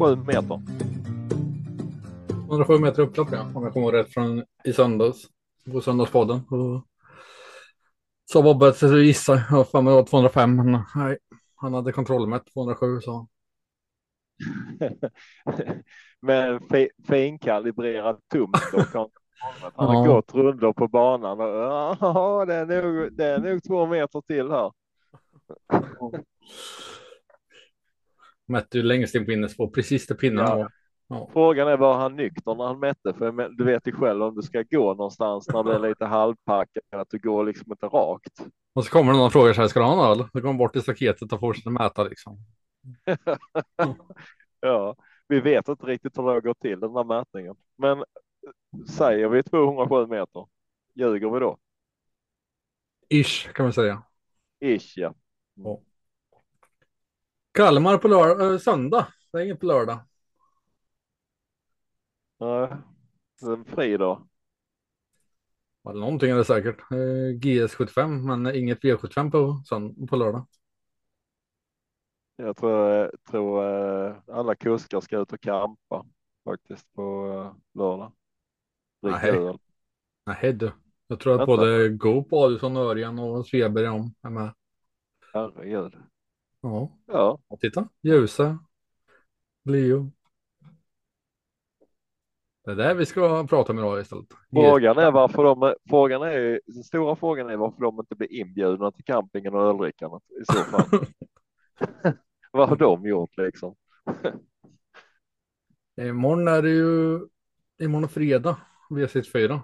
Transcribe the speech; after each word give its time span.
107 0.00 0.16
meter. 0.26 0.60
107 2.48 2.78
meter 2.78 3.02
upplopp 3.02 3.28
ja, 3.32 3.46
om 3.54 3.62
jag 3.64 3.72
kommer 3.72 3.92
rätt 3.92 4.12
från 4.14 4.44
i 4.64 4.72
söndags. 4.72 5.18
På 5.72 5.80
söndagspodden. 5.80 6.40
Och 6.50 6.86
så 8.32 8.42
Bobbe 8.42 8.68
att 8.68 8.82
jag 8.82 8.88
har 8.88 9.64
för 9.64 9.82
mig 9.82 9.90
det 9.90 9.96
var 9.96 10.06
205, 10.06 10.56
men 10.56 10.78
nej. 10.94 11.18
Han 11.56 11.74
hade 11.74 11.92
kontrollmätt 11.92 12.42
207 12.52 13.00
så. 13.00 13.26
Med 16.22 16.60
fi- 16.70 16.90
finkalibrerad 17.08 18.18
tumstock. 18.32 18.94
Han 18.94 19.08
han 19.76 19.86
har 19.96 20.06
Ja. 20.06 20.12
gått 20.14 20.34
rundor 20.34 20.72
på 20.72 20.88
banan 20.88 21.40
och 21.40 21.46
ja, 21.46 22.44
det 22.46 22.54
är 22.54 22.82
nog, 22.82 23.12
det 23.16 23.24
är 23.24 23.38
nog 23.38 23.62
två 23.62 23.86
meter 23.86 24.20
till 24.20 24.50
här. 24.50 24.72
Mätte 28.50 28.76
ju 28.78 28.82
längst 28.82 29.14
in 29.14 29.24
på 29.24 29.32
innerspår, 29.32 29.66
precis 29.68 30.06
där 30.06 30.14
pinnen 30.14 30.46
Ja. 30.48 30.56
var. 30.56 30.72
Ja. 31.08 31.28
Frågan 31.32 31.68
är 31.68 31.76
var 31.76 31.98
han 31.98 32.16
nykter 32.16 32.54
när 32.54 32.64
han 32.64 32.78
mätte, 32.80 33.14
för 33.14 33.48
du 33.58 33.64
vet 33.64 33.86
ju 33.86 33.92
själv 33.92 34.22
om 34.22 34.34
du 34.34 34.42
ska 34.42 34.62
gå 34.62 34.94
någonstans 34.94 35.48
när 35.48 35.64
det 35.64 35.74
är 35.74 35.78
lite 35.88 36.04
halvpackat, 36.04 36.84
att 36.90 37.10
du 37.10 37.18
går 37.18 37.44
liksom 37.44 37.72
inte 37.72 37.86
rakt. 37.86 38.40
Och 38.72 38.84
så 38.84 38.90
kommer 38.90 39.12
det 39.12 39.18
någon 39.18 39.26
och 39.26 39.32
frågar 39.32 39.52
så 39.52 39.60
här, 39.60 39.68
ska 39.68 39.80
du 39.80 39.86
ha 39.86 40.04
en 40.04 40.10
öl? 40.20 40.26
Då 40.32 40.40
går 40.40 40.48
han 40.48 40.56
bort 40.58 40.72
till 40.72 40.82
staketet 40.82 41.32
och 41.32 41.40
fortsätter 41.40 41.70
mäta 41.70 42.04
liksom. 42.04 42.38
Ja, 44.60 44.96
vi 45.28 45.40
vet 45.40 45.68
inte 45.68 45.86
riktigt 45.86 46.18
hur 46.18 46.22
det 46.22 46.30
har 46.30 46.40
gått 46.40 46.60
till 46.60 46.80
den 46.80 46.94
här 46.96 47.04
mätningen, 47.04 47.54
men 47.76 48.04
säger 48.88 49.28
vi 49.28 49.42
207 49.42 50.06
meter, 50.06 50.46
ljuger 50.94 51.30
vi 51.30 51.40
då? 51.40 51.58
Ish 53.08 53.52
kan 53.52 53.64
man 53.64 53.72
säga. 53.72 54.02
Ish 54.60 54.98
ja. 54.98 55.14
Kalmar 57.52 57.98
på 57.98 58.08
lördag, 58.08 58.52
äh, 58.52 58.58
söndag. 58.58 59.06
Det 59.32 59.38
är 59.38 59.44
inget 59.44 59.60
på 59.60 59.66
lördag. 59.66 59.98
Nej, 62.40 62.68
en 63.42 63.64
fri 63.64 63.96
då. 63.96 64.26
Eller 65.88 66.00
någonting 66.00 66.30
är 66.30 66.36
det 66.36 66.44
säkert. 66.44 66.80
Eh, 66.90 67.38
GS75 67.40 68.08
men 68.08 68.54
inget 68.54 68.80
V75 68.80 69.30
på, 69.30 69.62
på 70.06 70.16
lördag. 70.16 70.46
Jag 72.36 72.56
tror, 72.56 73.04
eh, 73.04 73.08
tror 73.30 73.64
eh, 74.06 74.16
alla 74.32 74.54
kuskar 74.54 75.00
ska 75.00 75.18
ut 75.18 75.32
och 75.32 75.40
campa 75.40 76.06
faktiskt 76.44 76.92
på 76.92 77.32
eh, 77.32 77.78
lördag. 77.78 78.12
Dricka 79.02 79.18
Nej. 80.26 80.52
du. 80.52 80.72
Jag 81.06 81.20
tror 81.20 81.32
att 81.32 81.40
Vänta. 81.40 81.56
både 81.56 81.88
Goop, 81.88 82.32
Adielsson, 82.32 82.76
Örjan 82.76 83.18
och 83.18 83.46
Sveberg 83.46 83.84
är 83.84 83.90
om 83.90 84.14
är 84.22 84.30
med. 84.30 84.54
Herregud. 85.32 85.96
Ja, 86.60 86.90
Ja, 87.06 87.38
och 87.48 87.60
titta. 87.60 87.88
Ljuse. 88.02 88.58
Leo. 89.64 90.10
Det 92.64 92.70
är 92.70 92.76
det 92.76 92.94
vi 92.94 93.06
ska 93.06 93.46
prata 93.46 93.72
om 93.72 93.78
idag 93.78 94.00
istället. 94.00 94.26
frågan 94.50 94.98
är 94.98 95.10
varför 95.10 95.44
de, 95.44 95.74
frågan 95.88 96.22
är, 96.22 96.60
den 96.66 96.84
stora 96.84 97.16
frågan 97.16 97.50
är 97.50 97.56
varför 97.56 97.82
de 97.82 98.00
inte 98.00 98.14
blir 98.14 98.32
inbjudna 98.32 98.92
till 98.92 99.04
campingen 99.04 99.54
och 99.54 99.60
öldrickandet 99.62 100.22
i 100.40 100.44
så 100.44 100.52
fall. 100.52 101.06
Vad 102.52 102.68
har 102.68 102.76
de 102.76 103.06
gjort 103.06 103.36
liksom? 103.36 103.74
Imorgon 106.00 106.48
är 106.48 106.62
det 106.62 106.70
ju 106.70 107.20
imorgon 107.78 108.04
och 108.04 108.10
fredag. 108.10 108.56
V64. 108.90 109.60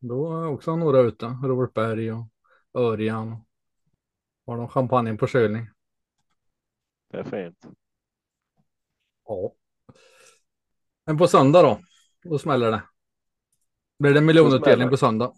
Då 0.00 0.42
är 0.42 0.46
också 0.46 0.76
några 0.76 1.00
ute. 1.00 1.26
Robert 1.26 1.74
Berg 1.74 2.12
och 2.12 2.26
Örjan. 2.74 3.36
Har 4.46 4.56
de 4.56 4.68
champagne 4.68 5.16
på 5.16 5.26
kylning? 5.26 5.68
Det 7.10 7.18
är 7.18 7.24
fint. 7.24 7.66
Ja. 9.28 9.52
Men 11.06 11.18
på 11.18 11.26
söndag 11.26 11.62
då? 11.62 11.78
Då 12.24 12.38
smäller 12.38 12.70
det. 12.70 12.82
Blir 13.98 14.12
det 14.12 14.18
en 14.18 14.26
miljonutdelning 14.26 14.90
på 14.90 14.96
söndag? 14.96 15.32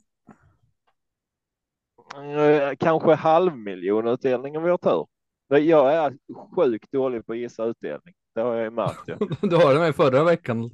Eh, 2.14 2.76
Kanske 2.78 3.14
halvmiljonutdelning 3.14 4.56
om 4.56 4.62
vi 4.62 4.70
har 4.70 4.78
tur. 4.78 5.06
Jag 5.48 5.94
är 5.94 6.18
sjukt 6.56 6.92
dålig 6.92 7.26
på 7.26 7.32
att 7.32 7.38
gissa 7.38 7.64
utdelning. 7.64 8.14
Det 8.34 8.40
har 8.40 8.54
jag 8.54 8.64
ju 8.64 8.70
märkt. 8.70 9.02
Ja. 9.06 9.16
Du 9.48 9.56
har 9.56 9.74
det 9.74 9.80
med 9.80 9.96
förra 9.96 10.24
veckan. 10.24 10.70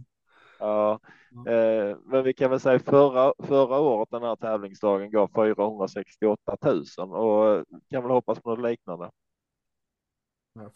Ja, 0.58 1.00
eh, 1.48 1.96
men 2.04 2.24
vi 2.24 2.34
kan 2.34 2.50
väl 2.50 2.60
säga 2.60 2.78
förra, 2.78 3.32
förra 3.38 3.78
året 3.78 4.08
den 4.10 4.22
här 4.22 4.36
tävlingsdagen 4.36 5.10
gav 5.10 5.30
468 5.34 6.56
000 6.98 7.14
och 7.14 7.64
kan 7.90 8.02
väl 8.02 8.12
hoppas 8.12 8.40
på 8.40 8.50
något 8.50 8.70
liknande. 8.70 9.10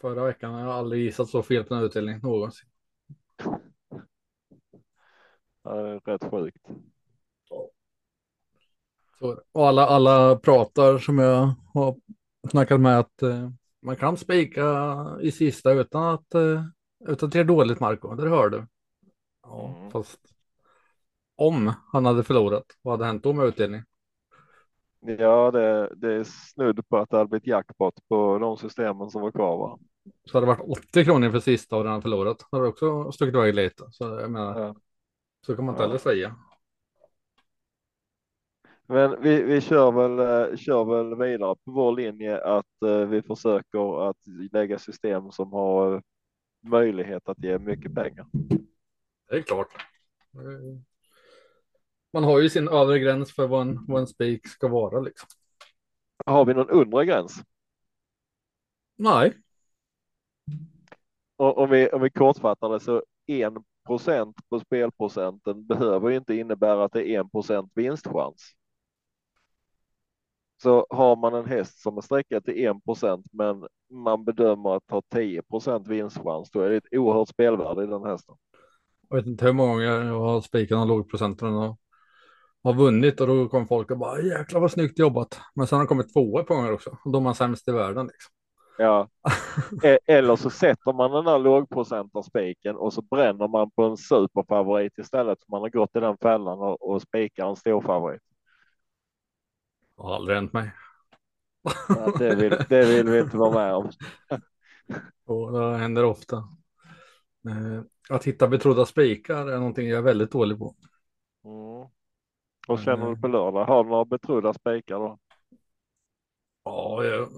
Förra 0.01 0.23
veckan 0.25 0.53
har 0.53 0.61
jag 0.61 0.69
aldrig 0.69 1.03
gissat 1.03 1.29
så 1.29 1.43
fel 1.43 1.63
på 1.63 1.75
en 1.75 1.83
utdelning 1.83 2.19
någonsin. 2.23 2.69
Ja, 5.63 5.75
det 5.75 5.89
är 5.89 5.99
rätt 5.99 6.31
sjukt. 6.31 6.67
Så, 9.19 9.41
och 9.51 9.67
alla, 9.67 9.85
alla 9.85 10.35
pratar 10.35 10.97
som 10.97 11.19
jag 11.19 11.53
har 11.73 11.95
snackat 12.51 12.79
med 12.81 12.99
att 12.99 13.21
eh, 13.21 13.49
man 13.81 13.95
kan 13.95 14.17
spika 14.17 14.63
i 15.21 15.31
sista 15.31 15.71
utan 15.71 16.03
att 16.03 16.35
eh, 16.35 16.63
utan 17.07 17.27
att 17.27 17.33
det 17.33 17.39
är 17.39 17.43
dåligt 17.43 17.79
Marco. 17.79 18.15
Det 18.15 18.29
hör 18.29 18.49
du. 18.49 18.67
Ja, 19.43 19.75
Mm. 19.77 19.91
fast 19.91 20.19
om 21.35 21.73
han 21.91 22.05
hade 22.05 22.23
förlorat, 22.23 22.65
vad 22.81 22.93
hade 22.93 23.05
hänt 23.05 23.23
då 23.23 23.33
med 23.33 23.45
utdelning? 23.45 23.83
Ja, 25.05 25.51
det, 25.51 25.93
det 25.95 26.13
är 26.13 26.23
snudd 26.23 26.87
på 26.89 26.97
att 26.97 27.09
det 27.09 27.17
hade 27.17 27.29
blivit 27.29 27.47
jackpot 27.47 28.07
på 28.07 28.37
de 28.39 28.57
systemen 28.57 29.09
som 29.09 29.21
var 29.21 29.31
kvar. 29.31 29.57
Va? 29.57 29.79
Så 30.25 30.37
hade 30.37 30.45
det 30.45 30.55
varit 30.57 30.79
80 30.87 31.05
kronor 31.05 31.31
för 31.31 31.39
sista 31.39 31.75
och 31.77 31.83
den 31.83 31.91
hade 31.91 32.01
förlorat. 32.01 32.39
Då 32.39 32.45
hade 32.57 32.65
det 32.65 32.69
också 32.69 33.11
stuckit 33.11 33.35
iväg 33.35 33.55
lite. 33.55 33.83
Så 33.91 34.03
jag 34.03 34.31
menar, 34.31 34.59
Ja. 34.61 34.75
så 35.45 35.55
kan 35.55 35.65
man 35.65 35.73
inte 35.75 35.83
Ja. 35.83 35.87
heller 35.87 35.99
säga. 35.99 36.35
Men 38.87 39.21
vi, 39.21 39.43
vi 39.43 39.61
kör, 39.61 39.91
väl, 39.91 40.19
eh, 40.51 40.57
kör 40.57 40.85
väl 40.85 41.15
vidare 41.15 41.55
på 41.65 41.71
vår 41.71 41.95
linje 41.95 42.43
att 42.43 42.81
eh, 42.85 42.97
vi 43.07 43.21
försöker 43.21 44.09
att 44.09 44.17
lägga 44.51 44.79
system 44.79 45.31
som 45.31 45.51
har 45.53 45.95
eh, 45.95 46.01
möjlighet 46.63 47.29
att 47.29 47.43
ge 47.43 47.57
mycket 47.59 47.95
pengar. 47.95 48.25
Det 49.29 49.35
är 49.37 49.41
klart. 49.41 49.67
Man 52.13 52.23
har 52.23 52.39
ju 52.39 52.49
sin 52.49 52.67
övre 52.67 52.99
gräns 52.99 53.35
för 53.35 53.47
vad 53.47 53.61
en, 53.61 53.85
vad 53.87 54.01
en 54.01 54.07
spik 54.07 54.47
ska 54.47 54.67
vara 54.67 54.99
liksom. 54.99 55.29
Har 56.25 56.45
vi 56.45 56.53
någon 56.53 56.69
undre 56.69 57.05
gräns? 57.05 57.43
Nej, 58.95 59.33
Och 61.35 61.57
om 61.57 61.69
vi, 61.69 61.89
om 61.89 62.01
vi 62.01 62.09
kortfattar 62.09 62.69
det 62.69 62.79
så 62.79 63.03
1 63.27 63.53
procent 63.87 64.35
på 64.49 64.59
spelprocenten 64.59 65.65
behöver 65.65 66.09
ju 66.09 66.17
inte 66.17 66.35
innebära 66.35 66.83
att 66.83 66.93
det 66.93 67.09
är 67.09 67.21
1 67.21 67.31
procent 67.31 67.71
vinstchans. 67.75 68.51
Så 70.63 70.87
har 70.89 71.15
man 71.15 71.33
en 71.33 71.45
häst 71.45 71.81
som 71.81 71.97
är 71.97 72.01
sträckad 72.01 72.45
till 72.45 72.65
1 72.65 72.83
procent 72.85 73.25
men 73.31 73.67
man 73.89 74.25
bedömer 74.25 74.75
att 74.75 74.91
ha 74.91 75.01
10 75.09 75.41
procent 75.41 75.87
vinstchans, 75.87 76.51
då 76.51 76.59
är 76.61 76.69
det 76.69 76.75
ett 76.77 76.93
oerhört 76.93 77.29
spelvärde 77.29 77.83
i 77.83 77.87
den 77.87 78.03
hästen. 78.03 78.35
jag 79.09 79.17
vet 79.17 79.25
inte 79.25 79.45
hur 79.45 79.53
många 79.53 79.71
gånger 79.73 80.05
jag 80.05 80.19
har 80.19 80.41
spikat 80.41 80.79
och 80.79 80.87
lågprocenten 80.87 81.75
har 82.63 82.73
vunnit 82.73 83.21
och 83.21 83.27
då 83.27 83.49
kom 83.49 83.67
folk 83.67 83.91
och 83.91 83.97
bara 83.97 84.21
jäklar 84.21 84.59
vad 84.61 84.71
snyggt 84.71 84.99
jobbat. 84.99 85.39
Men 85.55 85.67
sen 85.67 85.77
har 85.77 85.83
det 85.83 85.87
kommit 85.87 86.13
tvåa 86.13 86.43
på 86.43 86.55
gånger 86.55 86.73
också 86.73 86.97
och 87.05 87.11
då 87.11 87.19
är 87.19 87.23
man 87.23 87.35
sämst 87.35 87.67
i 87.67 87.71
världen 87.71 88.07
liksom. 88.07 88.31
Ja, 88.77 89.09
E- 89.83 89.99
eller 90.07 90.35
så 90.35 90.49
sätter 90.49 90.93
man 90.93 91.11
den 91.11 91.25
där 91.25 91.39
lågprocenta 91.39 92.23
spiken 92.23 92.75
och 92.75 92.93
så 92.93 93.01
bränner 93.01 93.47
man 93.47 93.71
på 93.71 93.83
en 93.83 93.97
superfavorit 93.97 94.97
istället. 94.97 95.39
för 95.39 95.51
Man 95.51 95.61
har 95.61 95.69
gått 95.69 95.95
i 95.95 95.99
den 95.99 96.17
fällan 96.17 96.59
och, 96.59 96.89
och 96.91 97.01
spikar 97.01 97.49
en 97.49 97.55
stor 97.55 97.81
favorit. 97.81 98.21
Det 99.97 100.03
har 100.03 100.15
aldrig 100.15 100.35
hänt 100.37 100.53
mig. 100.53 100.71
Ja, 101.87 102.11
det, 102.11 102.35
vill, 102.35 102.57
det 102.69 102.85
vill 102.85 103.09
vi 103.09 103.19
inte 103.19 103.37
vara 103.37 103.51
med 103.51 103.73
om. 103.75 103.91
Och 105.25 105.51
det 105.53 105.77
händer 105.77 106.03
ofta. 106.05 106.35
Eh, 107.49 107.81
Att 108.09 108.23
hitta 108.23 108.47
betrodda 108.47 108.85
spikar 108.85 109.47
är 109.47 109.57
någonting 109.57 109.87
jag 109.89 109.97
är 109.97 110.01
väldigt 110.01 110.31
dålig 110.31 110.57
på. 110.59 110.75
Mm. 111.43 111.89
Och 112.71 112.79
känner 112.79 113.09
du 113.09 113.21
på 113.21 113.27
lördag, 113.27 113.65
har 113.65 113.83
du 113.83 113.89
några 113.89 114.05
betrodda 114.05 114.53
spikar 114.53 114.99
då? 114.99 115.17
Ja, 116.63 117.03
jag, 117.03 117.29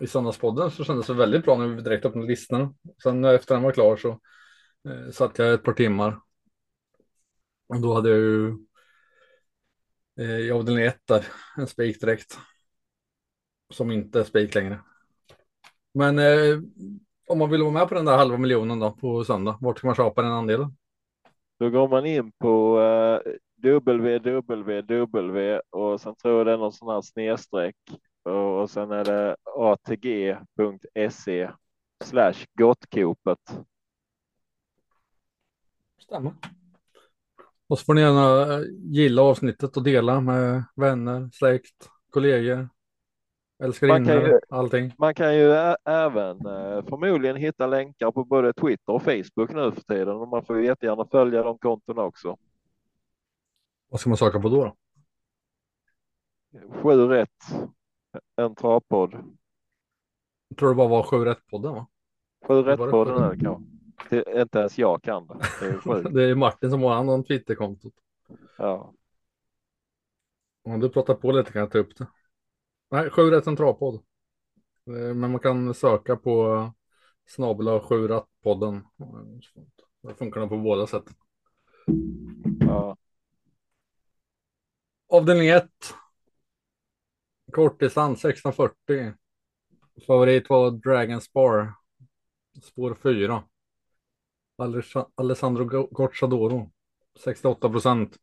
i 0.00 0.06
söndagspodden 0.06 0.70
så 0.70 0.84
kändes 0.84 1.06
det 1.06 1.14
väldigt 1.14 1.44
bra 1.44 1.56
när 1.56 1.66
vi 1.66 1.82
direkt 1.82 2.04
öppnade 2.04 2.26
listorna. 2.26 2.74
Sen 3.02 3.24
efter 3.24 3.54
den 3.54 3.62
var 3.62 3.72
klar 3.72 3.96
så 3.96 4.08
eh, 4.88 5.10
satt 5.12 5.38
jag 5.38 5.54
ett 5.54 5.62
par 5.62 5.72
timmar. 5.72 6.20
Och 7.66 7.80
då 7.80 7.94
hade 7.94 8.08
jag 8.08 8.18
ju 8.18 8.56
eh, 10.20 10.38
i 10.38 10.50
avdelning 10.50 10.84
1 10.84 11.00
där 11.04 11.26
en 11.56 11.66
spik 11.66 12.00
direkt. 12.00 12.38
Som 13.70 13.90
inte 13.90 14.20
är 14.20 14.24
spik 14.24 14.54
längre. 14.54 14.80
Men 15.94 16.18
eh, 16.18 16.58
om 17.28 17.38
man 17.38 17.50
vill 17.50 17.62
vara 17.62 17.72
med 17.72 17.88
på 17.88 17.94
den 17.94 18.04
där 18.04 18.16
halva 18.16 18.38
miljonen 18.38 18.80
då 18.80 18.92
på 18.92 19.24
söndag, 19.24 19.58
vart 19.60 19.78
ska 19.78 19.86
man 19.86 19.96
köpa 19.96 20.22
den 20.22 20.32
andelen? 20.32 20.76
Då 21.58 21.70
går 21.70 21.88
man 21.88 22.06
in 22.06 22.32
på 22.32 22.80
eh, 22.80 23.32
www 23.74 25.60
och 25.70 26.00
sen 26.00 26.14
tror 26.16 26.36
jag 26.38 26.46
det 26.46 26.52
är 26.52 26.56
någon 26.56 26.72
sån 26.72 26.94
här 26.94 27.00
snedstreck 27.00 27.76
och, 28.22 28.70
sen 28.70 28.90
är 28.90 29.04
det 29.04 29.36
atg.se 29.56 31.50
slash 32.04 32.44
gottkopet. 32.58 33.38
Stämmer. 35.98 36.32
Och 37.68 37.78
så 37.78 37.84
får 37.84 37.94
ni 37.94 38.00
gärna 38.00 38.54
eh, 38.54 38.60
gilla 38.82 39.22
avsnittet 39.22 39.76
och 39.76 39.82
dela 39.82 40.20
med 40.20 40.64
vänner, 40.76 41.30
släkt, 41.32 41.90
kollegor, 42.10 42.68
älskarinnor, 43.62 44.40
allting. 44.48 44.92
Man 44.98 45.14
kan 45.14 45.34
ju 45.34 45.52
även 45.84 46.36
eh, 46.36 46.84
förmodligen 46.88 47.36
hitta 47.36 47.66
länkar 47.66 48.10
på 48.12 48.24
både 48.24 48.52
Twitter 48.52 48.92
och 48.92 49.02
Facebook 49.02 49.50
nu 49.50 49.72
för 49.72 49.80
tiden 49.80 50.16
och 50.16 50.28
man 50.28 50.44
får 50.44 50.62
jättegärna 50.62 51.06
följa 51.10 51.42
de 51.42 51.58
kontona 51.58 52.02
också. 52.02 52.36
Vad 53.88 54.00
ska 54.00 54.10
man 54.10 54.16
söka 54.16 54.40
på 54.40 54.48
då? 54.48 54.64
då? 54.64 54.76
Sju 56.82 57.06
rätt, 57.08 57.30
en 58.36 58.54
travpodd. 58.54 59.14
Jag 60.48 60.58
tror 60.58 60.68
det 60.68 60.74
bara 60.74 60.88
var 60.88 61.02
sju 61.02 61.16
rätt 61.24 61.46
podden 61.46 61.72
va? 61.74 61.86
Sju 62.46 62.62
rätt 62.62 62.78
podden 62.78 63.22
är 63.22 63.34
det 63.34 63.44
kanske. 63.44 63.64
Det, 64.10 64.40
inte 64.40 64.58
ens 64.58 64.78
jag 64.78 65.02
kan 65.02 65.26
det. 65.26 65.38
Det 65.60 65.66
är, 65.66 66.10
det 66.14 66.24
är 66.24 66.34
Martin 66.34 66.70
som 66.70 66.82
har 66.82 66.94
hand 66.94 67.10
om 67.10 67.24
Twitterkontot. 67.24 67.94
ja. 68.58 68.92
Om 70.64 70.80
du 70.80 70.88
pratar 70.88 71.14
på 71.14 71.32
lite 71.32 71.52
kan 71.52 71.60
jag 71.60 71.70
ta 71.70 71.78
upp 71.78 71.96
det. 71.96 72.06
Nej, 72.90 73.10
sju 73.10 73.30
rätt 73.30 73.46
en 73.46 73.56
travpodd. 73.56 73.94
Eh, 74.86 75.14
Men 75.14 75.30
man 75.30 75.38
kan 75.38 75.74
söka 75.74 76.16
på 76.16 76.70
snabel 77.26 77.80
sju 77.80 78.08
rätt 78.08 78.26
podden. 78.42 78.86
Det 80.02 80.14
funkar 80.14 80.40
nog 80.40 80.48
på 80.50 80.56
båda 80.58 80.86
sätt. 80.86 81.04
ja. 82.60 82.96
Avdelning 85.08 85.48
1. 85.48 85.70
Kortdistans 87.52 88.24
1640. 88.24 89.14
Favorit 90.06 90.50
var 90.50 90.70
Dragon 90.70 91.20
Spar. 91.20 91.72
Spår 92.62 92.94
4. 93.02 93.44
Alessandro 95.14 95.88
Gocciadoro. 95.90 96.70
68 97.24 97.70
procent. 97.70 98.16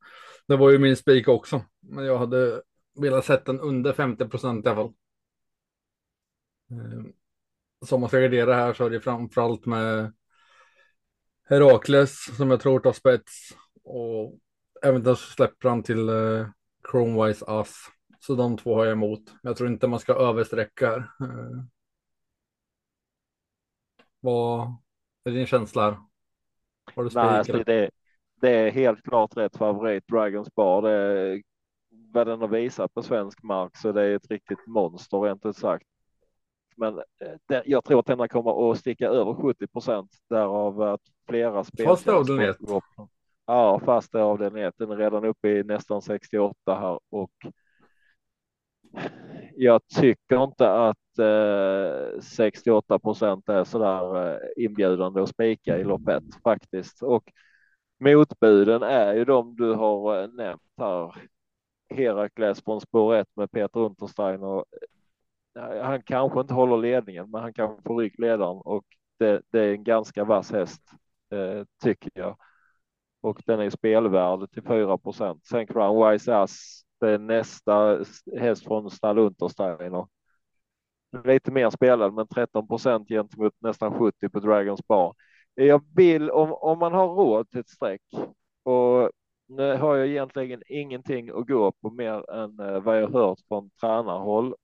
Det 0.47 0.55
var 0.55 0.71
ju 0.71 0.79
min 0.79 0.95
spik 0.95 1.27
också. 1.27 1.61
Men 1.79 2.05
jag 2.05 2.17
hade 2.17 2.61
velat 2.95 3.25
sett 3.25 3.45
den 3.45 3.59
under 3.59 3.93
50 3.93 4.25
procent 4.25 4.65
i 4.65 4.69
alla 4.69 4.75
fall. 4.75 4.93
Ehm, 6.71 7.13
som 7.85 8.01
man 8.01 8.09
ska 8.09 8.19
gardera 8.19 8.55
här 8.55 8.73
så 8.73 8.85
är 8.85 8.89
det 8.89 9.01
framförallt 9.01 9.65
med 9.65 10.13
Herakles 11.43 12.37
som 12.37 12.51
jag 12.51 12.61
tror 12.61 12.79
tar 12.79 12.93
spets. 12.93 13.49
Och 13.83 14.39
även 14.81 15.05
så 15.05 15.15
släpper 15.15 15.69
han 15.69 15.83
till 15.83 16.09
eh, 16.09 16.47
Chromewise 16.91 17.45
Ass. 17.47 17.91
Så 18.19 18.35
de 18.35 18.57
två 18.57 18.75
har 18.75 18.85
jag 18.85 18.91
emot. 18.91 19.21
Jag 19.41 19.57
tror 19.57 19.69
inte 19.69 19.87
man 19.87 19.99
ska 19.99 20.13
översträcka 20.13 20.89
här. 20.89 20.97
Eh, 20.97 21.63
vad 24.19 24.75
är 25.23 25.31
din 25.31 25.45
känsla 25.45 25.81
här? 25.81 25.97
Har 26.95 27.03
du 27.03 27.09
Nej, 27.13 27.23
alltså 27.23 27.63
det, 27.63 27.89
det 28.41 28.49
är 28.49 28.71
helt 28.71 29.03
klart 29.03 29.37
rätt 29.37 29.57
favorit. 29.57 30.07
Dragons 30.07 30.55
Bar. 30.55 30.81
Det 30.81 30.91
är, 30.91 31.41
vad 31.89 32.27
den 32.27 32.41
har 32.41 32.47
visat 32.47 32.93
på 32.93 33.03
svensk 33.03 33.43
mark 33.43 33.77
så 33.77 33.91
det 33.91 34.01
är 34.01 34.15
ett 34.15 34.31
riktigt 34.31 34.67
monster 34.67 35.19
rent 35.19 35.45
ut 35.45 35.57
sagt. 35.57 35.87
Men 36.75 36.97
eh, 36.97 37.03
det, 37.47 37.63
jag 37.65 37.83
tror 37.83 37.99
att 37.99 38.05
den 38.05 38.29
kommer 38.29 38.71
att 38.71 38.77
sticka 38.77 39.07
över 39.07 39.33
70 39.33 39.67
procent 39.67 40.11
därav 40.29 40.81
att 40.81 41.01
flera 41.27 41.63
spel. 41.63 41.85
Fast 41.85 42.07
avdelning 42.07 42.47
1. 42.47 42.57
Ja, 43.45 43.79
fast 43.85 44.15
avdelning 44.15 44.63
1. 44.63 44.73
Den 44.77 44.91
är 44.91 44.95
redan 44.95 45.25
uppe 45.25 45.49
i 45.49 45.63
nästan 45.63 46.01
68 46.01 46.75
här 46.75 46.99
och 47.09 47.31
jag 49.55 49.81
tycker 49.87 50.43
inte 50.43 50.71
att 50.71 51.19
eh, 51.19 52.21
68 52.21 52.99
procent 52.99 53.49
är 53.49 53.63
så 53.63 53.79
där 53.79 54.33
eh, 54.33 54.39
inbjudande 54.65 55.21
att 55.21 55.29
spika 55.29 55.77
i 55.77 55.83
loppet 55.83 56.23
faktiskt. 56.43 57.03
Och 57.03 57.31
motbuden 57.99 58.83
är 58.83 59.13
ju 59.13 59.25
de 59.25 59.55
du 59.55 59.73
har 59.73 60.21
eh, 60.21 60.27
nämnt 60.27 60.61
här. 60.77 61.15
Herakles 61.89 62.63
från 62.63 62.81
spår 62.81 63.15
1 63.15 63.27
med 63.35 63.51
Peter 63.51 63.79
Unterstein 63.79 64.43
och 64.43 64.65
eh, 65.59 65.83
han 65.85 66.03
kanske 66.03 66.39
inte 66.39 66.53
håller 66.53 66.77
ledningen, 66.77 67.31
men 67.31 67.41
han 67.41 67.53
kan 67.53 67.81
få 67.83 67.99
ryggledaren 67.99 68.57
och 68.65 68.85
det, 69.19 69.41
det, 69.49 69.59
är 69.59 69.73
en 69.73 69.83
ganska 69.83 70.23
vass 70.23 70.51
häst 70.51 70.81
eh, 71.31 71.65
tycker 71.83 72.11
jag. 72.15 72.37
Och 73.23 73.41
den 73.45 73.59
är 73.59 73.69
spelvärd 73.69 74.51
till 74.51 74.63
4 74.63 74.97
procent. 74.97 75.45
Sen 75.45 75.67
Crown 75.67 76.11
Wise 76.11 76.35
Ass 76.35 76.83
det 76.99 77.09
är 77.09 77.17
nästa 77.17 78.03
häst 78.39 78.63
från 78.63 78.89
stall 78.89 79.17
Untersteiner. 79.17 80.07
Lite 81.25 81.51
mer 81.51 81.69
spelad, 81.69 82.13
men 82.13 82.27
13 82.27 82.67
procent 82.67 83.07
gentemot 83.07 83.53
nästan 83.59 83.99
70 83.99 84.29
på 84.29 84.39
Dragons 84.39 84.87
Bar. 84.87 85.15
Jag 85.53 85.83
vill 85.95 86.31
om, 86.31 86.53
om 86.53 86.79
man 86.79 86.93
har 86.93 87.07
råd 87.07 87.49
till 87.49 87.59
ett 87.59 87.69
streck 87.69 88.01
och 88.63 89.11
nu 89.47 89.75
har 89.75 89.95
jag 89.95 90.07
egentligen 90.07 90.61
ingenting 90.67 91.29
att 91.29 91.47
gå 91.47 91.71
på 91.71 91.89
mer 91.89 92.31
än 92.31 92.59
eh, 92.59 92.79
vad 92.79 93.01
jag 93.01 93.09
hört 93.09 93.39
från 93.47 93.69
tränarhåll 93.69 94.55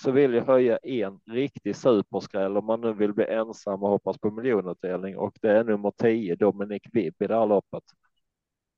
så 0.00 0.10
vill 0.10 0.34
jag 0.34 0.44
höja 0.44 0.76
en 0.76 1.20
riktig 1.30 1.76
superskräll 1.76 2.56
om 2.56 2.66
man 2.66 2.80
nu 2.80 2.92
vill 2.92 3.12
bli 3.12 3.24
ensam 3.24 3.82
och 3.82 3.88
hoppas 3.88 4.18
på 4.18 4.30
miljonutdelning 4.30 5.16
och 5.16 5.38
det 5.42 5.50
är 5.50 5.64
nummer 5.64 5.92
10 5.96 6.36
Dominic 6.36 6.82
Vibb 6.92 7.14
i 7.22 7.26
det 7.26 7.34
här 7.34 7.46
loppet. 7.46 7.84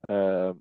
Eh, 0.09 0.55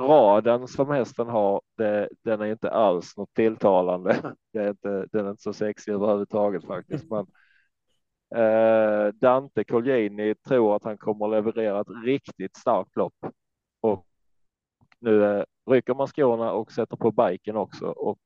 raden 0.00 0.68
som 0.68 0.90
hästen 0.90 1.28
har, 1.28 1.62
det, 1.76 2.08
den 2.24 2.40
är 2.40 2.46
inte 2.46 2.70
alls 2.70 3.16
något 3.16 3.34
tilltalande. 3.34 4.34
Det 4.52 4.58
är 4.58 4.68
inte, 4.70 5.06
den 5.12 5.26
är 5.26 5.30
inte 5.30 5.42
så 5.42 5.52
sexig 5.52 5.92
överhuvudtaget 5.92 6.64
faktiskt. 6.64 7.06
Men, 7.10 7.26
eh, 8.34 9.12
Dante 9.14 9.64
Colgjini 9.64 10.34
tror 10.34 10.76
att 10.76 10.84
han 10.84 10.98
kommer 10.98 11.26
att 11.26 11.30
leverera 11.30 11.80
ett 11.80 12.04
riktigt 12.04 12.56
starkt 12.56 12.96
lopp. 12.96 13.14
Och 13.80 14.06
nu 14.98 15.24
eh, 15.24 15.44
rycker 15.70 15.94
man 15.94 16.06
skorna 16.08 16.52
och 16.52 16.72
sätter 16.72 16.96
på 16.96 17.12
biken 17.12 17.56
också. 17.56 17.86
Och 17.86 18.18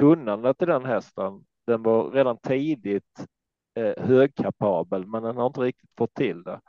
kunnandet 0.00 0.62
i 0.62 0.66
den 0.66 0.84
hästen, 0.84 1.44
den 1.66 1.82
var 1.82 2.10
redan 2.10 2.38
tidigt 2.38 3.26
eh, 3.74 4.04
högkapabel, 4.04 5.06
men 5.06 5.22
den 5.22 5.36
har 5.36 5.46
inte 5.46 5.60
riktigt 5.60 5.90
fått 5.98 6.14
till 6.14 6.42
det. 6.42 6.60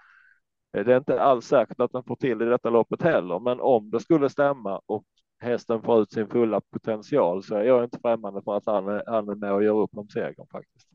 Eh, 0.78 0.86
det 0.86 0.94
är 0.94 0.98
inte 0.98 1.22
alls 1.22 1.48
säkert 1.48 1.80
att 1.80 1.92
den 1.92 2.04
får 2.04 2.16
till 2.16 2.42
i 2.42 2.46
detta 2.46 2.70
loppet 2.70 3.02
heller, 3.02 3.40
men 3.40 3.60
om 3.60 3.90
det 3.90 4.00
skulle 4.00 4.30
stämma 4.30 4.82
och 4.86 5.06
hästen 5.40 5.82
får 5.82 6.02
ut 6.02 6.12
sin 6.12 6.28
fulla 6.28 6.62
potential 6.62 7.44
så 7.44 7.56
är 7.56 7.64
jag 7.64 7.84
inte 7.84 8.00
främmande 8.00 8.42
för 8.42 8.58
att 8.58 8.66
han 8.66 8.88
är, 8.88 9.04
han 9.08 9.30
är 9.30 9.36
med 9.36 9.54
och 9.54 9.64
gör 9.64 9.78
upp 9.78 9.98
om 9.98 10.10
segern 10.10 10.48
faktiskt. 10.52 10.88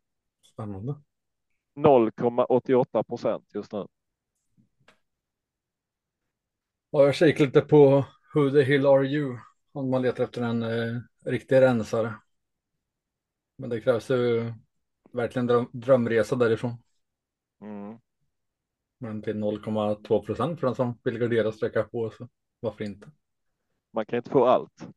Spännande. 0.53 0.95
0,88 1.75 3.03
procent 3.03 3.45
just 3.55 3.73
nu. 3.73 3.87
Ja, 6.91 7.05
jag 7.05 7.15
kikar 7.15 7.45
lite 7.45 7.61
på 7.61 8.05
Who 8.35 8.51
the 8.51 8.63
Hill 8.63 8.87
Are 8.87 9.07
You 9.07 9.39
om 9.73 9.91
man 9.91 10.03
letar 10.03 10.25
efter 10.25 10.43
en 10.43 10.63
eh, 10.63 11.01
riktig 11.25 11.61
rensare. 11.61 12.15
Men 13.57 13.71
det 13.71 13.81
krävs 13.81 14.11
ju 14.11 14.53
verkligen 15.13 15.47
dröm 15.47 15.69
drömresa 15.73 16.37
därifrån. 16.37 16.77
Mm. 17.61 17.99
Men 19.03 19.23
till 19.23 19.37
0,2 19.37 20.27
procent 20.27 20.61
för 20.61 20.67
den 20.67 20.77
som 20.77 20.99
vill 21.03 21.19
gardera 21.19 21.53
sträcka 21.53 21.83
på 21.83 22.11
så 22.11 22.29
varför 22.61 22.85
inte? 22.85 23.11
Man 23.93 24.07
kan 24.07 24.17
inte 24.17 24.31
få 24.31 24.45
allt. 24.45 24.89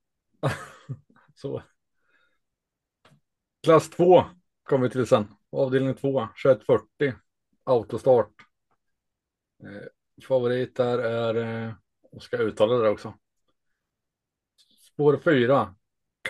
så. 1.36 1.64
Klass 3.64 3.90
2 3.90 4.24
kommer 4.64 4.88
vi 4.88 4.90
till 4.90 5.08
sen. 5.08 5.28
Avdelning 5.52 5.94
2, 5.94 6.28
2140. 6.44 7.14
Autostart. 7.64 8.34
Eh, 9.64 10.24
favorit 10.28 10.76
där 10.76 10.98
är, 11.00 11.36
eh, 11.36 11.74
jag 12.12 12.22
ska 12.22 12.38
uttala 12.38 12.78
det 12.78 12.90
också. 12.90 13.14
Spår 14.80 15.18
4. 15.18 15.76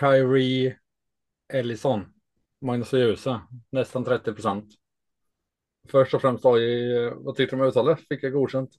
Kyrie 0.00 0.78
Ellison. 1.48 2.14
Magnus 2.60 2.92
och 2.92 2.98
Ljuse. 2.98 3.40
Nästan 3.70 4.04
30 4.04 4.32
procent. 4.32 4.74
Först 5.90 6.14
och 6.14 6.20
främst 6.20 6.46
AI, 6.46 7.10
vad 7.14 7.36
tyckte 7.36 7.56
du 7.56 7.62
om 7.62 7.68
uttalet? 7.68 8.00
Fick 8.08 8.22
jag 8.22 8.32
godkänt? 8.32 8.70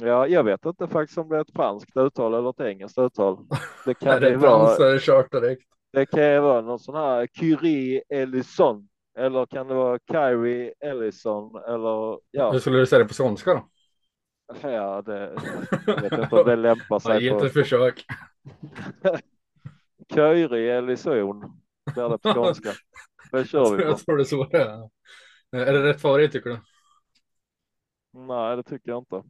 Ja, 0.00 0.26
jag 0.26 0.44
vet 0.44 0.66
inte 0.66 0.88
faktiskt 0.88 1.18
om 1.18 1.28
det 1.28 1.36
är 1.36 1.40
ett 1.40 1.52
franskt 1.54 1.96
uttal 1.96 2.34
eller 2.34 2.50
ett 2.50 2.60
engelskt 2.60 2.98
uttal. 2.98 3.38
Det 3.84 3.94
kan 3.94 4.20
det 4.20 4.36
vara. 4.36 4.68
Så 4.68 4.82
är 4.82 4.92
det 4.92 5.00
kört 5.00 5.32
direkt. 5.32 5.62
Det 5.92 6.06
kan 6.06 6.32
ju 6.32 6.40
vara 6.40 6.60
någon 6.60 6.78
sån 6.78 6.94
här 6.94 7.26
Curie 7.26 8.02
Ellison 8.08 8.88
eller 9.18 9.46
kan 9.46 9.68
det 9.68 9.74
vara 9.74 9.98
Kyrie 10.12 10.74
Ellison 10.80 11.56
eller 11.68 12.18
ja. 12.30 12.52
Hur 12.52 12.58
skulle 12.58 12.78
du 12.78 12.86
säga 12.86 12.98
det 12.98 13.08
på 13.08 13.14
skånska 13.14 13.54
då? 13.54 13.68
Ja, 14.62 15.02
det 15.02 15.34
jag 15.86 16.02
vet 16.02 16.12
inte 16.12 16.36
om 16.36 16.46
det 16.46 16.56
lämpar 16.68 16.98
sig. 16.98 17.24
Ja, 17.24 17.38
på... 17.38 17.44
ett 17.44 17.52
försök. 17.52 18.04
Kyrie 20.14 20.78
Ellison 20.78 21.40
blir 21.94 22.08
det 22.08 22.18
på 22.18 22.32
skånska. 22.34 22.70
Det 23.32 23.44
kör 23.44 23.76
vi 23.76 23.82
på. 23.82 23.88
Jag 23.88 23.98
tror 23.98 24.16
det 24.16 24.24
så 24.24 24.44
det 24.44 24.58
är. 24.58 24.90
Eh, 25.52 25.60
är 25.60 25.72
det 25.72 25.82
rätt 25.82 26.00
favorit 26.00 26.32
tycker 26.32 26.50
du? 26.50 26.58
Nej, 28.12 28.56
det 28.56 28.62
tycker 28.62 28.90
jag 28.90 28.98
inte. 28.98 29.22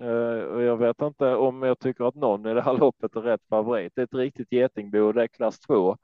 Eh, 0.00 0.62
jag 0.64 0.76
vet 0.76 1.02
inte 1.02 1.34
om 1.36 1.62
jag 1.62 1.78
tycker 1.80 2.04
att 2.04 2.14
någon 2.14 2.46
i 2.46 2.54
det 2.54 2.62
här 2.62 2.74
loppet 2.78 3.16
är 3.16 3.20
rätt 3.22 3.42
favorit. 3.50 3.92
Det 3.96 4.02
är 4.02 4.04
ett 4.04 4.14
riktigt 4.14 4.52
getingbo, 4.52 5.12
det 5.12 5.22
är 5.22 5.26
klass 5.28 5.60
2. 5.60 5.98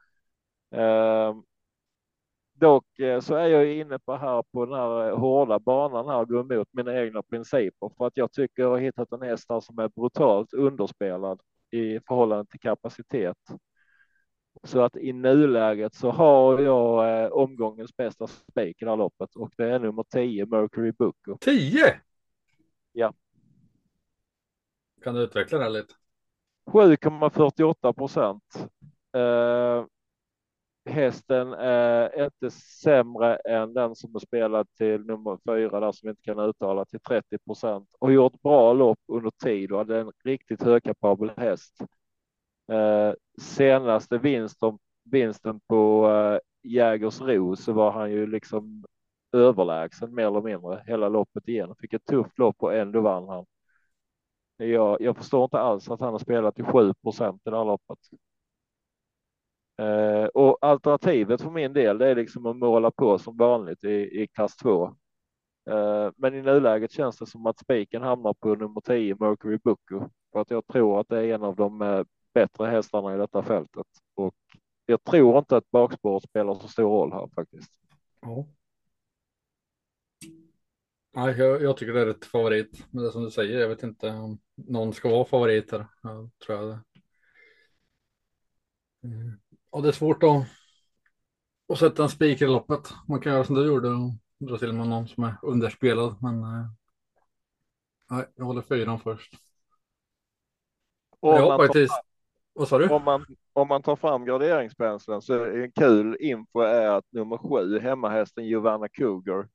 Eh, 0.73 1.35
dock 2.55 2.85
så 3.23 3.35
är 3.35 3.47
jag 3.49 3.73
inne 3.76 3.99
på 3.99 4.17
här 4.17 4.43
på 4.52 4.67
den 4.67 4.75
här 4.75 5.11
hårda 5.12 5.59
banan 5.59 6.09
här 6.09 6.21
och 6.21 6.28
går 6.28 6.40
emot 6.52 6.69
mina 6.73 7.00
egna 7.00 7.23
principer 7.23 7.90
för 7.99 8.07
att 8.07 8.17
jag 8.17 8.33
tycker 8.33 8.62
jag 8.62 8.71
har 8.71 8.78
hittat 8.78 9.12
en 9.12 9.23
häst 9.23 9.47
här 9.49 9.61
som 9.61 9.78
är 9.78 9.88
brutalt 9.88 10.52
underspelad 10.52 11.40
i 11.71 12.00
förhållande 12.00 12.47
till 12.50 12.61
kapacitet. 12.61 13.37
Så 14.62 14.83
att 14.83 14.97
i 14.97 15.12
nuläget 15.12 15.95
så 15.95 16.11
har 16.11 16.59
jag 16.59 17.23
eh, 17.25 17.31
omgångens 17.31 17.97
bästa 17.97 18.27
spik 18.27 18.83
i 18.83 18.85
det 18.85 18.91
här 18.91 18.97
loppet 18.97 19.37
och 19.37 19.50
det 19.57 19.71
är 19.71 19.79
nummer 19.79 20.05
10 20.12 20.47
Mercury 20.47 20.93
Bucco. 20.93 21.38
10? 21.41 22.00
Ja. 22.93 23.12
Kan 25.03 25.15
du 25.15 25.23
utveckla 25.23 25.59
det 25.59 25.69
lite? 25.69 25.95
7,48 26.71 27.93
procent. 27.93 28.69
Eh, 29.17 29.85
hästen 30.88 31.53
är 31.53 32.25
inte 32.25 32.50
sämre 32.50 33.37
än 33.37 33.75
den 33.75 33.95
som 33.95 34.15
är 34.15 34.19
spelad 34.19 34.67
till 34.79 35.00
nummer 35.00 35.38
fyra 35.47 35.81
där 35.81 35.93
som 35.93 36.07
vi 36.07 36.11
inte 36.11 36.23
kan 36.23 36.38
uttala 36.38 36.85
till 36.85 37.00
30 37.00 37.38
procent 37.38 37.88
och 37.99 38.12
gjort 38.12 38.43
bra 38.43 38.73
lopp 38.73 39.00
under 39.07 39.31
tid 39.31 39.73
och 39.73 39.79
hade 39.79 40.00
en 40.00 40.12
riktigt 40.25 40.62
högkapabel 40.62 41.31
häst. 41.37 41.75
Eh, 42.73 43.15
senaste 43.41 44.19
vinsten, 44.19 44.79
vinsten 45.05 45.61
på 45.69 46.09
eh, 46.11 46.71
Jägersro 46.71 47.57
så 47.57 47.73
var 47.73 47.91
han 47.93 48.11
ju 48.11 48.27
liksom 48.27 48.85
överlägsen 49.33 50.15
mer 50.15 50.27
eller 50.27 50.41
mindre 50.43 50.83
hela 50.87 51.09
loppet 51.09 51.49
igen. 51.49 51.75
Fick 51.81 51.93
ett 51.93 52.07
tufft 52.07 52.39
lopp 52.39 52.57
och 52.59 52.75
ändå 52.75 53.01
vann 53.01 53.29
han. 53.29 53.47
Jag, 54.57 55.01
jag 55.01 55.17
förstår 55.17 55.45
inte 55.45 55.59
alls 55.59 55.91
att 55.91 56.01
han 56.01 56.13
har 56.13 56.19
spelat 56.19 56.59
i 56.59 56.63
7 56.63 56.95
procent 57.03 57.43
i 57.47 57.51
det 57.51 57.57
här 57.57 57.65
loppet. 57.65 57.99
Eh, 59.79 60.25
och 60.27 60.59
alternativet 60.61 61.43
för 61.43 61.51
min 61.51 61.73
del, 61.73 61.99
det 61.99 62.07
är 62.09 62.15
liksom 62.15 62.47
att 62.47 62.57
måla 62.57 62.91
på 62.91 63.19
som 63.19 63.37
vanligt 63.37 63.85
i, 63.85 64.23
i 64.23 64.27
klass 64.35 64.57
2. 64.57 64.87
Eh, 65.71 66.11
men 66.17 66.35
i 66.35 66.43
nuläget 66.43 66.93
känns 66.93 67.19
det 67.19 67.27
som 67.27 67.47
att 67.47 67.59
spiken 67.59 68.03
hamnar 68.03 68.35
på 68.35 68.55
nummer 68.55 68.81
10 68.81 69.17
Mercury 69.21 69.59
Booker, 69.65 70.11
för 70.33 70.41
att 70.41 70.51
jag 70.51 70.67
tror 70.67 71.01
att 71.01 71.09
det 71.09 71.19
är 71.19 71.35
en 71.35 71.43
av 71.43 71.57
de 71.57 71.83
eh, 71.83 72.05
bättre 72.38 72.66
hästarna 72.66 73.14
i 73.14 73.18
detta 73.18 73.42
fältet 73.42 73.87
och 74.14 74.35
jag 74.87 75.04
tror 75.04 75.38
inte 75.38 75.57
att 75.57 75.71
bakspåret 75.71 76.23
spelar 76.23 76.54
så 76.54 76.68
stor 76.68 76.90
roll 76.90 77.12
här 77.12 77.28
faktiskt. 77.35 77.71
Ja. 78.21 78.47
Nej, 81.12 81.38
jag, 81.38 81.62
jag, 81.62 81.76
tycker 81.76 81.92
det 81.92 82.00
är 82.00 82.07
ett 82.07 82.25
favorit, 82.25 82.87
men 82.90 83.04
det 83.04 83.12
som 83.12 83.25
du 83.25 83.30
säger, 83.30 83.61
jag 83.61 83.68
vet 83.68 83.83
inte 83.83 84.11
om 84.11 84.38
någon 84.54 84.92
ska 84.92 85.09
vara 85.09 85.25
favorit 85.25 85.73
här. 85.73 85.87
Jag 86.02 86.30
tror 86.47 86.59
jag 86.59 86.68
det. 86.68 86.80
Mm. 89.09 89.40
Och 89.71 89.83
det 89.83 89.88
är 89.88 89.92
svårt 89.92 90.23
att, 90.23 90.47
att 91.73 91.78
sätta 91.78 92.02
en 92.02 92.09
spik 92.09 92.42
i 92.42 92.47
loppet. 92.47 92.95
Man 93.09 93.21
kan 93.21 93.33
göra 93.33 93.45
som 93.45 93.54
du 93.54 93.66
gjorde 93.66 93.88
och 93.88 94.12
dra 94.38 94.59
till 94.59 94.73
med 94.73 94.88
någon 94.88 95.09
som 95.09 95.25
är 95.25 95.35
underspelad, 95.42 96.16
men 96.23 96.42
eh, 96.42 96.66
nej, 98.11 98.26
jag 98.35 98.45
håller 98.45 98.62
fyran 98.62 99.00
först. 99.00 99.35
Om 101.21 101.35
jag 101.35 101.49
man, 101.49 101.59
faktiskt... 101.59 102.08
Vad 102.59 102.69
sa 102.69 102.79
du? 102.79 102.88
Om, 102.88 103.05
man, 103.05 103.27
om 103.53 103.69
man 103.69 103.83
tar 103.83 103.97
fram 103.97 104.25
graderingspenseln 104.25 105.23
så 105.23 105.35
är 105.35 105.62
en 105.62 105.73
kul 105.73 106.17
info 106.21 106.61
är 106.61 106.91
att 106.91 107.05
nummer 107.11 107.38
sju, 107.38 107.79
hemmahästen 107.79 108.47
Giovanna 108.47 108.88
Cougar, 108.88 109.49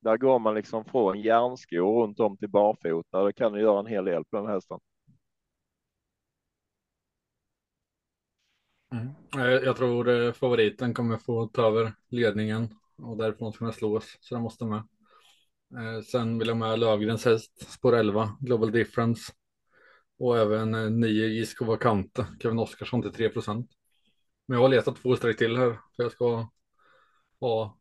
där 0.00 0.16
går 0.16 0.38
man 0.38 0.54
liksom 0.54 0.84
från 0.84 1.20
järnskor 1.20 2.02
runt 2.02 2.20
om 2.20 2.36
till 2.36 2.48
barfota. 2.48 3.24
Det 3.24 3.32
kan 3.32 3.52
du 3.52 3.60
göra 3.60 3.80
en 3.80 3.86
hel 3.86 4.04
del 4.04 4.24
på 4.24 4.36
den 4.36 4.46
hästen. 4.46 4.78
Mm. 8.92 9.64
Jag 9.64 9.76
tror 9.76 10.08
eh, 10.08 10.32
favoriten 10.32 10.94
kommer 10.94 11.16
få 11.16 11.46
ta 11.46 11.66
över 11.66 11.92
ledningen 12.08 12.74
och 12.96 13.16
därifrån 13.16 13.52
ska 13.52 13.64
den 13.64 13.74
slås, 13.74 14.18
så 14.20 14.34
den 14.34 14.42
måste 14.42 14.64
med. 14.64 14.82
Eh, 15.74 16.02
sen 16.02 16.38
vill 16.38 16.48
jag 16.48 16.56
med 16.56 16.78
Lövgrens 16.78 17.24
häst, 17.24 17.70
spår 17.72 17.96
11, 17.96 18.36
Global 18.40 18.72
Difference. 18.72 19.32
Och 20.18 20.38
även 20.38 21.00
9 21.00 21.24
eh, 21.24 21.30
Isco 21.30 21.64
Vakante, 21.64 22.26
Kevin 22.42 22.58
Oskarsson 22.58 23.02
till 23.02 23.12
3 23.12 23.28
procent. 23.28 23.70
Men 24.46 24.56
jag 24.56 24.64
har 24.64 24.68
letat 24.68 24.96
två 24.96 25.16
streck 25.16 25.38
till 25.38 25.56
här, 25.56 25.78
för 25.96 26.02
jag 26.02 26.12
ska 26.12 26.48
ha 27.40 27.78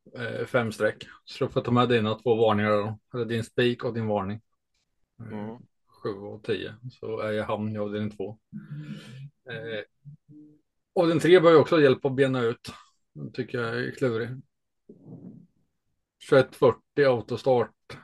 fem 0.48 0.72
streck. 0.72 1.08
Så 1.26 1.46
du 1.46 1.52
får 1.52 1.62
ta 1.62 1.72
med 1.72 1.90
dina 1.90 2.16
två 2.16 2.36
varningar 2.36 2.70
då, 2.72 3.00
eller 3.14 3.26
din 3.26 3.44
spik 3.44 3.84
och 3.84 3.94
din 3.94 4.08
varning. 4.08 4.42
Mm. 5.20 5.58
7 6.04 6.10
och 6.10 6.44
10, 6.44 6.76
så 6.92 7.20
är 7.20 7.32
jag 7.32 7.46
hamn 7.46 7.76
i 7.76 7.80
avdelning 7.80 8.12
2. 8.12 8.40
Mm. 9.50 9.84
Och 10.94 11.08
den 11.08 11.20
tre 11.20 11.40
bör 11.40 11.52
ju 11.52 11.58
också 11.58 11.82
hjälpa 11.82 12.08
att 12.08 12.16
bena 12.16 12.42
ut. 12.42 12.74
Den 13.14 13.32
tycker 13.32 13.58
jag 13.62 13.78
är 13.78 13.92
klurig. 13.92 14.30
2140 16.30 17.06
autostart. 17.06 17.98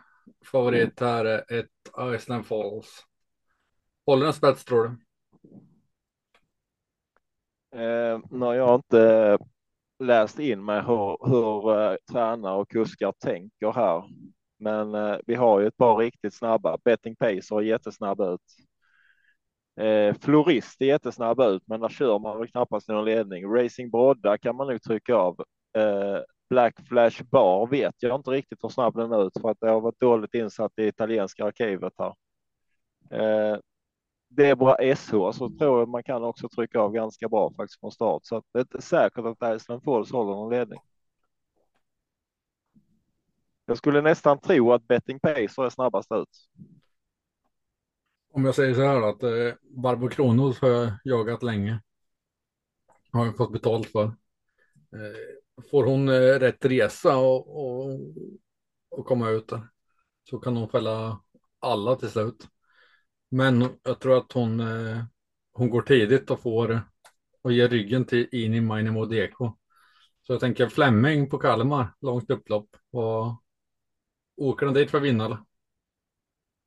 Favorit 0.45 0.99
här 0.99 1.25
är 1.25 1.59
ett 1.59 2.15
Iceland 2.15 2.45
Falls. 2.45 3.05
Håller 4.05 4.24
den 4.24 4.33
spets 4.33 4.65
tror 4.65 4.83
du? 4.83 4.98
Eh, 7.79 8.19
när 8.29 8.53
jag 8.53 8.75
inte 8.75 9.38
läst 10.00 10.39
in 10.39 10.65
mig 10.65 10.81
hur, 10.81 11.27
hur 11.27 11.72
uh, 11.72 11.95
tränare 12.12 12.55
och 12.55 12.69
kuskar 12.69 13.13
tänker 13.19 13.72
här. 13.72 14.03
Men 14.60 14.95
uh, 14.95 15.17
vi 15.25 15.36
har 15.36 15.60
ju 15.60 15.67
ett 15.67 15.77
par 15.77 15.98
riktigt 15.98 16.33
snabba. 16.33 16.77
Betting 16.83 17.15
Pacer 17.15 17.55
är 17.55 17.62
jättesnabb 17.62 18.22
ut. 18.22 18.41
Eh, 19.75 20.15
Florist 20.22 20.81
är 20.81 20.86
jättesnabb 20.86 21.39
ut, 21.39 21.63
men 21.67 21.79
där 21.81 21.89
kör 21.89 22.19
man 22.19 22.39
väl 22.39 22.48
knappast 22.48 22.89
i 22.89 22.91
någon 22.91 23.05
ledning. 23.05 23.45
Racing 23.45 23.91
Brodda 23.91 24.38
kan 24.38 24.55
man 24.55 24.67
nog 24.67 24.81
trycka 24.81 25.15
av. 25.15 25.43
Eh, 25.77 26.19
Black 26.50 26.88
Flash 26.88 27.24
Bar 27.24 27.67
vet 27.67 27.95
jag 28.00 28.15
inte 28.19 28.31
riktigt 28.31 28.63
hur 28.63 28.69
snabb 28.69 28.95
den 28.95 29.12
är 29.12 29.27
ut 29.27 29.41
för 29.41 29.50
att 29.50 29.57
det 29.62 29.69
har 29.69 29.81
varit 29.81 30.00
dåligt 30.00 30.33
insatt 30.33 30.72
i 30.77 30.88
italienska 30.88 31.45
arkivet 31.45 31.93
här. 31.98 32.13
Eh, 33.12 33.57
Debra 34.35 34.95
SH 34.95 35.09
så 35.09 35.49
tror 35.59 35.79
jag 35.79 35.89
man 35.89 36.03
kan 36.03 36.23
också 36.23 36.49
trycka 36.49 36.79
av 36.79 36.91
ganska 36.91 37.29
bra 37.29 37.53
faktiskt 37.57 37.79
från 37.79 37.91
start 37.91 38.21
så 38.25 38.35
att 38.37 38.45
det 38.53 38.59
är 38.59 38.61
inte 38.61 38.81
säkert 38.81 39.25
att 39.25 39.55
Iceland 39.55 39.83
Falls 39.83 40.11
håller 40.11 40.31
någon 40.31 40.53
ledning. 40.53 40.79
Jag 43.65 43.77
skulle 43.77 44.01
nästan 44.01 44.39
tro 44.39 44.73
att 44.73 44.87
Betting 44.87 45.19
Pacer 45.19 45.65
är 45.65 45.69
snabbast 45.69 46.11
ut. 46.11 46.49
Om 48.33 48.45
jag 48.45 48.55
säger 48.55 48.73
så 48.73 48.81
här 48.81 49.01
att 49.01 49.23
eh, 49.23 49.57
Barbro 49.61 50.09
Kronos 50.09 50.59
har 50.59 50.69
jag 50.69 50.91
jagat 51.03 51.43
länge. 51.43 51.81
Har 53.11 53.25
jag 53.25 53.37
fått 53.37 53.51
betalt 53.51 53.87
för. 53.87 54.03
Eh, 54.03 55.63
får 55.71 55.83
hon 55.83 56.09
eh, 56.09 56.39
rätt 56.39 56.65
resa 56.65 57.17
och, 57.17 57.65
och, 57.65 57.99
och 58.89 59.05
komma 59.05 59.29
ut 59.29 59.47
där 59.47 59.67
så 60.29 60.37
kan 60.37 60.57
hon 60.57 60.69
fälla 60.69 61.21
alla 61.59 61.95
till 61.95 62.09
slut. 62.09 62.47
Men 63.33 63.69
jag 63.83 63.99
tror 63.99 64.17
att 64.17 64.31
hon, 64.31 64.59
eh, 64.59 65.03
hon 65.53 65.69
går 65.69 65.81
tidigt 65.81 66.31
och 66.31 66.39
får 66.39 66.81
och 67.41 67.51
ger 67.51 67.69
ryggen 67.69 68.05
till 68.05 68.27
Ini 68.31 68.61
Mini 68.61 68.91
Modeko. 68.91 69.57
Så 70.21 70.33
jag 70.33 70.39
tänker 70.39 70.67
Flemming 70.67 71.29
på 71.29 71.37
Kalmar, 71.37 71.87
långt 72.01 72.29
upplopp. 72.29 72.67
Och 72.91 73.43
åker 74.37 74.65
den 74.65 74.75
dit 74.75 74.91
för 74.91 74.97
att 74.97 75.03
vinna? 75.03 75.45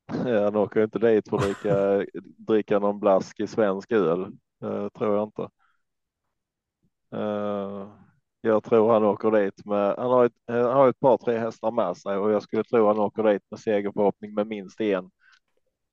Han 0.07 0.55
åker 0.55 0.83
inte 0.83 0.99
dit 0.99 1.29
för 1.29 1.37
att 1.37 1.43
dricka, 1.43 2.05
dricka 2.37 2.79
någon 2.79 2.99
blask 2.99 3.39
i 3.39 3.47
svensk 3.47 3.91
öl. 3.91 4.25
Uh, 4.63 4.89
tror 4.89 5.15
jag 5.15 5.23
inte. 5.23 5.49
Uh, 7.15 7.93
jag 8.41 8.63
tror 8.63 8.93
han 8.93 9.03
åker 9.03 9.31
dit 9.31 9.65
med, 9.65 9.95
han 9.97 10.11
har, 10.11 10.25
ett, 10.25 10.33
han 10.47 10.63
har 10.63 10.89
ett 10.89 10.99
par 10.99 11.17
tre 11.17 11.37
hästar 11.37 11.71
med 11.71 11.97
sig 11.97 12.17
och 12.17 12.31
jag 12.31 12.43
skulle 12.43 12.63
tro 12.63 12.87
han 12.87 12.99
åker 12.99 13.23
dit 13.23 13.43
med 13.51 13.59
segerförhoppning 13.59 14.33
med 14.33 14.47
minst 14.47 14.81
en. 14.81 15.09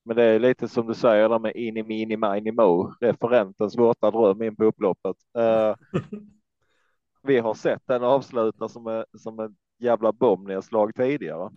Men 0.05 0.17
det 0.17 0.23
är 0.23 0.39
lite 0.39 0.69
som 0.69 0.87
du 0.87 0.95
säger 0.95 1.29
där 1.29 1.39
med 1.39 1.57
in 1.57 1.77
i 1.77 1.83
mini 1.83 2.17
mini 2.17 2.53
mo, 2.53 2.95
referentens 3.01 3.79
våta 3.79 4.11
dröm 4.11 4.43
in 4.43 4.57
på 4.57 4.65
upploppet. 4.65 5.17
Uh, 5.39 5.75
vi 7.23 7.39
har 7.39 7.55
sett 7.55 7.83
den 7.87 8.03
avsluta 8.03 8.69
som, 8.69 8.87
är, 8.87 9.07
som 9.19 9.41
ett 9.41 9.53
jävla 9.79 10.13
bombnedslag 10.13 10.95
tidigare. 10.95 11.51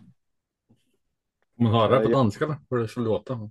Får 1.56 1.62
man 1.62 1.72
höra 1.72 2.00
på 2.00 2.08
danska 2.08 2.46
då? 2.46 2.56
Hur 2.70 2.78
det 2.78 2.88
ska 2.88 3.00
låta? 3.00 3.50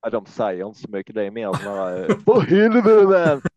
Ja, 0.00 0.10
de 0.10 0.26
säger 0.26 0.66
inte 0.66 0.80
så 0.80 0.90
mycket. 0.90 1.14
Det 1.14 1.24
är 1.24 1.30
mer 1.30 1.52
sådana 1.52 1.84
här. 1.84 2.06
För 2.24 2.40
helvete! 2.40 3.40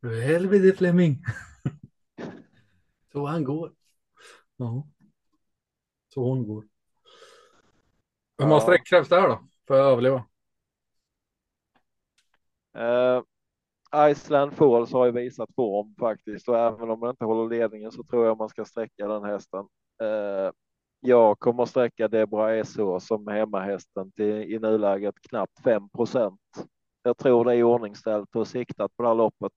För 0.00 0.20
helvete 0.20 0.76
Flemming. 0.76 1.22
Så 3.12 3.26
han 3.26 3.44
går. 3.44 3.72
Ja. 4.56 4.86
Så 6.14 6.22
hon 6.22 6.46
går. 6.46 6.64
Hur 8.38 8.46
många 8.46 8.60
streck 8.60 8.86
krävs 8.86 9.08
det 9.08 9.20
här 9.20 9.28
då? 9.28 9.40
För 9.66 9.74
att 9.74 9.92
överleva? 9.92 10.24
Uh, 12.78 13.22
Iceland 14.10 14.52
Falls 14.52 14.92
har 14.92 15.06
ju 15.06 15.12
visat 15.12 15.54
form 15.54 15.94
faktiskt 15.98 16.48
och 16.48 16.58
även 16.58 16.90
om 16.90 17.00
man 17.00 17.10
inte 17.10 17.24
håller 17.24 17.56
ledningen 17.56 17.92
så 17.92 18.04
tror 18.04 18.26
jag 18.26 18.38
man 18.38 18.48
ska 18.48 18.64
sträcka 18.64 19.08
den 19.08 19.24
hästen. 19.24 19.64
Eh, 20.02 20.52
jag 21.00 21.38
kommer 21.38 21.62
att 21.62 21.68
sträcka 21.68 22.08
Debra 22.08 22.64
SH 22.64 22.98
som 23.00 23.26
hemmahästen 23.26 24.12
till 24.12 24.52
i 24.52 24.58
nuläget 24.58 25.14
knappt 25.30 25.62
5 25.64 25.88
procent. 25.90 26.40
Jag 27.02 27.18
tror 27.18 27.44
det 27.44 27.54
är 27.54 27.62
ordningställt 27.62 28.36
och 28.36 28.48
siktat 28.48 28.96
på 28.96 29.02
det 29.02 29.08
här 29.08 29.14
loppet. 29.16 29.52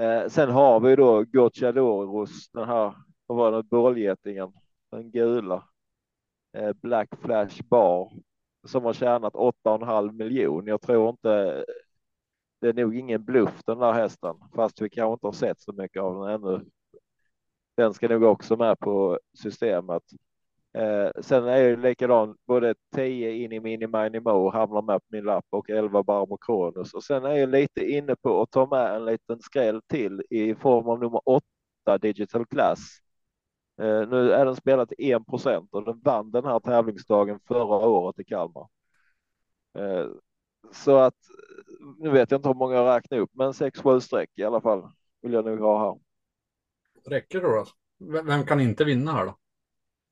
Eh, 0.00 0.28
sen 0.28 0.50
har 0.50 0.80
vi 0.80 0.96
då 0.96 1.24
Gocciadoros, 1.24 2.50
den 2.50 2.68
här, 2.68 2.94
vad 3.26 3.38
var 3.38 3.52
det, 3.52 3.62
bollgetingen, 3.62 4.52
den 4.90 5.10
gula. 5.10 5.68
Eh, 6.54 6.72
Black 6.82 7.08
Flash 7.20 7.62
Bar 7.68 8.12
som 8.66 8.84
har 8.84 8.92
tjänat 8.92 9.34
8,5 9.34 10.12
miljon. 10.12 10.66
Jag 10.66 10.80
tror 10.80 11.08
inte 11.10 11.64
det 12.60 12.68
är 12.68 12.74
nog 12.74 12.96
ingen 12.96 13.24
bluff 13.24 13.62
den 13.66 13.78
där 13.78 13.92
hästen, 13.92 14.36
fast 14.54 14.82
vi 14.82 14.90
kanske 14.90 15.12
inte 15.12 15.26
har 15.26 15.32
sett 15.32 15.60
så 15.60 15.72
mycket 15.72 16.02
av 16.02 16.14
den 16.20 16.34
ännu. 16.34 16.64
Den 17.76 17.94
ska 17.94 18.08
nog 18.08 18.22
också 18.22 18.56
med 18.56 18.78
på 18.78 19.18
systemet. 19.38 20.02
Eh, 20.78 21.10
sen 21.22 21.44
är 21.44 21.62
det 21.62 21.76
likadant, 21.76 22.36
både 22.46 22.74
10 22.94 23.30
in 23.32 23.52
i 23.52 23.60
Mini 23.60 23.86
Mini 23.86 24.20
Mo 24.20 24.50
hamnar 24.50 24.82
med 24.82 24.96
på 25.00 25.06
min 25.08 25.24
lapp 25.24 25.46
och 25.50 25.70
11 25.70 26.02
Barbro 26.02 26.36
Kronos. 26.36 26.94
Och 26.94 27.04
sen 27.04 27.24
är 27.24 27.34
jag 27.34 27.48
lite 27.48 27.90
inne 27.90 28.16
på 28.16 28.42
att 28.42 28.50
ta 28.50 28.66
med 28.66 28.96
en 28.96 29.04
liten 29.04 29.40
skräll 29.40 29.80
till 29.88 30.22
i 30.30 30.54
form 30.54 30.88
av 30.88 31.00
nummer 31.00 31.20
8 31.24 31.98
Digital 32.00 32.46
Class. 32.46 33.03
Eh, 33.78 34.08
nu 34.08 34.32
är 34.32 34.44
den 34.44 34.56
spelad 34.56 34.88
till 34.88 35.12
1 35.12 35.26
procent 35.26 35.68
och 35.72 35.84
den 35.84 36.00
vann 36.00 36.30
den 36.30 36.44
här 36.44 36.60
tävlingsdagen 36.60 37.40
förra 37.40 37.88
året 37.88 38.18
i 38.18 38.24
Kalmar. 38.24 38.68
Eh, 39.78 40.06
så 40.72 40.96
att 40.96 41.16
nu 41.98 42.10
vet 42.10 42.30
jag 42.30 42.38
inte 42.38 42.48
hur 42.48 42.54
många 42.54 42.74
jag 42.74 42.96
räknar 42.96 43.18
upp, 43.18 43.30
men 43.32 43.52
6-7 43.52 44.00
streck 44.00 44.30
i 44.34 44.44
alla 44.44 44.60
fall 44.60 44.90
vill 45.22 45.32
jag 45.32 45.44
nog 45.44 45.58
ha 45.58 45.84
här. 45.84 46.00
Räcker 47.10 47.40
det 47.40 47.46
då? 47.46 47.66
Vem 48.22 48.46
kan 48.46 48.60
inte 48.60 48.84
vinna 48.84 49.12
här 49.12 49.26
då? 49.26 49.38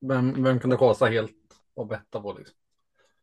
Vem, 0.01 0.43
vem 0.43 0.61
kan 0.61 0.71
du 0.71 0.77
chasa 0.77 1.07
helt 1.07 1.33
och 1.75 1.87
betta 1.87 2.21
på 2.21 2.33
liksom? 2.33 2.57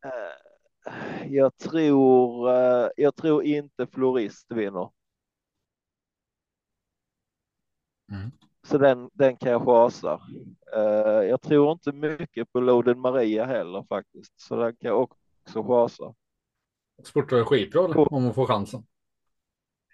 Eh, 0.05 1.27
jag 1.27 1.57
tror, 1.57 2.49
jag 2.97 3.15
tror 3.15 3.43
inte 3.43 3.87
Florist 3.87 4.51
vinner. 4.51 4.89
Mm. 8.11 8.31
Så 8.69 8.77
den, 8.77 9.09
den 9.13 9.37
kan 9.37 9.51
jag 9.51 9.65
chasa. 9.65 10.21
Eh, 10.75 11.23
jag 11.29 11.41
tror 11.41 11.71
inte 11.71 11.91
mycket 11.91 12.51
på 12.51 12.59
Loden 12.59 12.99
Maria 12.99 13.45
heller 13.45 13.85
faktiskt, 13.89 14.41
så 14.41 14.55
den 14.55 14.75
kan 14.75 14.87
jag 14.89 15.01
också 15.01 15.63
chasa. 15.63 16.13
Sportar 17.03 17.37
är 17.37 17.43
skitbra 17.43 17.81
om 17.81 18.23
man 18.23 18.33
får 18.33 18.45
chansen. 18.45 18.83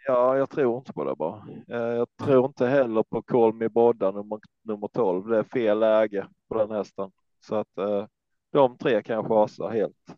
Ja, 0.08 0.38
jag 0.38 0.50
tror 0.50 0.77
inte 0.77 0.94
på 0.94 1.03
det 1.03 1.15
bara. 1.15 1.48
Jag 1.67 2.08
tror 2.24 2.46
inte 2.46 2.67
heller 2.67 3.03
på 3.03 3.22
Call 3.22 3.53
Me 3.53 3.70
Bodda 3.70 4.12
nummer, 4.12 4.39
nummer 4.63 4.88
12. 4.88 5.27
Det 5.27 5.38
är 5.38 5.44
fel 5.44 5.79
läge 5.79 6.27
på 6.50 6.58
den 6.58 6.72
hästen. 6.72 7.12
Så 7.39 7.55
att 7.55 7.77
eh, 7.77 8.05
de 8.51 8.77
tre 8.77 9.03
kan 9.03 9.15
jag 9.15 9.27
chasa 9.27 9.70
helt. 9.70 10.15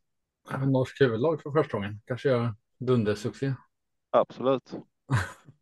Norsk 0.68 1.02
huvudlag 1.02 1.42
för 1.42 1.52
första 1.52 1.78
gången. 1.78 2.02
Kanske 2.06 2.30
gör 2.30 2.54
dundersuccé. 2.80 3.54
Absolut. 4.10 4.74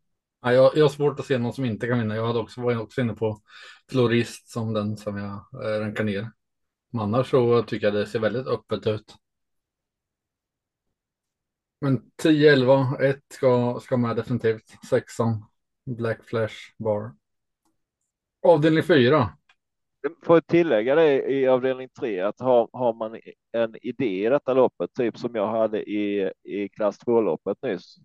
ja, 0.46 0.52
jag, 0.52 0.76
jag 0.76 0.84
har 0.84 0.88
svårt 0.88 1.20
att 1.20 1.26
se 1.26 1.38
någon 1.38 1.52
som 1.52 1.64
inte 1.64 1.86
kan 1.86 1.98
vinna. 1.98 2.16
Jag 2.16 2.26
hade 2.26 2.38
också 2.38 2.60
varit 2.60 2.78
också 2.78 3.00
inne 3.00 3.14
på 3.14 3.40
Florist 3.90 4.48
som 4.48 4.72
den 4.72 4.96
som 4.96 5.16
jag 5.16 5.64
eh, 5.64 5.80
rankar 5.80 6.04
ner. 6.04 6.30
Men 6.90 7.02
annars 7.02 7.30
så 7.30 7.62
tycker 7.62 7.86
jag 7.86 7.94
det 7.94 8.06
ser 8.06 8.18
väldigt 8.18 8.46
öppet 8.46 8.86
ut. 8.86 9.14
Men 11.80 12.10
10, 12.22 12.52
11, 12.52 12.96
1 13.00 13.20
ska, 13.28 13.80
ska 13.82 13.96
med 13.96 14.16
definitivt. 14.16 14.86
Sexan, 14.90 15.44
Black 15.84 16.24
Flash 16.24 16.56
Bar. 16.78 17.14
Avdelning 18.42 18.82
4. 18.82 19.28
Får 20.22 20.36
jag 20.36 20.46
tillägga 20.46 20.94
det 20.94 21.32
i 21.32 21.48
avdelning 21.48 21.88
3 22.00 22.20
att 22.20 22.40
har, 22.40 22.68
har 22.72 22.94
man 22.94 23.20
en 23.52 23.76
idé 23.82 24.26
i 24.26 24.28
detta 24.28 24.54
loppet, 24.54 24.94
typ 24.94 25.18
som 25.18 25.34
jag 25.34 25.48
hade 25.48 25.90
i, 25.90 26.32
i 26.42 26.68
klass 26.68 26.98
2-loppet 27.06 27.62
nyss, 27.62 27.96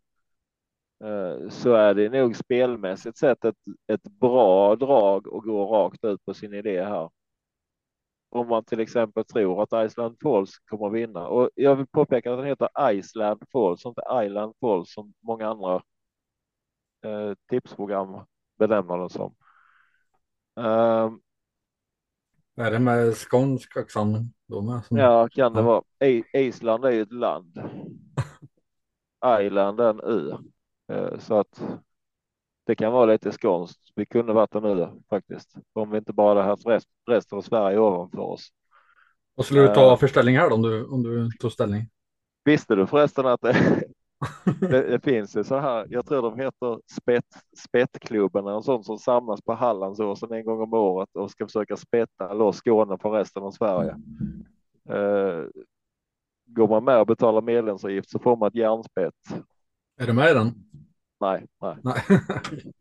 så 1.50 1.74
är 1.74 1.94
det 1.94 2.10
nog 2.10 2.36
spelmässigt 2.36 3.18
sett 3.18 3.46
ett, 3.46 3.56
ett 3.88 4.04
bra 4.04 4.76
drag 4.76 5.28
att 5.28 5.44
gå 5.44 5.66
rakt 5.66 6.04
ut 6.04 6.26
på 6.26 6.34
sin 6.34 6.54
idé 6.54 6.84
här 6.84 7.10
om 8.32 8.48
man 8.48 8.64
till 8.64 8.80
exempel 8.80 9.26
tror 9.26 9.64
att 9.64 9.86
Iceland 9.86 10.18
Falls 10.24 10.60
kommer 10.60 10.88
att 10.88 10.94
vinna. 10.94 11.28
Och 11.28 11.50
jag 11.56 11.76
vill 11.76 11.88
påpeka 11.88 12.32
att 12.32 12.38
den 12.40 12.48
heter 12.48 12.70
Iceland 12.92 13.44
Falls, 13.52 13.86
inte 13.86 14.02
Island 14.26 14.54
Falls 14.60 14.94
som 14.94 15.14
många 15.20 15.48
andra 15.50 15.76
eh, 17.06 17.34
tipsprogram 17.50 18.26
benämner 18.60 18.98
den 18.98 19.10
som. 19.10 19.36
Um, 20.56 21.22
är 22.56 22.72
det 22.72 22.80
med 22.80 23.14
skånsk? 23.16 23.92
Som... 23.92 25.00
Ja, 25.00 25.30
kan 25.30 25.54
det 25.54 25.62
vara. 25.62 25.84
Island 26.34 26.86
är 26.86 26.92
ju 26.92 27.02
ett 27.02 27.12
land. 27.12 27.62
Island 29.42 29.80
är 29.80 29.90
en 29.90 30.00
ö. 30.00 30.38
Eh, 30.92 31.20
så 31.20 31.40
att 31.40 31.62
det 32.66 32.76
kan 32.76 32.92
vara 32.92 33.06
lite 33.06 33.32
skånskt. 33.32 33.80
Vi 33.96 34.06
kunde 34.06 34.34
varit 34.34 34.56
en 34.56 34.66
ö 34.66 34.90
faktiskt. 35.10 35.56
Om 35.74 35.92
vi 35.92 35.98
inte 35.98 36.14
bara 36.14 36.40
hade 36.40 36.50
haft 36.50 36.68
rest, 36.68 36.88
resten 37.10 37.38
av 37.38 37.42
Sverige 37.42 37.80
ovanför 37.80 38.20
oss. 38.20 38.50
Vad 39.36 39.46
skulle 39.46 39.62
du 39.62 39.74
ta 39.74 39.92
eh. 39.92 39.98
för 39.98 40.08
ställning 40.08 40.38
här 40.38 40.50
då, 40.50 40.56
om 40.56 40.62
du, 40.62 40.86
om 40.86 41.04
du 41.04 41.30
tog 41.40 41.52
ställning? 41.52 41.90
Visste 42.44 42.76
du 42.76 42.88
förresten 42.88 43.26
att 43.26 43.42
det, 43.42 43.84
det, 44.60 44.82
det 44.82 45.00
finns 45.04 45.36
ju 45.36 45.44
så 45.44 45.60
här, 45.60 45.88
jag 45.90 46.06
tror 46.06 46.22
de 46.22 46.40
heter 46.40 46.80
spett, 47.02 47.26
spettklubben 47.58 48.48
eller 48.48 48.62
sånt 48.62 48.86
som 48.86 48.98
samlas 48.98 49.42
på 49.42 49.54
Hallandsåsen 49.54 50.34
en 50.34 50.46
gång 50.46 50.62
om 50.62 50.74
året 50.74 51.10
och 51.14 51.32
ska 51.32 51.46
försöka 51.46 51.78
spetta 51.78 52.34
loss 52.34 52.58
Skåne 52.58 52.98
från 53.02 53.12
resten 53.12 53.44
av 53.44 53.52
Sverige. 53.52 53.96
Uh, 54.90 55.48
går 56.46 56.68
man 56.68 56.84
med 56.84 57.00
och 57.00 57.08
betalar 57.08 57.42
medlemsavgift 57.42 58.10
så 58.10 58.20
får 58.20 58.36
man 58.36 58.48
ett 58.48 58.56
järnspett. 58.56 59.14
Är 59.98 60.08
du 60.08 60.14
med 60.14 60.32
i 60.32 60.34
den? 60.34 60.54
Nej, 61.22 61.48
nej. 61.62 61.78
nej. 61.84 62.04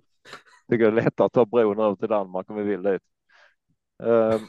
Tycker 0.71 0.85
det 0.85 0.87
är 0.87 1.05
lättare 1.05 1.27
att 1.27 1.33
ta 1.33 1.47
bron 1.47 1.79
över 1.79 1.97
till 1.97 2.09
Danmark 2.09 2.51
om 2.51 2.57
vi 2.57 2.63
vill 2.63 2.83
dit. 2.83 3.03
Um, 4.03 4.49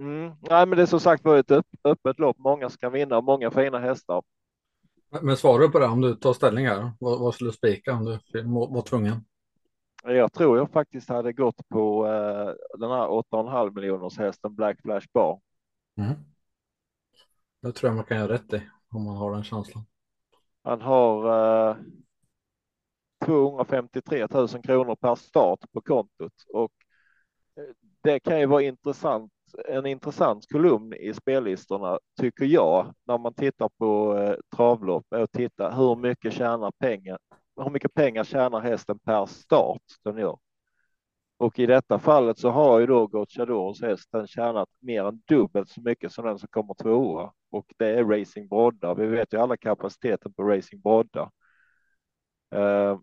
mm, 0.00 0.32
nej, 0.40 0.66
men 0.66 0.70
det 0.76 0.82
är 0.82 0.86
som 0.86 1.00
sagt 1.00 1.24
var 1.24 1.36
ett 1.36 1.50
öppet 1.84 2.18
lopp. 2.18 2.38
Många 2.38 2.70
som 2.70 2.78
kan 2.78 2.92
vinna 2.92 3.16
och 3.16 3.24
många 3.24 3.50
fina 3.50 3.78
hästar. 3.78 4.22
Men 5.22 5.36
svarar 5.36 5.58
du 5.58 5.70
på 5.70 5.78
det 5.78 5.86
om 5.86 6.00
du 6.00 6.14
tar 6.14 6.32
ställning 6.32 6.66
här? 6.66 6.92
Vad, 7.00 7.20
vad 7.20 7.34
skulle 7.34 7.50
du 7.50 7.54
spika 7.54 7.92
om 7.92 8.04
du 8.04 8.42
var 8.44 8.82
tvungen? 8.82 9.24
Jag 10.04 10.32
tror 10.32 10.58
jag 10.58 10.70
faktiskt 10.70 11.08
hade 11.08 11.32
gått 11.32 11.68
på 11.68 12.06
uh, 12.06 12.54
den 12.78 12.90
här 12.90 13.06
8,5 13.08 13.74
miljoners 13.74 14.18
hästen 14.18 14.54
Black 14.54 14.82
Flash 14.82 15.06
Bar. 15.12 15.40
Mm. 15.96 16.14
Det 17.62 17.72
tror 17.72 17.88
jag 17.88 17.96
man 17.96 18.04
kan 18.04 18.16
göra 18.16 18.32
rätt 18.32 18.52
i 18.52 18.62
om 18.90 19.04
man 19.04 19.16
har 19.16 19.32
den 19.32 19.44
känslan. 19.44 19.84
Han 20.64 20.80
har 20.80 21.26
eh, 21.70 21.76
253 23.24 24.26
000 24.30 24.48
kronor 24.48 24.96
per 24.96 25.14
start 25.14 25.60
på 25.72 25.80
kontot 25.80 26.32
och 26.52 26.72
eh, 27.56 27.74
det 28.02 28.20
kan 28.20 28.40
ju 28.40 28.46
vara 28.46 28.62
intressant. 28.62 29.30
En 29.68 29.86
intressant 29.86 30.46
kolumn 30.52 30.94
i 30.94 31.14
spellistorna 31.14 31.98
tycker 32.20 32.44
jag 32.44 32.94
när 33.06 33.18
man 33.18 33.34
tittar 33.34 33.68
på 33.68 34.18
eh, 34.18 34.36
travlopp 34.56 35.06
och 35.10 35.32
tittar 35.32 35.76
hur 35.76 35.96
mycket 35.96 36.32
tjänar 36.32 36.70
pengar? 36.78 37.18
Hur 37.56 37.70
mycket 37.70 37.94
pengar 37.94 38.24
tjänar 38.24 38.60
hästen 38.60 38.98
per 38.98 39.26
start 39.26 39.82
den 40.04 40.18
gör? 40.18 40.38
Och 41.36 41.58
i 41.58 41.66
detta 41.66 41.98
fallet 41.98 42.38
så 42.38 42.50
har 42.50 42.80
ju 42.80 42.86
då 42.86 43.06
Gocciadors 43.06 43.82
hästen 43.82 44.26
tjänat 44.26 44.68
mer 44.80 45.04
än 45.04 45.22
dubbelt 45.28 45.68
så 45.68 45.80
mycket 45.80 46.12
som 46.12 46.24
den 46.24 46.38
som 46.38 46.48
kommer 46.48 46.74
tvåa 46.74 47.32
och 47.54 47.66
det 47.76 47.86
är 47.86 48.04
Racing 48.04 48.48
Brodda. 48.48 48.94
Vi 48.94 49.06
vet 49.06 49.32
ju 49.32 49.38
alla 49.38 49.56
kapaciteten 49.56 50.32
på 50.32 50.42
Racing 50.42 50.82
Brodda. 50.82 51.30
Uh, 52.54 52.98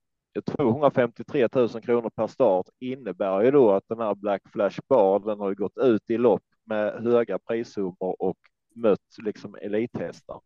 253 0.58 1.48
000 1.56 1.70
kronor 1.70 2.10
per 2.10 2.28
start 2.28 2.66
innebär 2.80 3.42
ju 3.42 3.52
då 3.52 3.72
att 3.72 3.84
den 3.88 4.00
här 4.00 4.16
Black 4.16 4.42
Flash 4.52 4.80
Bar, 4.90 5.20
den 5.20 5.40
har 5.40 5.50
ju 5.50 5.56
gått 5.56 5.78
ut 5.78 6.10
i 6.10 6.18
lopp 6.18 6.44
med 6.64 7.04
höga 7.04 7.40
prissummor 7.40 8.16
och 8.20 8.38
mött 8.76 9.18
liksom 9.26 9.56
elithästar. 9.62 10.42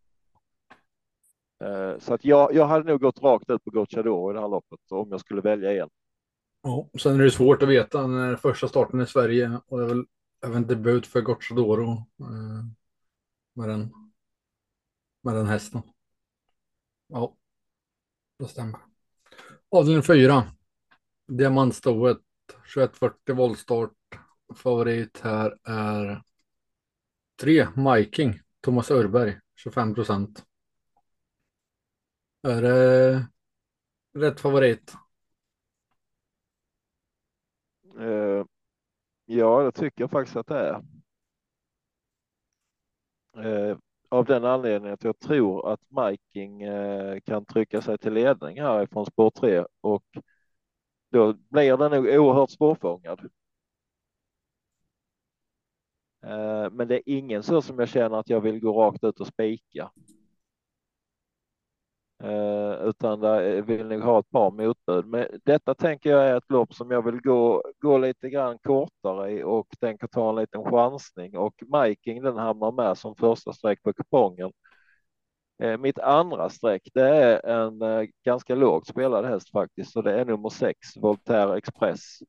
Eh, 1.63 1.99
så 1.99 2.13
att 2.13 2.25
jag, 2.25 2.53
jag 2.53 2.65
hade 2.65 2.91
nog 2.91 3.01
gått 3.01 3.23
rakt 3.23 3.49
ut 3.49 3.63
på 3.63 3.71
Gocciador 3.71 4.31
i 4.31 4.33
det 4.33 4.41
här 4.41 4.47
loppet 4.47 4.79
om 4.89 5.07
jag 5.11 5.19
skulle 5.19 5.41
välja 5.41 5.83
en. 5.83 5.89
Ja, 6.63 6.89
sen 6.99 7.19
är 7.19 7.23
det 7.23 7.31
svårt 7.31 7.63
att 7.63 7.69
veta 7.69 8.07
när 8.07 8.35
första 8.35 8.67
starten 8.67 9.01
i 9.01 9.05
Sverige 9.05 9.59
och 9.67 9.77
det 9.77 9.83
är 9.83 9.87
väl 9.87 10.05
även 10.45 10.67
debut 10.67 11.07
för 11.07 11.21
Gocciadoro 11.21 11.91
eh, 12.19 12.65
med 13.55 13.69
den 13.69 14.05
med 15.25 15.35
den 15.35 15.47
hästen. 15.47 15.81
Ja, 17.07 17.37
det 18.39 18.45
stämmer. 18.45 18.79
Avdelning 19.69 20.03
4. 20.03 20.43
Diamantstoet 21.27 22.17
2140 22.73 23.35
voltstart. 23.35 23.91
Favorit 24.55 25.19
här 25.19 25.57
är 25.63 26.23
3 27.41 27.67
Miking 27.75 28.39
Thomas 28.61 28.91
Örberg 28.91 29.39
25 29.55 29.95
procent. 29.95 30.45
Är 32.41 32.61
det 32.61 33.27
rätt 34.13 34.39
favorit? 34.39 34.95
Uh, 37.99 38.45
ja, 39.25 39.63
det 39.63 39.71
tycker 39.71 40.03
jag 40.03 40.11
faktiskt 40.11 40.37
att 40.37 40.47
det 40.47 40.59
är. 40.59 40.81
Eh, 43.35 43.77
av 44.09 44.25
den 44.25 44.45
anledningen 44.45 44.93
att 44.93 45.03
jag 45.03 45.19
tror 45.19 45.73
att 45.73 45.79
Miking 45.89 46.61
eh, 46.61 47.19
kan 47.19 47.45
trycka 47.45 47.81
sig 47.81 47.97
till 47.97 48.13
ledning 48.13 48.61
härifrån 48.61 49.05
spår 49.05 49.29
3 49.29 49.65
och 49.81 50.03
då 51.11 51.33
blir 51.33 51.77
den 51.77 51.91
nog 51.91 52.05
oerhört 52.05 52.49
svårfångad. 52.49 53.29
Eh, 56.23 56.71
men 56.71 56.87
det 56.87 56.95
är 56.95 57.01
ingen 57.05 57.43
så 57.43 57.61
som 57.61 57.79
jag 57.79 57.89
känner 57.89 58.17
att 58.17 58.29
jag 58.29 58.41
vill 58.41 58.59
gå 58.59 58.81
rakt 58.81 59.03
ut 59.03 59.19
och 59.19 59.27
spika. 59.27 59.91
Eh, 62.23 62.87
utan 62.87 63.19
där 63.19 63.61
vill 63.61 63.87
nog 63.87 64.01
ha 64.01 64.19
ett 64.19 64.29
par 64.29 64.51
motbud. 64.51 65.05
Men 65.05 65.27
detta 65.45 65.73
tänker 65.75 66.09
jag 66.09 66.23
är 66.23 66.37
ett 66.37 66.49
lopp 66.51 66.73
som 66.73 66.91
jag 66.91 67.05
vill 67.05 67.21
gå, 67.21 67.63
gå 67.79 67.97
lite 67.97 68.29
grann 68.29 68.57
kortare 68.59 69.31
i 69.31 69.43
och 69.43 69.67
tänker 69.79 70.07
ta 70.07 70.29
en 70.29 70.35
liten 70.35 70.63
chansning 70.63 71.37
och 71.37 71.53
Miking 71.67 72.23
den 72.23 72.37
hamnar 72.37 72.71
med 72.71 72.97
som 72.97 73.15
första 73.15 73.53
streck 73.53 73.83
på 73.83 73.93
kupongen. 73.93 74.51
Eh, 75.63 75.77
mitt 75.77 75.99
andra 75.99 76.49
streck 76.49 76.89
det 76.93 77.09
är 77.09 77.45
en 77.45 77.81
eh, 77.81 78.07
ganska 78.25 78.55
lågt 78.55 78.87
spelad 78.87 79.25
häst 79.25 79.51
faktiskt 79.51 79.91
så 79.91 80.01
det 80.01 80.19
är 80.19 80.25
nummer 80.25 80.49
sex 80.49 80.77
Voltaire 80.97 81.57
Express. 81.57 82.19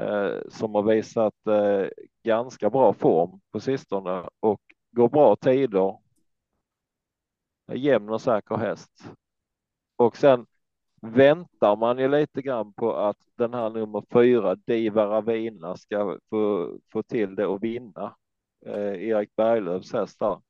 Eh, 0.00 0.38
som 0.48 0.74
har 0.74 0.82
visat 0.82 1.46
eh, 1.46 1.88
ganska 2.24 2.70
bra 2.70 2.92
form 2.92 3.40
på 3.52 3.60
sistone 3.60 4.28
och 4.40 4.60
går 4.92 5.08
bra 5.08 5.36
tider 5.36 6.03
jämn 7.72 8.08
och 8.08 8.20
säker 8.20 8.56
häst. 8.56 9.04
Och 9.96 10.16
sen 10.16 10.46
väntar 11.00 11.76
man 11.76 11.98
ju 11.98 12.08
lite 12.08 12.42
grann 12.42 12.72
på 12.72 12.96
att 12.96 13.16
den 13.34 13.54
här 13.54 13.70
nummer 13.70 14.02
fyra, 14.12 14.54
Diva 14.54 15.06
Ravina, 15.06 15.76
ska 15.76 16.18
få, 16.30 16.72
få 16.92 17.02
till 17.02 17.34
det 17.34 17.46
och 17.46 17.64
vinna. 17.64 18.16
Eh, 18.66 19.08
Erik 19.08 19.36
Berglöfs 19.36 19.92
häst 19.92 20.18
där. 20.18 20.40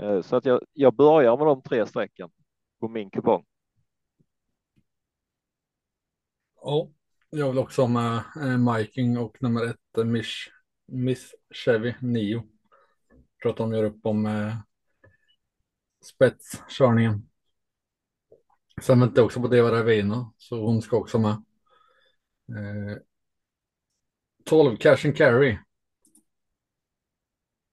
Eh, 0.00 0.22
så 0.22 0.36
att 0.36 0.44
jag, 0.44 0.60
jag 0.72 0.94
börjar 0.94 1.36
med 1.36 1.46
de 1.46 1.62
tre 1.62 1.86
strecken 1.86 2.30
på 2.80 2.88
min 2.88 3.10
kupong. 3.10 3.44
Ja, 6.60 6.88
jag 7.30 7.48
vill 7.48 7.58
också 7.58 7.82
ha 7.82 7.88
med 7.88 8.16
eh, 8.16 8.58
Miking 8.58 9.18
och 9.18 9.42
nummer 9.42 9.64
ett, 9.64 9.98
eh, 9.98 10.04
Miss, 10.04 10.46
Miss 10.86 11.34
Chevy 11.64 11.94
9. 12.00 12.34
Jag 12.34 13.42
tror 13.42 13.52
att 13.52 13.56
de 13.56 13.72
gör 13.72 13.84
upp 13.84 14.06
om 14.06 14.26
eh, 14.26 14.54
spetskörningen. 16.14 17.28
Sen 18.82 19.00
väntar 19.00 19.16
jag 19.16 19.26
också 19.26 19.40
på 19.40 19.48
Deva 19.48 19.72
Ravino, 19.72 20.34
så 20.36 20.66
hon 20.66 20.82
ska 20.82 20.96
också 20.96 21.18
med. 21.18 21.32
Eh, 22.48 22.96
12 24.44 24.76
cash 24.76 25.06
and 25.06 25.16
carry. 25.16 25.58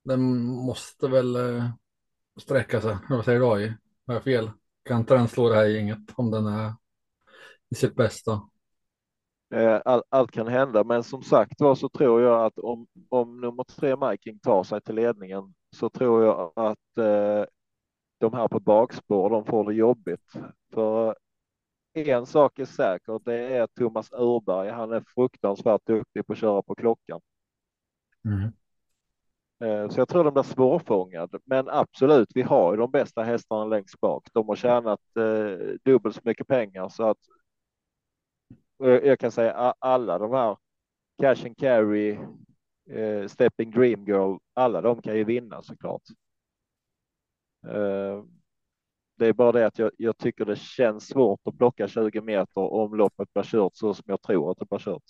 Den 0.03 0.45
måste 0.45 1.07
väl 1.07 1.35
eh, 1.35 1.69
sträcka 2.41 2.81
sig. 2.81 2.97
Vad 3.09 3.25
säger 3.25 3.39
du 3.39 3.45
AI? 3.45 3.73
Har 4.07 4.13
jag 4.13 4.23
fel? 4.23 4.51
Kan 4.83 4.99
inte 4.99 5.13
den 5.13 5.27
slå 5.27 5.49
det 5.49 5.55
här 5.55 5.65
gänget 5.65 5.99
om 6.15 6.31
den 6.31 6.45
är 6.45 6.73
i 7.69 7.75
sitt 7.75 7.95
bästa? 7.95 8.41
Eh, 9.53 9.81
all, 9.85 10.03
allt 10.09 10.31
kan 10.31 10.47
hända, 10.47 10.83
men 10.83 11.03
som 11.03 11.23
sagt 11.23 11.61
var 11.61 11.75
så 11.75 11.89
tror 11.89 12.21
jag 12.21 12.45
att 12.45 12.59
om, 12.59 12.87
om 13.09 13.41
nummer 13.41 13.63
tre 13.63 13.95
Miking 13.95 14.39
tar 14.39 14.63
sig 14.63 14.81
till 14.81 14.95
ledningen 14.95 15.53
så 15.75 15.89
tror 15.89 16.23
jag 16.23 16.53
att 16.55 16.97
eh, 16.97 17.45
de 18.17 18.33
här 18.33 18.47
på 18.47 18.59
bakspår, 18.59 19.29
de 19.29 19.45
får 19.45 19.63
det 19.63 19.73
jobbigt. 19.73 20.33
För 20.73 21.15
en 21.93 22.25
sak 22.25 22.59
är 22.59 22.65
säker, 22.65 23.19
det 23.25 23.57
är 23.57 23.67
Thomas 23.67 24.11
Urberg. 24.11 24.69
Han 24.69 24.91
är 24.91 25.03
fruktansvärt 25.15 25.85
duktig 25.85 26.27
på 26.27 26.33
att 26.33 26.39
köra 26.39 26.61
på 26.61 26.75
klockan. 26.75 27.21
Mm. 28.25 28.51
Eh, 29.59 29.89
så 29.89 29.99
jag 29.99 30.07
tror 30.07 30.23
de 30.23 30.33
blir 30.33 30.43
svårfångad. 30.43 31.35
Men 31.45 31.69
absolut, 31.69 32.29
vi 32.35 32.41
har 32.41 32.73
ju 32.73 32.77
de 32.77 32.91
bästa 32.91 33.23
hästarna 33.23 33.65
längst 33.65 33.99
bak. 33.99 34.27
De 34.33 34.47
har 34.47 34.55
tjänat 34.55 34.99
eh, 35.17 35.75
dubbelt 35.83 36.15
så 36.15 36.21
mycket 36.23 36.47
pengar 36.47 36.89
så 36.89 37.09
att 37.09 37.17
jag 38.77 39.19
kan 39.19 39.31
säga 39.31 39.53
alla 39.79 40.17
de 40.17 40.31
här 40.31 40.57
Cash 41.21 41.45
and 41.45 41.57
Carry, 41.57 42.19
eh, 42.89 43.27
Stepping 43.27 43.71
Dream 43.71 44.05
Girl, 44.05 44.37
alla 44.53 44.81
de 44.81 45.01
kan 45.01 45.15
ju 45.15 45.23
vinna 45.23 45.61
såklart. 45.63 46.01
Eh, 47.69 48.23
det 49.17 49.27
är 49.27 49.33
bara 49.33 49.51
det 49.51 49.67
att 49.67 49.79
jag, 49.79 49.91
jag, 49.97 50.17
tycker 50.17 50.45
det 50.45 50.55
känns 50.55 51.07
svårt 51.07 51.39
att 51.43 51.57
plocka 51.57 51.87
20 51.87 52.21
meter 52.21 52.61
om 52.61 52.95
loppet 52.95 53.33
blir 53.33 53.43
kört 53.43 53.75
så 53.75 53.93
som 53.93 54.03
jag 54.07 54.21
tror 54.21 54.51
att 54.51 54.57
det 54.57 54.65
blir 54.65 54.79
kört. 54.79 55.03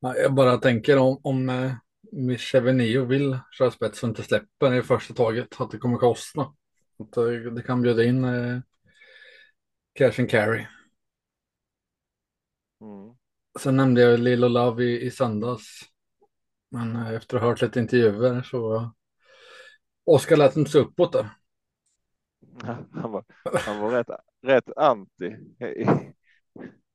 Jag 0.00 0.34
bara 0.34 0.56
tänker 0.56 0.98
om, 0.98 1.20
om 1.22 1.48
eh, 1.48 2.36
Chevenio 2.38 3.04
vill 3.04 3.38
köra 3.50 3.70
spets 3.70 4.02
och 4.02 4.08
inte 4.08 4.22
släpper 4.22 4.74
i 4.74 4.82
första 4.82 5.14
taget, 5.14 5.60
att 5.60 5.70
det 5.70 5.78
kommer 5.78 5.98
kosta. 5.98 6.40
Att 6.98 7.12
det, 7.12 7.50
det 7.50 7.62
kan 7.62 7.82
bjuda 7.82 8.04
in 8.04 8.24
eh, 8.24 8.60
cash 9.92 10.20
and 10.20 10.30
carry. 10.30 10.66
Mm. 12.80 13.16
Sen 13.58 13.76
nämnde 13.76 14.00
jag 14.00 14.20
Lilo 14.20 14.48
Love 14.48 14.84
i, 14.84 15.02
i 15.02 15.10
söndags. 15.10 15.80
Men 16.70 16.96
eh, 16.96 17.10
efter 17.10 17.36
att 17.36 17.42
ha 17.42 17.48
hört 17.48 17.62
lite 17.62 17.80
intervjuer 17.80 18.42
så 18.42 18.90
Oskar 20.04 20.36
lät 20.36 20.56
inte 20.56 20.70
så 20.70 20.78
uppåt 20.78 21.12
där. 21.12 21.28
Han 22.92 23.12
var, 23.12 23.24
han 23.66 23.80
var 23.80 23.90
rätt, 23.90 24.06
rätt 24.42 24.76
anti 24.76 25.24
i, 25.24 25.86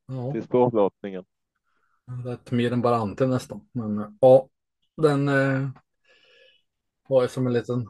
ja. 0.05 0.31
till 0.31 0.43
spårlottningen. 0.43 1.25
Rätt 2.25 2.51
mer 2.51 2.73
än 2.73 2.81
bara 2.81 2.95
anti 2.95 3.27
nästan. 3.27 3.69
Men 3.71 4.17
ja, 4.21 4.49
den 4.97 5.27
eh, 5.27 5.69
var 7.07 7.21
ju 7.21 7.27
som 7.27 7.47
en 7.47 7.53
liten 7.53 7.87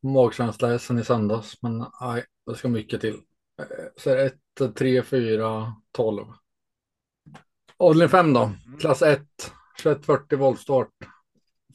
magkänsla 0.00 0.78
sen 0.78 0.98
i 0.98 1.04
söndags. 1.04 1.62
Men 1.62 1.84
nej, 2.00 2.24
det 2.46 2.54
ska 2.54 2.68
mycket 2.68 3.00
till. 3.00 3.14
Eh, 3.58 3.86
så 3.96 4.10
är 4.10 4.16
det 4.16 4.26
1, 4.66 4.74
3, 4.74 5.02
4, 5.02 5.74
12. 5.92 6.26
Avdelning 7.76 8.08
5 8.08 8.32
då, 8.32 8.42
mm. 8.42 8.78
klass 8.78 9.02
1, 9.02 9.20
2140 9.82 10.38
voltstart. 10.38 10.88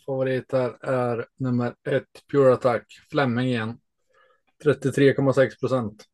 Favorit 0.05 0.51
här 0.51 0.85
är 0.85 1.27
nummer 1.35 1.75
ett, 1.83 2.27
Pure 2.31 2.53
Attack, 2.53 2.85
Flemming 3.09 3.45
igen. 3.45 3.79
33,6 4.63 5.59
procent. 5.59 6.05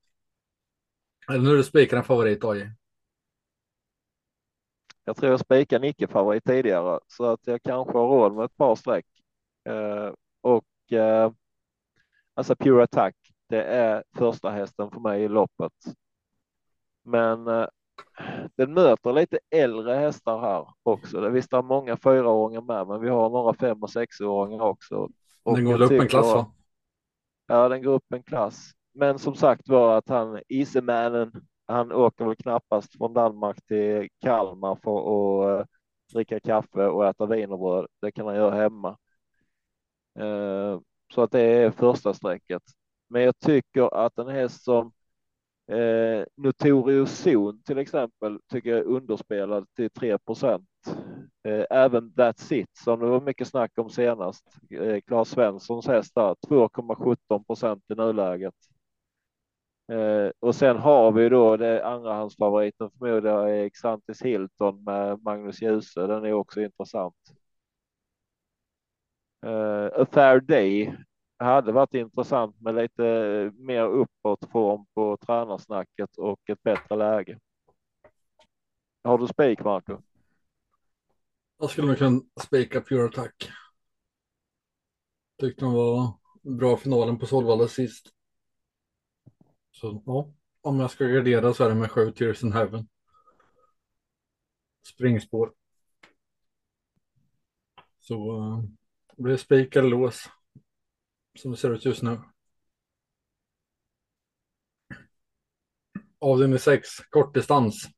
Eller 1.30 1.40
nu 1.44 1.52
är 1.52 1.56
du 1.56 1.64
spikar 1.64 1.98
en 1.98 2.04
favorit, 2.04 2.44
AJ? 2.44 2.72
Jag 5.04 5.18
tror 5.18 5.32
jag 5.32 5.40
spikade 5.40 5.86
en 5.86 5.90
icke-favorit 5.90 6.44
tidigare 6.44 7.00
så 7.08 7.26
att 7.26 7.48
jag 7.48 7.64
kanske 7.64 7.98
har 7.98 8.08
råd 8.08 8.36
med 8.36 8.46
ett 8.46 8.58
par 8.58 8.76
streck. 8.76 9.06
Eh, 9.66 10.14
och 10.42 10.94
eh, 10.94 11.32
alltså 12.34 12.56
Pure 12.56 12.84
Attack, 12.84 13.16
det 13.50 13.64
är 13.64 14.04
första 14.18 14.50
hästen 14.50 14.92
för 14.92 15.00
mig 15.00 15.24
i 15.24 15.28
loppet. 15.28 15.74
Men 17.04 17.48
eh, 17.48 17.68
den 18.56 18.74
möter 18.74 19.14
lite 19.14 19.40
äldre 19.50 19.94
hästar 19.94 20.40
här 20.40 20.68
också. 20.84 21.22
Det 21.22 21.30
visst 21.30 21.54
är 21.54 21.62
många 21.62 21.98
fyraåringar 21.98 22.62
med, 22.62 22.88
men 22.88 23.02
vi 23.02 23.10
har 23.10 23.30
några 23.30 23.54
fem 23.54 23.84
och 23.84 23.90
sexåringar 23.90 24.64
också. 24.64 25.10
Och 25.44 25.56
den 25.56 25.66
går 25.66 25.82
upp 25.82 25.92
en 25.92 26.08
klass 26.08 26.34
va? 26.34 26.52
Ja, 27.48 27.70
den 27.70 27.84
går 27.84 27.94
upp 27.94 28.14
en 28.14 28.24
klass. 28.24 28.72
Men 28.94 29.20
som 29.20 29.36
sagt 29.36 29.70
var 29.70 29.98
att 29.98 30.10
han, 30.10 30.42
Isemannen, 30.48 31.32
han 31.66 31.92
åker 31.92 32.26
väl 32.26 32.36
knappast 32.36 32.98
från 32.98 33.14
Danmark 33.14 33.66
till 33.66 34.10
Kalmar 34.22 34.76
för 34.84 35.00
att 35.00 35.60
uh, 35.60 35.66
dricka 36.14 36.40
kaffe 36.40 36.88
och 36.88 37.08
äta 37.08 37.26
wienerbröd. 37.26 37.88
Det 38.02 38.12
kan 38.12 38.26
han 38.26 38.36
göra 38.36 38.56
hemma. 38.56 38.98
Uh, 40.20 40.80
så 41.14 41.22
att 41.22 41.32
det 41.32 41.42
är 41.42 41.72
första 41.72 42.14
strecket. 42.14 42.64
Men 43.10 43.22
jag 43.22 43.40
tycker 43.40 44.06
att 44.06 44.18
en 44.18 44.28
häst 44.28 44.64
som 44.64 44.92
Eh, 45.72 46.26
Notorious 46.36 47.24
Zon 47.24 47.62
till 47.64 47.78
exempel 47.78 48.40
tycker 48.52 48.70
jag 48.70 48.80
är 48.80 48.84
underspelad 48.84 49.68
till 49.76 49.90
3 49.90 50.18
procent. 50.18 50.68
Eh, 51.44 51.66
även 51.70 52.12
That's 52.12 52.54
It 52.54 52.70
som 52.74 53.00
det 53.00 53.06
var 53.06 53.22
mycket 53.22 53.48
snack 53.48 53.72
om 53.78 53.90
senast. 53.90 54.46
Eh, 54.70 55.02
Claes 55.02 55.30
Svenssons 55.30 55.88
häst 55.88 56.16
där 56.16 56.36
2,17 56.48 57.44
procent 57.44 57.84
i 57.90 57.96
nuläget. 57.96 58.54
Eh, 59.92 60.32
och 60.40 60.56
sen 60.56 60.78
har 60.78 61.12
vi 61.12 61.30
då 61.30 61.58
det 61.58 61.86
andrahandsfavoriten 61.86 62.92
förmodar 62.92 63.48
är 63.48 63.70
Xantis 63.70 64.22
Hilton 64.22 64.84
med 64.84 65.24
Magnus 65.24 65.62
Djuse. 65.62 66.08
Den 66.08 66.26
är 66.26 66.34
också 66.34 66.62
intressant. 66.62 67.16
Uh, 69.46 69.90
A 70.02 70.06
Fair 70.12 70.40
Day 70.40 70.94
hade 71.46 71.72
varit 71.72 71.94
intressant 71.94 72.62
med 72.62 72.76
lite 72.76 73.06
eh, 73.06 73.52
mer 73.52 73.84
uppåt 73.84 74.52
form 74.52 74.86
på 74.94 75.18
tränarsnacket 75.18 76.18
och 76.18 76.50
ett 76.50 76.64
bättre 76.64 76.96
läge. 76.96 77.40
Har 79.04 79.18
du 79.18 79.28
spik 79.28 79.64
Marco? 79.64 79.98
Jag 81.60 81.70
skulle 81.70 81.88
nog 81.88 81.98
kunna 81.98 82.22
spika 82.42 82.82
Pure 82.82 83.06
Attack. 83.06 83.52
Tyckte 85.40 85.66
den 85.66 85.74
var 85.74 86.14
bra 86.42 86.78
finalen 86.78 87.20
på 87.20 87.26
Solvalla 87.26 87.68
sist. 87.68 88.10
Så 89.72 90.04
ja, 90.06 90.34
om 90.62 90.80
jag 90.80 90.92
ska 90.92 91.06
gardera 91.06 91.54
så 91.54 91.64
är 91.64 91.70
det 91.70 91.76
med 91.76 91.92
sju 91.92 92.12
Tears 92.12 92.44
in 92.44 92.52
Heaven. 92.52 92.88
Springspår. 94.88 95.54
Så 98.00 98.16
blir 98.16 99.18
det 99.18 99.24
blir 99.24 99.38
spik 99.38 99.76
eller 99.76 99.90
lås 99.90 100.30
som 101.40 101.52
det 101.52 101.58
ser 101.58 101.70
ut 101.70 101.86
just 101.86 102.02
nu. 102.02 102.20
Avdelning 106.20 106.60
6, 106.60 106.90
kortdistans. 107.10 107.90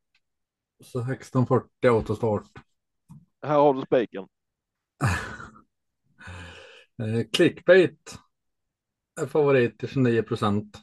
1640 0.79 1.89
autostart. 1.89 2.51
Här 3.41 3.57
har 3.57 3.73
du 3.73 3.81
spiken. 3.81 4.27
Eh, 6.99 7.29
clickbait 7.33 8.19
är 9.21 9.27
favorit 9.27 9.79
till 9.79 9.89
29 9.89 10.23
procent. 10.23 10.77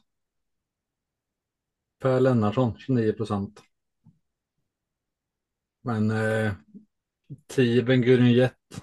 Per 1.99 2.21
Lennartsson 2.21 2.79
29 2.79 3.13
procent. 3.13 3.63
Men 5.83 6.11
eh, 6.11 6.53
10 7.47 7.83
Ben 7.83 8.03
Gurion 8.03 8.33
Jet. 8.33 8.83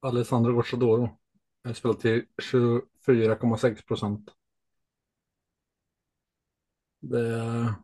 Alessandro 0.00 0.52
Gocciadoro. 0.52 1.17
Spelat 1.74 2.00
till 2.00 2.24
24,6 2.42 3.86
procent. 3.86 4.30
Det 7.02 7.74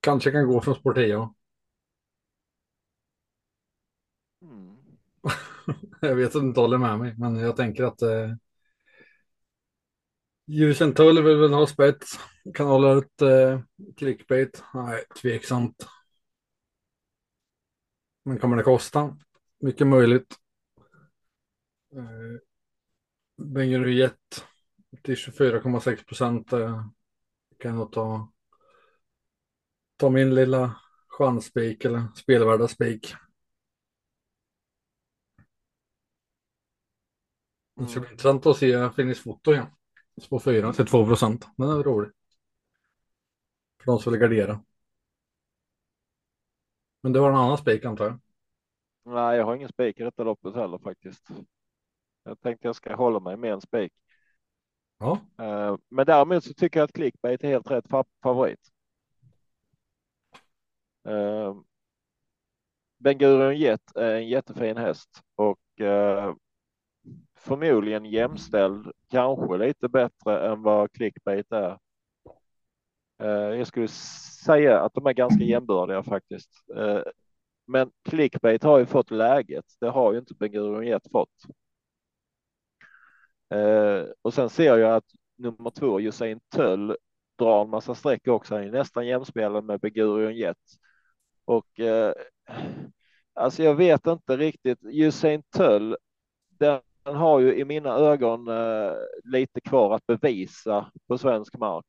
kanske 0.00 0.30
kan 0.30 0.46
gå 0.46 0.60
från 0.60 0.74
Sportia. 0.74 1.34
Mm. 4.42 4.76
Jag 6.00 6.14
vet 6.16 6.26
att 6.26 6.32
du 6.42 6.48
inte 6.48 6.60
håller 6.60 6.78
med 6.78 6.98
mig, 6.98 7.14
men 7.18 7.36
jag 7.36 7.56
tänker 7.56 7.84
att 7.84 8.02
eh, 8.02 8.30
Ljusen 10.46 10.94
tull 10.94 11.22
vill 11.22 11.36
väl 11.36 11.52
ha 11.52 11.66
spets. 11.66 12.18
Kan 12.54 12.66
hålla 12.66 12.92
ut 12.92 13.22
eh, 13.22 13.60
clickbait. 13.96 14.62
Nej, 14.74 15.04
tveksamt. 15.22 15.86
Men 18.24 18.38
kommer 18.38 18.56
det 18.56 18.62
kosta? 18.62 19.16
Mycket 19.60 19.86
möjligt. 19.86 20.36
Eh, 21.96 22.40
Bengerud 23.36 23.94
Jet 23.94 24.44
till 25.02 25.14
24,6 25.14 26.04
procent. 26.04 26.52
Eh, 26.52 26.86
kan 27.58 27.78
jag 27.78 27.92
ta, 27.92 28.32
ta 29.96 30.10
min 30.10 30.34
lilla 30.34 30.76
chansspik 31.08 31.84
eller 31.84 32.02
spelvärda 32.14 32.68
spik. 32.68 33.14
Det 37.76 37.86
ska 37.86 38.00
bli 38.00 38.10
intressant 38.10 38.46
att 38.46 38.56
se 38.56 38.90
Finnish 38.90 39.22
Foto 39.22 39.52
igen. 39.52 39.66
Spår 40.22 40.38
4 40.38 40.72
till 40.72 40.86
2 40.86 41.06
procent. 41.06 41.48
Den 41.56 41.68
är 41.68 41.82
rolig. 41.82 42.10
För 43.78 43.86
de 43.86 43.98
som 43.98 44.12
vill 44.12 44.20
gardera. 44.20 44.64
Men 47.02 47.12
du 47.12 47.20
har 47.20 47.30
en 47.30 47.36
annan 47.36 47.58
spik 47.58 47.84
antar 47.84 48.04
jag? 48.04 48.20
Nej, 49.04 49.36
jag 49.36 49.44
har 49.44 49.56
ingen 49.56 49.68
spik 49.68 50.00
i 50.00 50.02
detta 50.02 50.24
loppet 50.24 50.54
heller 50.54 50.78
faktiskt. 50.78 51.28
Jag 52.24 52.40
tänkte 52.40 52.68
jag 52.68 52.76
ska 52.76 52.94
hålla 52.94 53.20
mig 53.20 53.36
med 53.36 53.52
en 53.52 53.60
spik. 53.60 53.92
Ja. 54.98 55.18
Eh, 55.38 55.76
Men 55.88 56.06
däremot 56.06 56.44
så 56.44 56.54
tycker 56.54 56.80
jag 56.80 56.84
att 56.84 56.92
clickbait 56.92 57.44
är 57.44 57.48
helt 57.48 57.70
rätt 57.70 57.86
fa- 57.86 58.04
favorit. 58.22 58.60
Eh, 61.04 61.54
Ben 62.98 63.18
Gurion 63.18 63.56
Jet 63.56 63.96
är 63.96 64.14
en 64.14 64.28
jättefin 64.28 64.76
häst 64.76 65.22
och 65.34 65.80
eh, 65.80 66.34
förmodligen 67.38 68.04
jämställd, 68.04 68.92
kanske 69.10 69.56
lite 69.56 69.88
bättre 69.88 70.48
än 70.48 70.62
vad 70.62 70.92
clickbait 70.92 71.52
är. 71.52 71.78
Jag 73.56 73.66
skulle 73.66 73.88
säga 74.44 74.80
att 74.80 74.94
de 74.94 75.06
är 75.06 75.12
ganska 75.12 75.44
jämbördiga 75.44 76.02
faktiskt. 76.02 76.50
Men 77.66 77.90
clickbait 78.02 78.62
har 78.62 78.78
ju 78.78 78.86
fått 78.86 79.10
läget. 79.10 79.64
Det 79.80 79.88
har 79.88 80.12
ju 80.12 80.18
inte 80.18 80.34
Ben 80.34 80.52
Gurion 80.52 80.86
Jet 80.86 81.10
fått. 81.12 81.30
Eh, 83.50 84.06
och 84.22 84.34
sen 84.34 84.50
ser 84.50 84.78
jag 84.78 84.96
att 84.96 85.04
nummer 85.36 85.70
två, 85.70 86.00
Usain 86.00 86.40
Töll, 86.48 86.96
drar 87.38 87.62
en 87.62 87.70
massa 87.70 87.94
streck 87.94 88.28
också. 88.28 88.54
Han 88.54 88.64
är 88.64 88.70
nästan 88.70 89.06
jämspelad 89.06 89.64
med 89.64 89.80
Begurion 89.80 90.36
Jet. 90.36 90.56
Och 91.44 91.80
eh, 91.80 92.12
alltså 93.34 93.62
jag 93.62 93.74
vet 93.74 94.06
inte 94.06 94.36
riktigt. 94.36 94.78
Usain 94.82 95.42
Töll, 95.56 95.96
den 96.48 96.80
har 97.04 97.40
ju 97.40 97.54
i 97.58 97.64
mina 97.64 97.90
ögon 97.94 98.48
eh, 98.48 98.92
lite 99.24 99.60
kvar 99.60 99.94
att 99.94 100.06
bevisa 100.06 100.90
på 101.08 101.18
svensk 101.18 101.58
mark. 101.58 101.86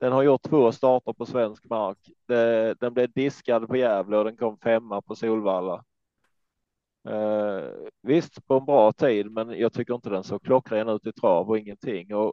Den 0.00 0.12
har 0.12 0.22
gjort 0.22 0.42
två 0.42 0.72
starter 0.72 1.12
på 1.12 1.26
svensk 1.26 1.64
mark. 1.64 1.98
Det, 2.26 2.74
den 2.80 2.94
blev 2.94 3.12
diskad 3.12 3.68
på 3.68 3.76
Gävle 3.76 4.16
och 4.16 4.24
den 4.24 4.36
kom 4.36 4.58
femma 4.58 5.02
på 5.02 5.14
Solvalla. 5.14 5.84
Eh, 7.08 7.70
visst, 8.02 8.46
på 8.46 8.54
en 8.54 8.64
bra 8.64 8.92
tid, 8.92 9.30
men 9.30 9.50
jag 9.50 9.72
tycker 9.72 9.94
inte 9.94 10.10
den 10.10 10.24
såg 10.24 10.42
klockren 10.42 10.88
ut 10.88 11.06
i 11.06 11.12
trav 11.12 11.48
och 11.50 11.58
ingenting. 11.58 12.14
Och 12.14 12.32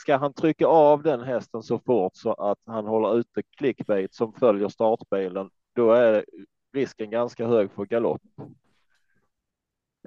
ska 0.00 0.16
han 0.16 0.32
trycka 0.32 0.66
av 0.66 1.02
den 1.02 1.20
hästen 1.20 1.62
så 1.62 1.78
fort 1.78 2.16
så 2.16 2.32
att 2.32 2.58
han 2.66 2.86
håller 2.86 3.18
ute 3.18 3.42
clickbait 3.42 4.14
som 4.14 4.32
följer 4.32 4.68
startbilen, 4.68 5.50
då 5.74 5.92
är 5.92 6.24
risken 6.72 7.10
ganska 7.10 7.46
hög 7.46 7.70
för 7.70 7.84
galopp. 7.86 8.22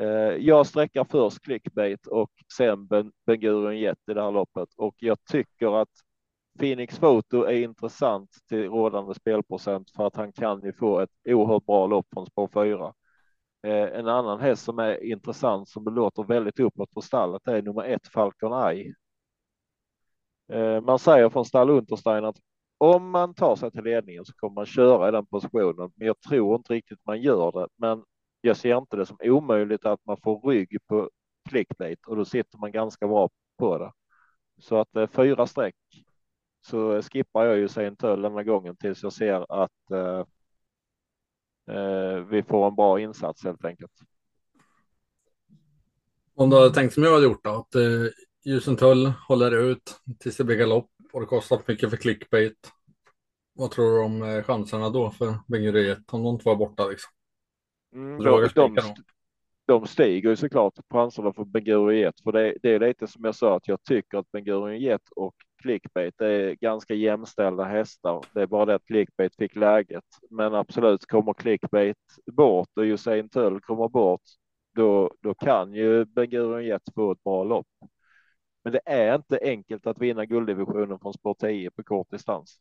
Eh, 0.01 0.07
jag 0.39 0.67
sträckar 0.67 1.03
först 1.03 1.41
clickbait 1.41 2.07
och 2.07 2.31
sen 2.57 2.87
Ben, 2.87 3.11
Gurion 3.25 3.77
Jet 3.79 4.09
i 4.09 4.13
det 4.13 4.21
här 4.21 4.31
loppet 4.31 4.69
och 4.77 4.95
jag 4.99 5.17
tycker 5.25 5.81
att 5.81 5.89
Phoenix 6.59 6.99
Photo 6.99 7.43
är 7.43 7.61
intressant 7.63 8.29
till 8.49 8.69
rådande 8.69 9.13
spelprocent 9.13 9.91
för 9.91 10.07
att 10.07 10.15
han 10.15 10.31
kan 10.31 10.61
ju 10.61 10.73
få 10.73 10.99
ett 10.99 11.09
oerhört 11.25 11.65
bra 11.65 11.87
lopp 11.87 12.07
från 12.13 12.25
spår 12.25 12.49
4. 12.53 12.93
Eh, 13.65 13.99
en 13.99 14.07
annan 14.07 14.39
häst 14.39 14.63
som 14.63 14.79
är 14.79 15.03
intressant 15.03 15.69
som 15.69 15.83
det 15.83 15.91
låter 15.91 16.23
väldigt 16.23 16.59
uppåt 16.59 16.91
på 16.91 17.01
stallet 17.01 17.47
är 17.47 17.61
nummer 17.61 17.83
ett 17.83 18.07
Falcon 18.07 18.69
Eye. 18.69 18.93
Eh, 20.51 20.81
man 20.81 20.99
säger 20.99 21.29
från 21.29 21.45
stall 21.45 21.69
Unterstein 21.69 22.25
att 22.25 22.35
om 22.77 23.09
man 23.09 23.33
tar 23.33 23.55
sig 23.55 23.71
till 23.71 23.83
ledningen 23.83 24.25
så 24.25 24.33
kommer 24.33 24.55
man 24.55 24.65
köra 24.65 25.09
i 25.09 25.11
den 25.11 25.25
positionen, 25.25 25.91
men 25.95 26.07
jag 26.07 26.19
tror 26.19 26.55
inte 26.55 26.73
riktigt 26.73 26.99
man 27.05 27.21
gör 27.21 27.51
det. 27.51 27.67
Men 27.75 28.03
jag 28.41 28.57
ser 28.57 28.77
inte 28.77 28.97
det 28.97 29.05
som 29.05 29.17
omöjligt 29.21 29.85
att 29.85 30.05
man 30.05 30.17
får 30.23 30.41
rygg 30.49 30.77
på 30.87 31.09
clickbait 31.49 32.07
och 32.07 32.15
då 32.15 32.25
sitter 32.25 32.57
man 32.57 32.71
ganska 32.71 33.07
bra 33.07 33.29
på 33.57 33.77
det. 33.77 33.91
Så 34.59 34.77
att 34.77 34.95
eh, 34.95 35.07
fyra 35.07 35.47
streck 35.47 35.75
så 36.61 37.01
skippar 37.01 37.45
jag 37.45 37.57
ju 37.57 37.67
sen 37.67 37.95
Töll 37.95 38.21
den 38.21 38.33
här 38.35 38.43
gången 38.43 38.75
tills 38.77 39.03
jag 39.03 39.13
ser 39.13 39.63
att 39.63 39.91
eh, 39.91 40.25
vi 42.29 42.43
får 42.47 42.67
en 42.67 42.75
bra 42.75 42.99
insats 42.99 43.43
helt 43.43 43.65
enkelt. 43.65 43.91
Om 46.35 46.49
du 46.49 46.55
hade 46.55 46.73
tänkt 46.73 46.93
som 46.93 47.03
jag 47.03 47.13
hade 47.13 47.25
gjort 47.25 47.43
då, 47.43 47.49
att 47.49 47.75
eh, 47.75 47.81
Ljusentull 48.45 49.13
håller 49.27 49.51
ut 49.51 50.01
tills 50.19 50.37
det 50.37 50.43
blir 50.43 50.55
galopp 50.55 50.89
och 51.13 51.21
det 51.21 51.25
kostar 51.25 51.57
för 51.57 51.73
mycket 51.73 51.89
för 51.89 51.97
clickbait. 51.97 52.71
Vad 53.53 53.71
tror 53.71 53.91
du 53.91 54.03
om 54.03 54.23
eh, 54.23 54.43
chanserna 54.43 54.89
då 54.89 55.11
för 55.11 55.39
Bengeriet 55.47 56.13
om 56.13 56.23
de 56.23 56.39
två 56.39 56.51
är 56.51 56.55
borta 56.55 56.87
liksom? 56.87 57.11
Mm, 57.93 58.23
de, 59.67 59.87
stiger 59.87 60.29
ju 60.29 60.35
såklart 60.35 60.73
chanserna 60.89 61.33
för 61.33 61.45
Ben 61.45 62.11
för 62.23 62.31
det, 62.31 62.57
det 62.61 62.69
är 62.69 62.79
lite 62.79 63.07
som 63.07 63.23
jag 63.23 63.35
sa 63.35 63.55
att 63.55 63.67
jag 63.67 63.83
tycker 63.83 64.17
att 64.17 64.31
Ben 64.31 64.99
och 65.15 65.35
Clickbait 65.65 66.21
är 66.21 66.55
ganska 66.61 66.93
jämställda 66.93 67.63
hästar. 67.63 68.25
Det 68.33 68.41
är 68.41 68.47
bara 68.47 68.65
det 68.65 68.75
att 68.75 68.85
Clickbait 68.85 69.35
fick 69.35 69.55
läget. 69.55 70.03
Men 70.29 70.55
absolut 70.55 71.05
kommer 71.05 71.33
Clickbait 71.33 71.97
bort 72.31 72.69
och 72.75 72.83
Usain 72.83 73.29
Töll 73.29 73.61
kommer 73.61 73.89
bort, 73.89 74.21
då, 74.75 75.11
då 75.21 75.33
kan 75.33 75.73
ju 75.73 76.05
Ben 76.05 76.79
få 76.95 77.11
ett 77.11 77.23
bra 77.23 77.43
lopp. 77.43 77.67
Men 78.63 78.73
det 78.73 78.81
är 78.85 79.15
inte 79.15 79.39
enkelt 79.41 79.87
att 79.87 80.01
vinna 80.01 80.25
gulddivisionen 80.25 80.99
från 80.99 81.13
spår 81.13 81.33
10 81.39 81.71
på 81.71 81.83
kort 81.83 82.11
distans. 82.11 82.59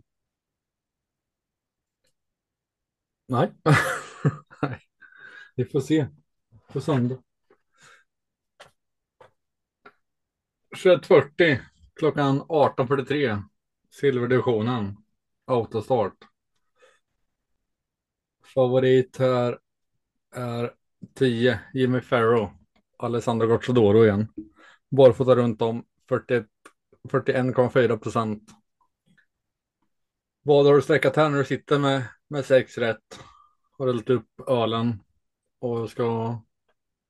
Nej. 3.26 3.52
Nej. 4.62 4.80
Vi 5.56 5.64
får 5.64 5.80
se 5.80 6.06
på 6.72 6.80
söndag. 6.80 7.18
21.40 10.76 11.73
klockan 11.96 12.42
18.43 12.42 13.42
silverdivisionen 13.90 14.96
autostart. 15.46 16.16
Favorit 18.54 19.16
här 19.16 19.58
är 20.34 20.72
10 21.14 21.60
Jimmy 21.74 22.00
Farrow. 22.00 22.50
Alessandro 22.96 23.46
Gocciadoro 23.46 24.04
igen. 24.04 24.28
Barfota 24.90 25.36
runt 25.36 25.62
om 25.62 25.84
41,4 26.08 27.98
procent. 27.98 28.50
Vad 30.42 30.66
har 30.66 30.74
du 30.74 30.82
sträckat 30.82 31.16
här 31.16 31.28
när 31.28 31.38
du 31.38 31.44
sitter 31.44 31.78
med, 31.78 32.02
med 32.28 32.44
sex 32.44 32.78
rätt? 32.78 33.20
Har 33.78 33.86
hällt 33.86 34.10
upp 34.10 34.40
ölen 34.48 35.02
och 35.58 35.90
ska 35.90 36.38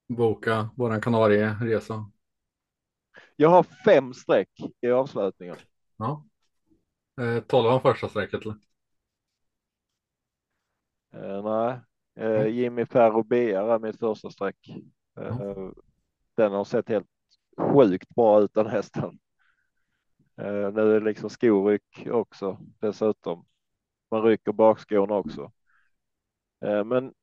boka 0.09 0.71
våran 0.77 1.01
Kanarieresa. 1.01 2.11
Jag 3.37 3.49
har 3.49 3.63
fem 3.63 4.15
streck 4.15 4.51
i 4.81 4.91
avslutningen. 4.91 5.57
Ja. 5.97 6.25
Eh, 7.21 7.41
tolvan 7.41 7.81
första 7.81 8.09
strecket 8.09 8.41
eller? 8.41 8.57
Eh, 11.15 11.43
nej, 11.45 11.81
eh, 12.17 12.47
Jimmy 12.47 12.87
Ferro 12.87 13.23
BR 13.23 13.71
är 13.71 13.79
mitt 13.79 13.99
första 13.99 14.31
streck. 14.31 14.69
Eh, 15.21 15.71
den 16.37 16.53
har 16.53 16.65
sett 16.65 16.89
helt 16.89 17.07
sjukt 17.59 18.09
bra 18.09 18.41
ut 18.41 18.55
den 18.55 18.67
hästen. 18.67 19.19
Eh, 20.37 20.73
nu 20.73 20.81
är 20.81 21.01
det 21.01 21.07
liksom 21.07 21.31
skoryck 21.31 22.07
också 22.11 22.59
dessutom. 22.81 23.47
Man 24.11 24.23
rycker 24.23 24.53
bakskorna 24.53 25.15
också. 25.15 25.53
Eh, 26.65 26.85
men 26.85 27.15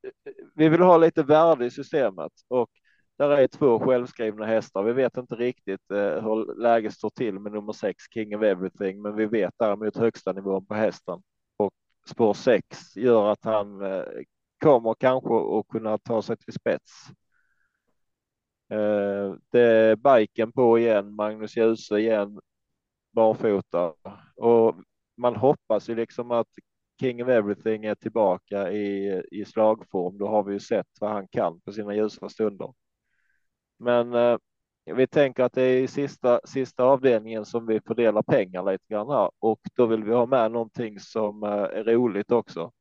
vi 0.55 0.69
vill 0.69 0.81
ha 0.81 0.97
lite 0.97 1.23
värde 1.23 1.65
i 1.65 1.71
systemet 1.71 2.31
och 2.47 2.69
där 3.29 3.37
är 3.37 3.47
två 3.47 3.79
självskrivna 3.79 4.45
hästar. 4.45 4.83
Vi 4.83 4.93
vet 4.93 5.17
inte 5.17 5.35
riktigt 5.35 5.91
eh, 5.91 5.97
hur 5.97 6.61
läget 6.61 6.93
står 6.93 7.09
till 7.09 7.39
med 7.39 7.51
nummer 7.51 7.73
sex 7.73 8.03
King 8.13 8.35
of 8.35 8.43
Everything, 8.43 9.01
men 9.01 9.15
vi 9.15 9.25
vet 9.25 9.53
däremot 9.59 9.97
högsta 9.97 10.33
nivån 10.33 10.65
på 10.65 10.73
hästen 10.73 11.21
och 11.57 11.73
spår 12.07 12.33
sex 12.33 12.95
gör 12.95 13.31
att 13.31 13.43
han 13.43 13.81
eh, 13.81 14.03
kommer 14.63 14.93
kanske 14.93 15.59
att 15.59 15.67
kunna 15.67 15.97
ta 15.97 16.21
sig 16.21 16.37
till 16.37 16.53
spets. 16.53 16.91
Eh, 18.69 19.35
det 19.49 19.61
är 19.61 19.95
biken 19.95 20.51
på 20.51 20.79
igen, 20.79 21.15
Magnus 21.15 21.57
Djuse 21.57 21.99
igen, 21.99 22.39
barfota 23.11 23.93
och 24.35 24.75
man 25.17 25.35
hoppas 25.35 25.89
ju 25.89 25.95
liksom 25.95 26.31
att 26.31 26.47
King 26.99 27.23
of 27.23 27.29
Everything 27.29 27.85
är 27.85 27.95
tillbaka 27.95 28.71
i, 28.71 29.21
i 29.31 29.45
slagform. 29.45 30.17
Då 30.17 30.27
har 30.27 30.43
vi 30.43 30.53
ju 30.53 30.59
sett 30.59 30.87
vad 30.99 31.11
han 31.11 31.27
kan 31.27 31.61
på 31.61 31.71
sina 31.71 31.95
ljusa 31.95 32.29
stunder. 32.29 32.73
Men 33.81 34.13
eh, 34.13 34.37
vi 34.85 35.07
tänker 35.07 35.43
att 35.43 35.53
det 35.53 35.61
är 35.61 35.81
i 35.81 35.87
sista, 35.87 36.39
sista 36.45 36.83
avdelningen 36.83 37.45
som 37.45 37.65
vi 37.65 37.81
fördelar 37.81 38.21
pengar 38.23 38.71
lite 38.71 38.85
grann 38.89 39.09
här 39.09 39.31
och 39.39 39.59
då 39.75 39.85
vill 39.85 40.03
vi 40.03 40.13
ha 40.13 40.25
med 40.25 40.51
någonting 40.51 40.99
som 40.99 41.43
eh, 41.43 41.49
är 41.49 41.83
roligt 41.83 42.31
också. 42.31 42.71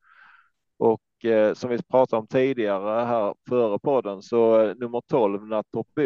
Och 0.78 1.24
eh, 1.24 1.54
som 1.54 1.70
vi 1.70 1.82
pratade 1.82 2.20
om 2.20 2.26
tidigare 2.26 3.04
här 3.04 3.34
före 3.48 3.78
podden 3.78 4.22
så 4.22 4.60
eh, 4.60 4.76
nummer 4.76 5.02
12 5.08 5.46
Nattorp 5.46 5.98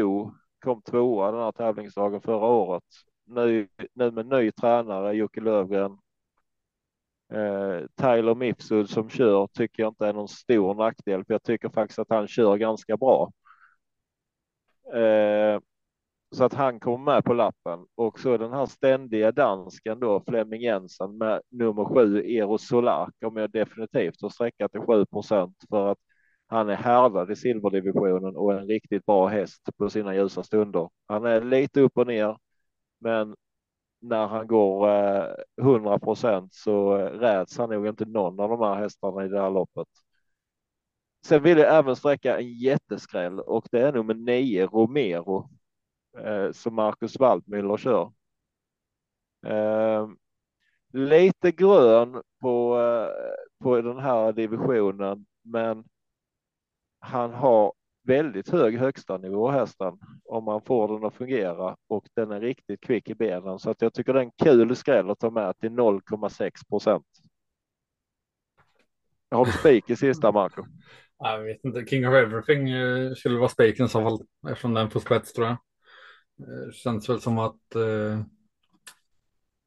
kom 0.65 0.83
tvåa 0.83 1.31
den 1.31 1.41
här 1.41 1.53
tävlingsdagen 1.53 2.21
förra 2.21 2.47
året. 2.47 2.85
Nu, 3.27 3.69
nu 3.95 4.11
med 4.11 4.27
ny 4.27 4.51
tränare 4.53 5.13
Jocke 5.17 5.41
Lövgren. 5.41 5.99
Eh, 7.33 7.87
Tyler 7.97 8.35
Mifsud 8.35 8.91
som 8.91 9.09
kör 9.09 9.47
tycker 9.47 9.83
jag 9.83 9.91
inte 9.91 10.07
är 10.07 10.13
någon 10.13 10.29
stor 10.29 10.75
nackdel, 10.75 11.25
för 11.25 11.35
jag 11.35 11.43
tycker 11.43 11.69
faktiskt 11.69 11.99
att 11.99 12.11
han 12.11 12.29
kör 12.29 12.57
ganska 12.57 12.97
bra. 12.97 13.33
Eh, 14.95 15.61
så 16.37 16.45
att 16.45 16.55
han 16.55 16.81
kommer 16.81 17.13
med 17.15 17.25
på 17.25 17.35
lappen 17.35 17.87
och 17.95 18.21
så 18.21 18.37
den 18.37 18.53
här 18.53 18.67
ständiga 18.67 19.33
dansken 19.33 20.01
då 20.01 20.21
Flemming 20.29 20.63
Jensen 20.63 21.19
med 21.19 21.41
nummer 21.51 21.85
sju 21.85 22.19
Eros 22.25 22.69
Solar 22.69 23.11
kommer 23.21 23.41
jag 23.41 23.51
definitivt 23.51 24.25
att 24.25 24.33
sträcka 24.33 24.69
till 24.69 24.81
7 24.81 25.07
procent 25.07 25.57
för 25.71 25.89
att 25.93 25.99
han 26.47 26.69
är 26.69 26.77
härdad 26.77 27.31
i 27.31 27.37
silverdivisionen 27.37 28.37
och 28.37 28.53
en 28.55 28.67
riktigt 28.67 29.07
bra 29.07 29.27
häst 29.27 29.63
på 29.79 29.91
sina 29.91 30.15
ljusa 30.15 30.43
stunder. 30.43 30.89
Han 31.07 31.25
är 31.25 31.41
lite 31.41 31.81
upp 31.81 31.99
och 31.99 32.07
ner, 32.07 32.37
men 33.01 33.35
när 34.01 34.27
han 34.27 34.47
går 34.47 34.89
eh, 34.89 35.35
100 35.63 35.99
procent 35.99 36.55
så 36.55 36.99
eh, 36.99 37.07
räds 37.11 37.59
han 37.59 37.71
nog 37.71 37.87
inte 37.89 38.05
någon 38.05 38.41
av 38.41 38.51
de 38.51 38.61
här 38.61 38.75
hästarna 38.75 39.25
i 39.25 39.29
det 39.29 39.41
här 39.43 39.51
loppet. 39.51 39.89
Sen 41.25 41.43
vill 41.43 41.59
jag 41.59 41.77
även 41.77 41.97
sträcka 41.97 42.39
en 42.39 42.53
jätteskräll 42.53 43.41
och 43.41 43.69
det 43.71 43.81
är 43.81 43.93
nummer 43.93 44.15
nio 44.15 44.67
Romero 44.67 45.51
eh, 46.19 46.53
som 46.53 46.75
Marcus 46.75 47.19
Waldmüller 47.19 47.77
kör. 47.77 48.13
Eh, 49.47 50.09
lite 50.93 51.53
grön 51.53 52.23
på, 52.41 52.81
eh, 52.81 53.65
på 53.65 53.81
den 53.81 53.99
här 53.99 54.33
divisionen, 54.33 55.27
men 55.43 55.85
han 57.01 57.35
har 57.35 57.73
väldigt 58.03 58.51
hög 58.51 58.79
högsta 58.79 59.19
nivå 59.19 59.51
hästen 59.51 59.99
om 60.25 60.45
man 60.45 60.61
får 60.63 60.89
den 60.89 61.05
att 61.05 61.15
fungera 61.15 61.77
och 61.87 62.09
den 62.15 62.31
är 62.31 62.41
riktigt 62.41 62.81
kvick 62.81 63.11
i 63.11 63.15
benen 63.15 63.59
så 63.59 63.71
att 63.71 63.83
jag 63.83 63.95
tycker 63.95 64.13
det 64.13 64.21
är 64.21 64.25
en 64.25 64.31
kul 64.45 64.77
skräll 64.77 65.11
att 65.11 65.19
ta 65.19 65.31
med 65.31 65.59
till 65.59 65.71
0,6 65.71 66.69
procent. 66.69 67.07
Har 69.31 69.45
du 69.45 69.53
spik 69.53 69.91
i 69.91 69.97
sista 69.97 70.33
Marco? 70.33 70.65
Jag 71.19 71.43
vet 71.43 71.65
inte, 71.65 71.87
King 71.87 72.09
of 72.09 72.15
Everything 72.15 72.71
eh, 72.71 73.15
skulle 73.15 73.39
vara 73.39 73.49
spiken 73.49 73.87
i 73.87 73.89
så 73.89 74.03
fall 74.03 74.27
eftersom 74.51 74.75
den 74.75 74.91
får 74.91 75.01
spets 75.01 75.33
tror 75.33 75.47
jag. 75.47 75.57
Det 76.37 76.67
eh, 76.67 76.73
känns 76.73 77.09
väl 77.09 77.21
som 77.21 77.39
att 77.39 77.75
eh, 77.75 78.23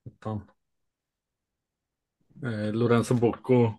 utan, 0.06 0.50
eh, 2.44 2.74
Lorenzo 2.74 3.14
Bocco 3.14 3.74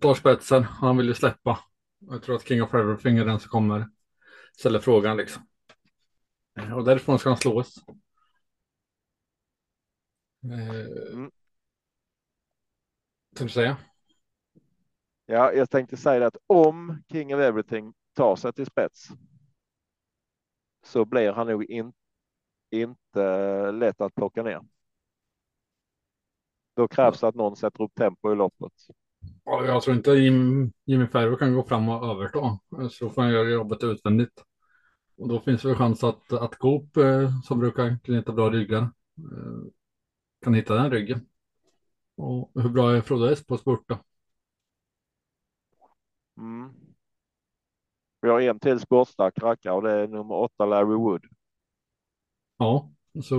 tar 0.00 0.14
spetsen. 0.14 0.62
Han 0.62 0.96
vill 0.96 1.06
ju 1.06 1.14
släppa. 1.14 1.58
Jag 1.98 2.22
tror 2.22 2.36
att 2.36 2.48
King 2.48 2.62
of 2.62 2.74
Everything 2.74 3.18
är 3.18 3.24
den 3.24 3.40
som 3.40 3.48
kommer 3.48 3.88
ställa 4.58 4.80
frågan 4.80 5.16
liksom. 5.16 5.46
Eh, 6.58 6.72
och 6.72 6.84
därifrån 6.84 7.18
ska 7.18 7.28
han 7.28 7.38
slås. 7.38 7.84
Eh, 10.44 11.12
mm. 11.12 11.30
du 13.40 13.48
säga? 13.48 13.76
Ja, 15.26 15.52
jag 15.52 15.70
tänkte 15.70 15.96
säga 15.96 16.26
att 16.26 16.36
om 16.46 17.02
King 17.12 17.34
of 17.34 17.40
Everything 17.40 17.94
tar 18.12 18.36
sig 18.36 18.52
till 18.52 18.66
spets 18.66 19.08
så 20.86 21.04
blir 21.04 21.32
han 21.32 21.46
nog 21.46 21.64
in, 21.64 21.92
inte 22.70 23.70
lätt 23.72 24.00
att 24.00 24.14
plocka 24.14 24.42
ner. 24.42 24.60
Då 26.76 26.88
krävs 26.88 27.20
det 27.20 27.28
att 27.28 27.34
någon 27.34 27.56
sätter 27.56 27.82
upp 27.84 27.94
tempo 27.94 28.32
i 28.32 28.36
loppet. 28.36 28.72
Ja, 29.44 29.64
jag 29.64 29.82
tror 29.82 29.96
inte 29.96 30.10
Jim, 30.10 30.72
Jimmy 30.84 31.06
Ferro 31.06 31.36
kan 31.36 31.54
gå 31.54 31.62
fram 31.62 31.88
och 31.88 32.10
överta. 32.10 32.58
Så 32.90 33.10
får 33.10 33.22
han 33.22 33.32
göra 33.32 33.50
jobbet 33.50 33.84
utvändigt. 33.84 34.44
Och 35.16 35.28
då 35.28 35.40
finns 35.40 35.62
det 35.62 35.74
chans 35.74 36.04
att, 36.04 36.32
att 36.32 36.58
Coop, 36.58 36.96
eh, 36.96 37.40
som 37.40 37.58
brukar 37.58 37.98
knyta 38.04 38.32
bra 38.32 38.50
ryggar, 38.50 38.82
eh, 39.18 39.70
kan 40.44 40.54
hitta 40.54 40.74
den 40.74 40.90
ryggen. 40.90 41.26
Och 42.16 42.52
hur 42.54 42.68
bra 42.68 42.96
är 42.96 43.00
Frodo 43.00 43.26
S 43.26 43.46
på 43.46 43.58
spurt 43.58 43.84
då? 43.86 43.98
Mm. 46.38 46.72
Vi 48.20 48.28
har 48.28 48.40
en 48.40 48.60
till 48.60 48.80
sportstark 48.80 49.38
rackare 49.38 49.74
och 49.74 49.82
det 49.82 49.90
är 49.90 50.08
nummer 50.08 50.34
åtta 50.34 50.66
Larry 50.66 50.96
Wood. 50.96 51.24
Ja, 52.58 52.90
så 53.22 53.38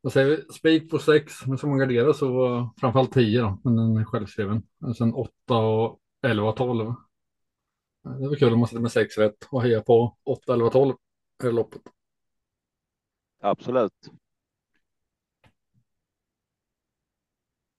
vad 0.00 0.12
säger 0.12 0.28
vi? 0.28 0.52
Spik 0.52 0.90
på 0.90 0.98
sex, 0.98 1.46
men 1.46 1.58
som 1.58 1.70
man 1.70 1.78
garderar 1.78 2.12
så 2.12 2.70
framförallt 2.80 3.12
tio 3.12 3.40
då, 3.40 3.58
men 3.64 3.76
den 3.76 3.96
är 3.96 4.04
självskriven. 4.04 4.62
Sen 4.98 5.14
åtta 5.14 5.56
och 5.56 6.00
elva 6.22 6.48
och 6.48 6.56
tolv. 6.56 6.94
Det 8.02 8.28
var 8.28 8.36
kul 8.36 8.52
om 8.52 8.58
man 8.58 8.68
sitter 8.68 8.82
med 8.82 8.92
sex 8.92 9.18
rätt 9.18 9.48
och 9.50 9.62
hejar 9.62 9.80
på 9.80 10.16
åtta, 10.24 10.54
elva, 10.54 10.70
tolv 10.70 10.94
i 11.44 11.46
loppet. 11.46 11.82
Absolut. 13.40 14.10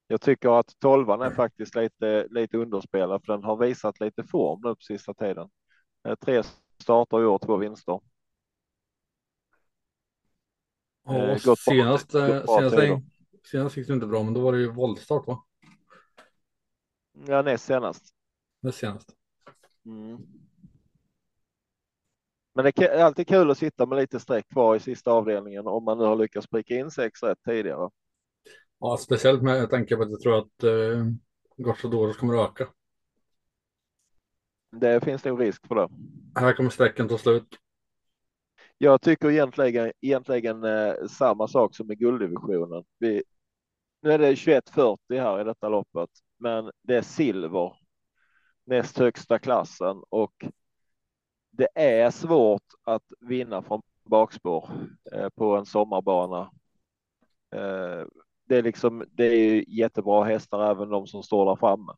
Jag 0.08 0.22
tycker 0.22 0.60
att 0.60 0.80
tolvan 0.80 1.22
är 1.22 1.32
faktiskt 1.32 1.76
lite, 1.76 2.28
lite 2.30 2.58
underspelad 2.58 3.26
för 3.26 3.34
den 3.34 3.44
har 3.44 3.58
visat 3.58 4.00
lite 4.00 4.24
form 4.24 4.62
nu 4.64 4.76
på 4.76 4.82
sista 4.82 5.14
tiden. 5.14 5.50
Eh, 6.08 6.16
tre 6.16 6.44
starter 6.82 7.22
i 7.22 7.26
år, 7.26 7.40
två 7.40 7.58
vinster. 7.58 8.00
Ja, 11.06 11.30
eh, 11.30 11.38
senast, 11.38 12.12
senast, 12.12 13.04
senast 13.52 13.78
gick 13.78 13.88
det 13.88 13.94
inte 13.94 14.08
bra, 14.08 14.24
men 14.24 14.34
då 14.34 14.42
var 14.42 14.54
det 14.54 14.60
ju 14.60 14.72
våldstart 14.72 15.28
va? 15.28 15.44
Ja, 17.28 17.42
näst 17.42 17.66
senast. 17.66 18.04
Näst 18.62 18.78
senast. 18.78 19.16
Mm. 19.86 20.18
Men 22.56 22.66
det 22.66 22.78
är 22.78 23.04
alltid 23.04 23.28
kul 23.28 23.52
att 23.52 23.58
sitta 23.58 23.86
med 23.86 23.98
lite 23.98 24.20
streck 24.20 24.50
kvar 24.50 24.76
i 24.76 24.80
sista 24.80 25.12
avdelningen 25.12 25.68
om 25.68 25.84
man 25.84 25.98
nu 25.98 26.04
har 26.04 26.16
lyckats 26.16 26.48
pricka 26.48 26.76
in 26.76 26.92
sex 26.92 27.24
rätt 27.24 27.44
tidigare. 27.46 27.90
Ja, 28.86 28.98
speciellt 28.98 29.42
med 29.42 29.70
tanke 29.70 29.96
på 29.96 30.04
att 30.04 30.10
jag 30.12 30.22
tror 30.22 30.38
att 30.38 30.64
eh, 30.64 31.06
Gocciadores 31.58 32.18
kommer 32.18 32.44
att 32.44 32.50
öka. 32.50 32.74
Det 34.72 35.04
finns 35.04 35.26
nog 35.26 35.42
risk 35.42 35.68
för 35.68 35.76
det. 35.76 35.90
Här 36.36 36.54
kommer 36.54 36.70
sträckan 36.70 37.08
ta 37.08 37.18
slut. 37.18 37.48
Jag 38.78 39.02
tycker 39.02 39.32
egentligen, 39.32 39.92
egentligen 40.02 40.64
eh, 40.64 40.94
samma 41.10 41.48
sak 41.48 41.76
som 41.76 41.92
i 41.92 41.96
gulddivisionen. 41.96 42.84
Vi, 43.00 43.24
nu 44.02 44.12
är 44.12 44.18
det 44.18 44.36
2140 44.36 45.20
här 45.20 45.42
i 45.42 45.44
detta 45.44 45.70
loppet, 45.70 46.10
men 46.38 46.72
det 46.82 46.96
är 46.96 47.02
silver 47.02 47.74
näst 48.64 48.98
högsta 48.98 49.40
klassen 49.40 50.04
och 50.10 50.46
det 51.52 51.68
är 51.76 52.12
svårt 52.12 52.68
att 52.84 53.06
vinna 53.20 53.62
från 53.62 53.82
bakspår 54.04 54.70
eh, 55.12 55.30
på 55.30 55.56
en 55.58 55.66
sommarbana. 55.66 56.52
Eh, 57.56 58.06
det 58.46 58.58
är 58.58 58.64
liksom, 58.64 59.06
det 59.12 59.26
är 59.26 59.70
jättebra 59.70 60.24
hästar, 60.24 60.72
även 60.72 60.90
de 60.90 61.08
som 61.08 61.24
står 61.24 61.46
där 61.46 61.56
framme. 61.56 61.94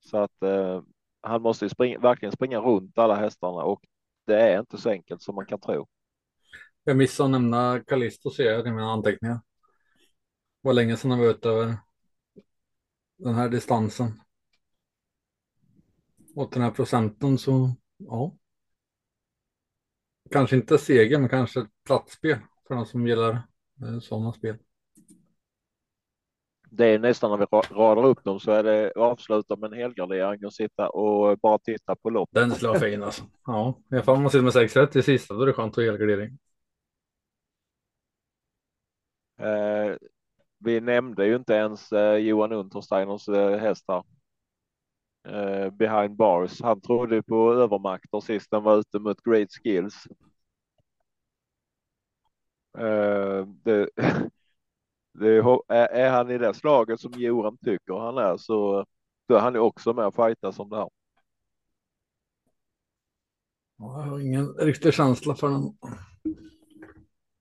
Så 0.00 0.18
att 0.18 0.42
eh, 0.42 0.82
han 1.20 1.42
måste 1.42 1.68
springa, 1.68 1.98
verkligen 1.98 2.32
springa 2.32 2.58
runt 2.60 2.98
alla 2.98 3.14
hästarna 3.14 3.62
och 3.62 3.84
det 4.26 4.40
är 4.40 4.60
inte 4.60 4.78
så 4.78 4.90
enkelt 4.90 5.22
som 5.22 5.34
man 5.34 5.46
kan 5.46 5.60
tro. 5.60 5.86
Jag 6.84 6.96
missade 6.96 7.26
att 7.26 7.30
nämna 7.30 7.80
Callisto 7.86 8.30
ser 8.30 8.44
jag 8.44 8.66
i 8.66 8.70
mina 8.70 8.92
anteckningar. 8.92 9.34
Det 9.34 10.68
var 10.68 10.72
länge 10.72 10.96
sedan 10.96 11.10
han 11.10 11.20
var 11.20 11.26
ute 11.26 11.48
över 11.48 11.76
den 13.16 13.34
här 13.34 13.48
distansen. 13.48 14.20
Och 16.34 16.50
den 16.52 16.62
här 16.62 16.70
procenten 16.70 17.38
så, 17.38 17.70
ja. 17.96 18.36
kanske 20.30 20.56
inte 20.56 20.78
seger, 20.78 21.18
men 21.18 21.28
kanske 21.28 21.60
ett 21.60 21.70
platsspel 21.84 22.38
för 22.68 22.74
de 22.74 22.86
som 22.86 23.06
gillar 23.06 23.32
eh, 23.82 23.98
sådana 24.00 24.32
spel. 24.32 24.58
Det 26.76 26.86
är 26.86 26.98
nästan 26.98 27.30
när 27.30 27.38
vi 27.38 27.44
ra- 27.44 27.74
radar 27.74 28.04
upp 28.04 28.24
dem 28.24 28.40
så 28.40 28.50
är 28.50 28.62
det 28.62 28.92
avsluta 28.96 29.56
med 29.56 29.72
en 29.72 29.78
helgardering 29.78 30.46
och 30.46 30.52
sitta 30.52 30.88
och 30.88 31.38
bara 31.38 31.58
titta 31.58 31.96
på 31.96 32.10
lopp. 32.10 32.28
Den 32.32 32.50
skulle 32.50 32.68
vara 32.68 32.80
fin 32.80 33.02
alltså. 33.02 33.22
Ja, 33.46 33.78
i 33.90 33.94
alla 33.94 34.02
fall 34.04 34.16
om 34.16 34.22
man 34.22 34.30
sitter 34.30 34.44
med 34.44 34.52
6 34.52 34.76
rätt 34.76 34.96
i 34.96 35.02
sista, 35.02 35.34
då 35.34 35.42
är 35.42 35.46
det 35.46 35.52
skönt 35.52 35.78
att 35.78 35.84
helgardering. 35.84 36.38
Eh, 39.38 39.96
vi 40.58 40.80
nämnde 40.80 41.26
ju 41.26 41.36
inte 41.36 41.54
ens 41.54 41.92
eh, 41.92 42.16
Johan 42.16 42.52
Untersteiners 42.52 43.28
eh, 43.28 43.58
häst 43.58 43.84
här. 43.88 44.02
Eh, 45.28 45.70
behind 45.70 46.16
bars. 46.16 46.60
Han 46.62 46.80
trodde 46.80 47.22
på 47.22 47.52
övermakter 47.52 48.20
sist 48.20 48.48
han 48.50 48.62
var 48.62 48.78
ute 48.78 48.98
mot 48.98 49.22
great 49.22 49.48
skills. 49.62 50.06
Eh, 52.78 53.46
det, 53.46 53.88
är, 55.22 55.74
är 55.74 56.10
han 56.10 56.30
i 56.30 56.38
det 56.38 56.54
slaget 56.54 57.00
som 57.00 57.12
Johan 57.12 57.58
tycker 57.58 57.94
han 57.94 58.18
är 58.18 58.36
så 58.36 58.86
då 59.28 59.34
är 59.34 59.40
han 59.40 59.56
också 59.56 59.92
med 59.92 60.06
och 60.06 60.14
fightas 60.14 60.58
om 60.58 60.68
det 60.68 60.76
här. 60.76 60.88
Ja, 63.78 64.04
Jag 64.04 64.10
har 64.10 64.20
ingen 64.20 64.48
riktig 64.54 64.94
känsla 64.94 65.34
för 65.34 65.50
den. 65.50 65.78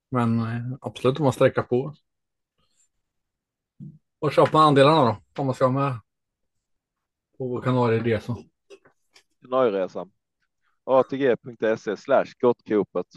Men 0.10 0.40
eh, 0.40 0.78
absolut 0.82 1.20
om 1.20 1.24
man 1.24 1.34
sträcker 1.34 1.62
på. 1.62 1.96
Och 4.20 4.32
köper 4.32 4.54
man 4.54 4.68
andelarna 4.68 5.04
då? 5.06 5.42
Om 5.42 5.46
man 5.46 5.56
ska 5.56 5.70
med 5.70 6.00
på 7.38 7.62
Kanarieresan. 7.62 8.50
Nöjresan. 9.40 10.12
ATG.se 10.84 11.98
slash 11.98 12.26
gottkopet. 12.40 13.08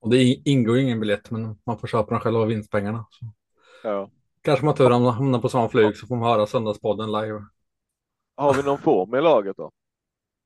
Och 0.00 0.10
det 0.10 0.22
ingår 0.24 0.76
ju 0.76 0.82
ingen 0.82 1.00
biljett, 1.00 1.30
men 1.30 1.58
man 1.66 1.78
får 1.78 1.88
köpa 1.88 2.10
den 2.10 2.20
själv 2.20 2.36
av 2.36 2.46
vinstpengarna. 2.46 3.06
Så. 3.10 3.26
Ja. 3.82 4.10
Kanske 4.42 4.64
man 4.64 4.74
tur 4.74 5.10
hamnar 5.10 5.38
på 5.38 5.48
samma 5.48 5.68
flyg 5.68 5.96
så 5.96 6.06
får 6.06 6.16
man 6.16 6.28
höra 6.28 6.46
söndagspodden 6.46 7.12
live. 7.12 7.44
Har 8.36 8.54
vi 8.54 8.62
någon 8.62 8.78
form 8.78 9.14
i 9.14 9.20
laget 9.20 9.56
då? 9.56 9.70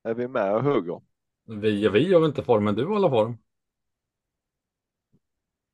Är 0.03 0.15
vi 0.15 0.29
med 0.29 0.55
och 0.55 0.63
hugger? 0.63 1.01
Vi, 1.47 1.89
vi 1.89 2.15
har 2.15 2.27
inte 2.27 2.43
form, 2.43 2.65
men 2.65 2.75
du 2.75 2.87
har 2.87 2.97
alla 2.97 3.11
form. 3.11 3.39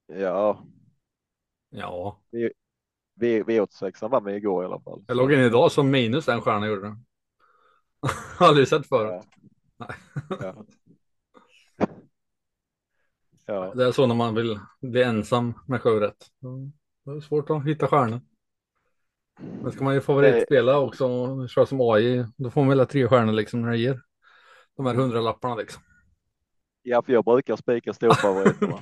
Ja, 0.06 0.64
Ja, 1.70 2.20
vi, 2.30 2.52
V86 3.42 4.08
var 4.08 4.20
med 4.20 4.36
igår 4.36 4.62
i 4.62 4.66
alla 4.66 4.80
fall. 4.80 5.04
jag 5.06 5.16
låg 5.16 5.32
in 5.32 5.40
idag 5.40 5.72
som 5.72 5.90
minus 5.90 6.28
en 6.28 6.40
stjärna 6.40 6.66
gjorde 6.66 6.82
den. 6.82 7.04
Aldrig 8.38 8.68
sett 8.68 8.86
förut. 8.86 9.24
Ja. 9.78 9.88
Ja. 10.40 10.54
Ja. 13.50 13.72
Det 13.74 13.84
är 13.84 13.92
så 13.92 14.06
när 14.06 14.14
man 14.14 14.34
vill 14.34 14.58
bli 14.80 15.02
ensam 15.02 15.54
med 15.66 15.82
sju 15.82 15.90
rätt. 15.90 16.26
Det 17.04 17.10
är 17.10 17.20
svårt 17.20 17.50
att 17.50 17.66
hitta 17.66 17.86
stjärnor. 17.86 18.20
Men 19.62 19.72
ska 19.72 19.84
man 19.84 19.94
ju 19.94 20.00
favoritspela 20.00 20.78
också 20.78 21.06
och 21.06 21.48
köra 21.48 21.66
som 21.66 21.80
AI, 21.80 22.24
då 22.36 22.50
får 22.50 22.64
man 22.64 22.78
väl 22.78 22.86
tre 22.86 23.08
stjärnor 23.08 23.32
liksom 23.32 23.62
när 23.62 23.70
det 23.70 23.76
ger 23.76 24.00
de 24.76 24.86
här 24.86 24.94
hundralapparna 24.94 25.54
liksom. 25.54 25.82
ja, 26.82 27.02
för 27.02 27.12
jag 27.12 27.24
brukar 27.24 27.56
spika 27.56 27.92
storfavoriterna. 27.92 28.78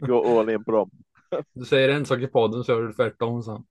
Gå 0.00 0.38
all 0.40 0.50
in 0.50 0.64
på 0.64 0.72
dem. 0.72 0.90
Du 1.52 1.64
säger 1.64 1.88
en 1.88 2.06
sak 2.06 2.20
i 2.20 2.26
podden 2.26 2.64
så 2.64 2.72
gör 2.72 2.82
du 2.82 2.92
tvärtom 2.92 3.42
sen. 3.42 3.64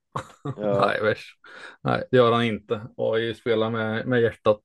Ja. 0.56 0.86
Nej, 0.86 1.02
värst. 1.02 1.38
Nej, 1.82 2.04
det 2.10 2.16
gör 2.16 2.32
han 2.32 2.44
inte. 2.44 2.86
AI 2.96 3.34
spelar 3.34 3.70
med, 3.70 4.06
med 4.06 4.22
hjärtat. 4.22 4.62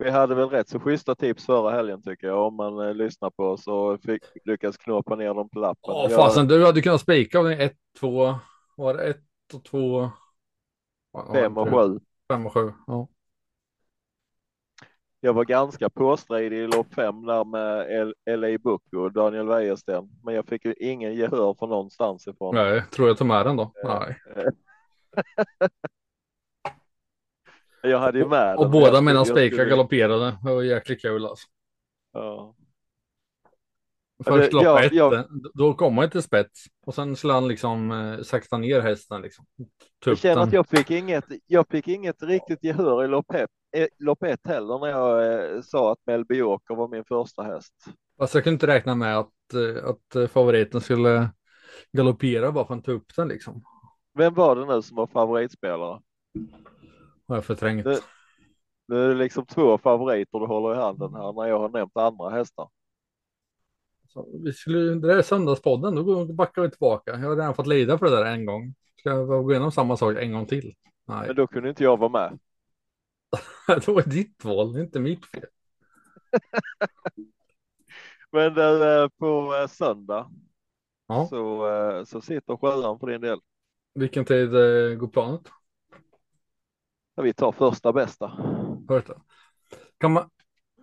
Vi 0.00 0.10
hade 0.10 0.34
väl 0.34 0.48
rätt 0.48 0.68
så 0.68 0.80
schyssta 0.80 1.14
tips 1.14 1.46
förra 1.46 1.70
helgen 1.70 2.02
tycker 2.02 2.26
jag. 2.26 2.46
Om 2.46 2.56
man 2.56 2.88
eh, 2.88 2.94
lyssnar 2.94 3.30
på 3.30 3.44
oss 3.44 3.66
och 3.66 4.00
fick, 4.00 4.22
lyckas 4.44 4.76
knåpa 4.76 5.16
ner 5.16 5.34
dem 5.34 5.48
på 5.48 5.58
lappen. 5.58 5.94
Ja, 5.94 6.08
fasen, 6.08 6.48
du 6.48 6.66
hade 6.66 6.82
kunnat 6.82 7.00
spika 7.00 7.38
av 7.38 7.50
ett, 7.50 7.76
två, 8.00 8.34
var 8.76 8.94
det 8.94 9.02
ett 9.02 9.24
och 9.54 9.64
två? 9.64 10.10
Fem 11.32 11.58
och 11.58 11.68
sju. 11.68 12.00
Fem 12.28 12.46
och 12.46 12.52
sju, 12.52 12.72
ja. 12.86 13.08
Jag 15.20 15.32
var 15.32 15.44
ganska 15.44 15.90
påstridig 15.90 16.58
i 16.58 16.66
lopp 16.66 16.94
fem 16.94 17.26
där 17.26 17.44
med 17.44 18.12
LA 18.38 18.58
Book 18.58 18.82
och 18.96 19.12
Daniel 19.12 19.46
Wäjersten. 19.46 20.10
Men 20.24 20.34
jag 20.34 20.46
fick 20.46 20.64
ju 20.64 20.74
ingen 20.78 21.14
gehör 21.14 21.54
från 21.54 21.68
någonstans 21.68 22.26
ifrån. 22.26 22.54
Nej, 22.54 22.82
tror 22.90 23.08
jag 23.08 23.18
tar 23.18 23.24
med 23.24 23.46
den 23.46 23.56
då? 23.56 23.72
Nej. 23.84 24.16
Jag 27.82 27.98
hade 27.98 28.18
ju 28.18 28.26
med 28.28 28.56
Och 28.56 28.62
men 28.62 28.70
båda 28.70 29.00
mina 29.00 29.24
spikar 29.24 29.56
skulle- 29.56 29.70
galopperade. 29.70 30.36
Det 30.42 30.54
var 30.54 30.62
jäkligt 30.62 31.02
kul 31.02 31.26
alltså. 31.26 31.46
Ja. 32.12 32.54
Först 34.24 34.52
lopp 34.52 34.64
jag- 34.64 34.84
ett, 34.84 34.92
jag- 34.92 35.24
då 35.54 35.74
kom 35.74 35.98
han 35.98 36.10
till 36.10 36.22
spets. 36.22 36.64
Och 36.86 36.94
sen 36.94 37.16
skulle 37.16 37.32
han 37.32 37.48
liksom 37.48 37.90
eh, 37.90 38.22
sakta 38.22 38.56
ner 38.58 38.80
hästen 38.80 39.22
liksom. 39.22 39.44
Jag 40.04 40.18
känner 40.18 40.42
att 40.42 40.52
jag 40.52 40.68
fick 40.68 40.90
inget, 40.90 41.24
jag 41.46 41.68
fick 41.68 41.88
inget 41.88 42.22
riktigt 42.22 42.64
gehör 42.64 43.04
i 43.04 43.08
lopp 43.08 43.30
ett, 43.34 43.50
eh, 43.76 43.86
lopp 43.98 44.22
ett 44.22 44.46
heller 44.46 44.78
när 44.78 44.86
jag 44.86 45.34
eh, 45.54 45.60
sa 45.62 45.92
att 45.92 45.98
Melby 46.06 46.34
Joker 46.36 46.74
var 46.74 46.88
min 46.88 47.04
första 47.04 47.42
häst. 47.42 47.74
Fast 48.18 48.34
jag 48.34 48.44
kunde 48.44 48.54
inte 48.54 48.66
räkna 48.66 48.94
med 48.94 49.18
att, 49.18 49.28
eh, 49.54 49.88
att 49.88 50.14
eh, 50.14 50.26
favoriten 50.26 50.80
skulle 50.80 51.28
galoppera 51.92 52.52
bara 52.52 52.66
för 52.66 52.74
att 52.74 52.84
ta 52.84 52.92
upp 52.92 53.16
den 53.16 53.28
liksom. 53.28 53.62
Vem 54.14 54.34
var 54.34 54.56
det 54.56 54.66
nu 54.66 54.82
som 54.82 54.96
var 54.96 55.06
favoritspelare? 55.06 56.00
Har 57.30 57.36
jag 57.36 57.44
förträngt. 57.44 57.84
Det- 57.84 58.00
Nu 58.88 59.04
är 59.04 59.08
det 59.08 59.14
liksom 59.14 59.46
två 59.46 59.78
favoriter 59.78 60.38
du 60.38 60.46
håller 60.46 60.74
i 60.74 60.78
handen 60.82 61.14
här 61.14 61.32
när 61.32 61.46
jag 61.46 61.58
har 61.58 61.68
nämnt 61.68 61.96
andra 61.96 62.30
hästar. 62.30 62.68
Så 64.08 64.26
vi 64.44 64.52
skulle, 64.52 64.78
det 64.78 65.08
där 65.08 65.16
är 65.18 65.22
söndagspodden, 65.22 65.94
då 65.94 66.24
backar 66.24 66.62
vi 66.62 66.70
tillbaka. 66.70 67.10
Jag 67.10 67.18
har 67.18 67.36
redan 67.36 67.54
fått 67.54 67.66
lida 67.66 67.98
för 67.98 68.06
det 68.06 68.16
där 68.16 68.24
en 68.24 68.46
gång. 68.46 68.74
Ska 68.98 69.10
jag 69.10 69.26
gå 69.28 69.50
igenom 69.52 69.72
samma 69.72 69.96
sak 69.96 70.16
en 70.18 70.32
gång 70.32 70.46
till? 70.46 70.74
Nej, 71.04 71.26
Men 71.26 71.36
då 71.36 71.46
kunde 71.46 71.68
inte 71.68 71.84
jag 71.84 71.96
vara 71.98 72.08
med. 72.10 72.38
det 73.66 73.88
var 73.88 74.02
ditt 74.10 74.44
val, 74.44 74.72
det 74.72 74.78
är 74.80 74.84
inte 74.84 75.00
mitt 75.00 75.26
fel. 75.26 75.44
Men 78.32 78.54
där, 78.54 79.02
eh, 79.02 79.08
på 79.08 79.54
eh, 79.62 79.66
söndag 79.68 80.30
Ja. 81.06 81.26
så, 81.30 81.68
eh, 81.72 82.04
så 82.04 82.20
sitter 82.20 82.56
sjuan 82.56 82.98
för 82.98 83.06
din 83.06 83.20
del. 83.20 83.40
Vilken 83.94 84.24
tid 84.24 84.50
går 84.98 85.08
planet? 85.08 85.40
Ja, 87.20 87.24
Vi 87.24 87.32
tar 87.32 87.52
första 87.52 87.92
bästa. 87.92 88.32
Det. 88.88 89.04
Kan 89.98 90.12
man, 90.12 90.30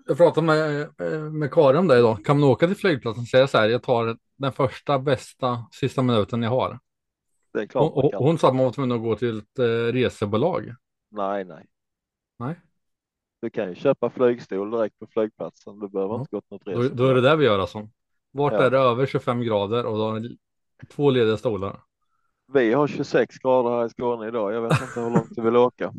jag 0.08 0.18
pratade 0.18 0.48
med, 0.48 0.82
eh, 0.82 1.20
med 1.20 1.52
Karin 1.52 1.80
om 1.80 1.88
det 1.88 2.00
idag. 2.00 2.26
Kan 2.26 2.40
man 2.40 2.50
åka 2.50 2.68
till 2.68 2.76
flygplatsen 2.76 3.22
och 3.22 3.28
säga 3.28 3.48
så 3.48 3.58
här, 3.58 3.70
jag 3.70 3.84
tar 3.84 4.18
den 4.38 4.52
första 4.52 5.00
bästa 5.00 5.66
sista 5.72 6.02
minuten 6.02 6.44
jag 6.44 6.50
har. 6.50 6.80
Det 7.54 7.60
är 7.60 7.66
klart 7.68 7.92
Hon, 7.94 8.12
hon, 8.14 8.38
sa 8.38 8.48
att 8.48 8.56
man 8.56 8.66
var 8.66 8.72
tvungen 8.72 8.98
att 8.98 9.04
gå 9.04 9.16
till 9.16 9.38
ett 9.38 9.60
eh, 9.60 9.64
resebolag. 9.94 10.76
Nej, 11.12 11.46
nej. 11.46 11.66
Nej, 12.40 12.60
Du 13.42 13.50
kan 13.50 13.70
ju 13.70 13.76
köpa 13.76 14.10
flygstol 14.10 14.72
direkt 14.72 15.00
på 15.00 15.08
flygplatsen. 15.08 15.80
Du 15.80 15.90
behöver 15.90 16.14
Ja. 16.14 16.20
inte 16.20 16.32
gå 16.32 16.42
till 16.42 16.48
något 16.52 16.66
då, 16.66 16.72
resa. 16.82 16.94
då 16.96 17.06
är 17.08 17.14
det 17.16 17.22
där 17.22 17.36
vi 17.36 17.46
gör 17.46 17.60
alltså. 17.60 17.90
Vart 18.32 18.54
Ja. 18.54 18.64
är 18.64 18.72
det 18.72 18.78
över 18.78 19.06
25 19.06 19.42
grader 19.42 19.86
och 19.86 19.98
då 19.98 20.04
har 20.04 20.20
ni 20.20 20.38
två 20.90 21.10
lediga 21.10 21.38
stolar? 21.38 21.80
Vi 22.54 22.74
har 22.74 22.88
26 22.88 23.38
grader 23.38 23.70
här 23.70 23.86
i 23.86 23.90
Skåne 23.90 24.28
idag. 24.28 24.54
Jag 24.54 24.62
vet 24.62 24.82
inte 24.82 25.00
hur 25.00 25.10
långt 25.10 25.36
du 25.36 25.42
vill 25.42 25.56
åka. 25.56 25.94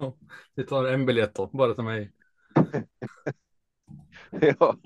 Vi 0.54 0.64
tar 0.64 0.84
en 0.84 1.06
biljett 1.06 1.34
då, 1.34 1.46
bara 1.52 1.74
till 1.74 1.84
mig. 1.84 2.12
ja. 4.30 4.76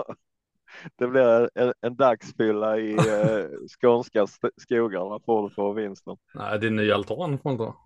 Det 0.97 1.07
blir 1.09 1.51
en, 1.55 1.73
en 1.81 1.97
dagsfylla 1.97 2.79
i 2.79 2.93
eh, 2.95 3.47
skånska 3.81 4.27
skogarna 4.57 5.21
får 5.27 5.49
du 5.49 5.55
få 5.55 5.73
vinsten. 5.73 6.17
Nej, 6.35 6.59
det 6.59 6.67
är 6.67 6.71
ny 6.71 6.91
altan 6.91 7.39
får 7.39 7.51
man 7.51 7.59
ta. 7.59 7.77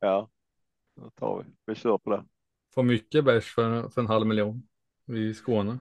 Ja, 0.00 0.28
då 0.96 1.10
tar 1.10 1.38
vi. 1.38 1.44
Vi 1.66 1.74
kör 1.74 1.98
på 1.98 2.10
det. 2.10 2.24
Får 2.74 2.82
mycket 2.82 3.24
bärs 3.24 3.54
för, 3.54 3.88
för 3.88 4.00
en 4.00 4.06
halv 4.06 4.26
miljon 4.26 4.62
i 5.12 5.34
Skåne. 5.34 5.78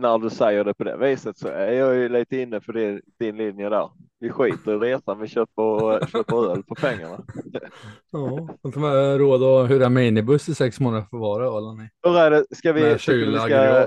När 0.00 0.18
du 0.18 0.30
säger 0.30 0.64
det 0.64 0.74
på 0.74 0.84
det 0.84 0.96
viset 0.96 1.38
så 1.38 1.48
är 1.48 1.72
jag 1.72 1.94
ju 1.94 2.08
lite 2.08 2.36
inne 2.36 2.60
för 2.60 2.72
det, 2.72 3.00
din 3.18 3.36
linje 3.36 3.68
där. 3.68 3.90
Vi 4.18 4.30
skiter 4.30 4.72
i 4.72 4.92
resan, 4.92 5.20
vi 5.20 5.28
köper, 5.28 6.06
köper 6.06 6.52
öl 6.52 6.62
på 6.62 6.74
pengarna. 6.74 7.24
Ja, 8.12 8.48
och 8.62 8.70
de 8.70 8.82
har 8.82 9.18
råd 9.18 9.42
att 9.42 9.70
hyra 9.70 9.88
minibuss 9.88 10.48
i 10.48 10.54
sex 10.54 10.80
månader 10.80 11.06
för 11.10 11.16
vara 11.16 11.58
eller 11.58 11.72
nej. 11.72 11.90
Hur 12.02 12.16
är 12.18 12.30
det, 12.30 12.44
ska 12.50 12.72
vi, 12.72 12.98
tycker, 12.98 13.12
du 13.12 13.30
vi 13.30 13.38
ska, 13.38 13.86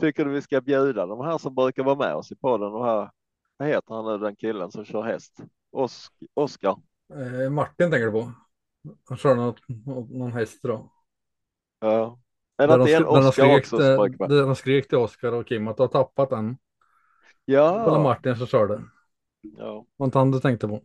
tycker 0.00 0.24
du 0.24 0.30
vi 0.30 0.42
ska 0.42 0.60
bjuda 0.60 1.06
de 1.06 1.20
här 1.20 1.38
som 1.38 1.54
brukar 1.54 1.82
vara 1.82 1.96
med 1.96 2.14
oss 2.14 2.32
i 2.32 2.36
podden 2.36 2.72
och 2.72 2.84
här, 2.84 3.10
vad 3.56 3.68
heter 3.68 3.94
han 3.94 4.04
nu 4.04 4.18
den 4.18 4.36
killen 4.36 4.70
som 4.70 4.84
kör 4.84 5.02
häst? 5.02 5.40
Osk, 5.72 6.12
Oskar. 6.34 6.76
Eh, 7.14 7.50
Martin 7.50 7.90
tänker 7.90 8.06
du 8.06 8.12
på? 8.12 8.32
Han 9.08 9.18
kör 9.18 9.34
något, 9.34 9.60
någon 10.10 10.32
häst 10.32 10.58
då. 10.62 10.90
Ja. 11.80 12.18
Är 12.60 12.68
Där 12.68 12.78
det 12.78 12.84
de, 12.84 12.90
inte 12.90 12.96
en 12.96 13.02
där 13.14 13.20
de 13.20 13.58
också 13.58 13.76
som 14.28 14.48
de 14.48 14.56
skrek 14.56 14.88
till 14.88 14.98
Oskar 14.98 15.32
och 15.32 15.46
Kim 15.46 15.68
att 15.68 15.76
du 15.76 15.82
har 15.82 15.88
tappat 15.88 16.30
den. 16.30 16.46
Det 17.46 17.56
var 17.56 17.96
Ja, 17.96 18.02
Martin 18.02 18.36
som 18.36 18.46
körde. 18.46 18.82
ja. 19.40 19.86
Var 19.96 20.04
inte 20.06 20.18
han 20.18 20.30
du 20.30 20.40
tänkte 20.40 20.68
på? 20.68 20.82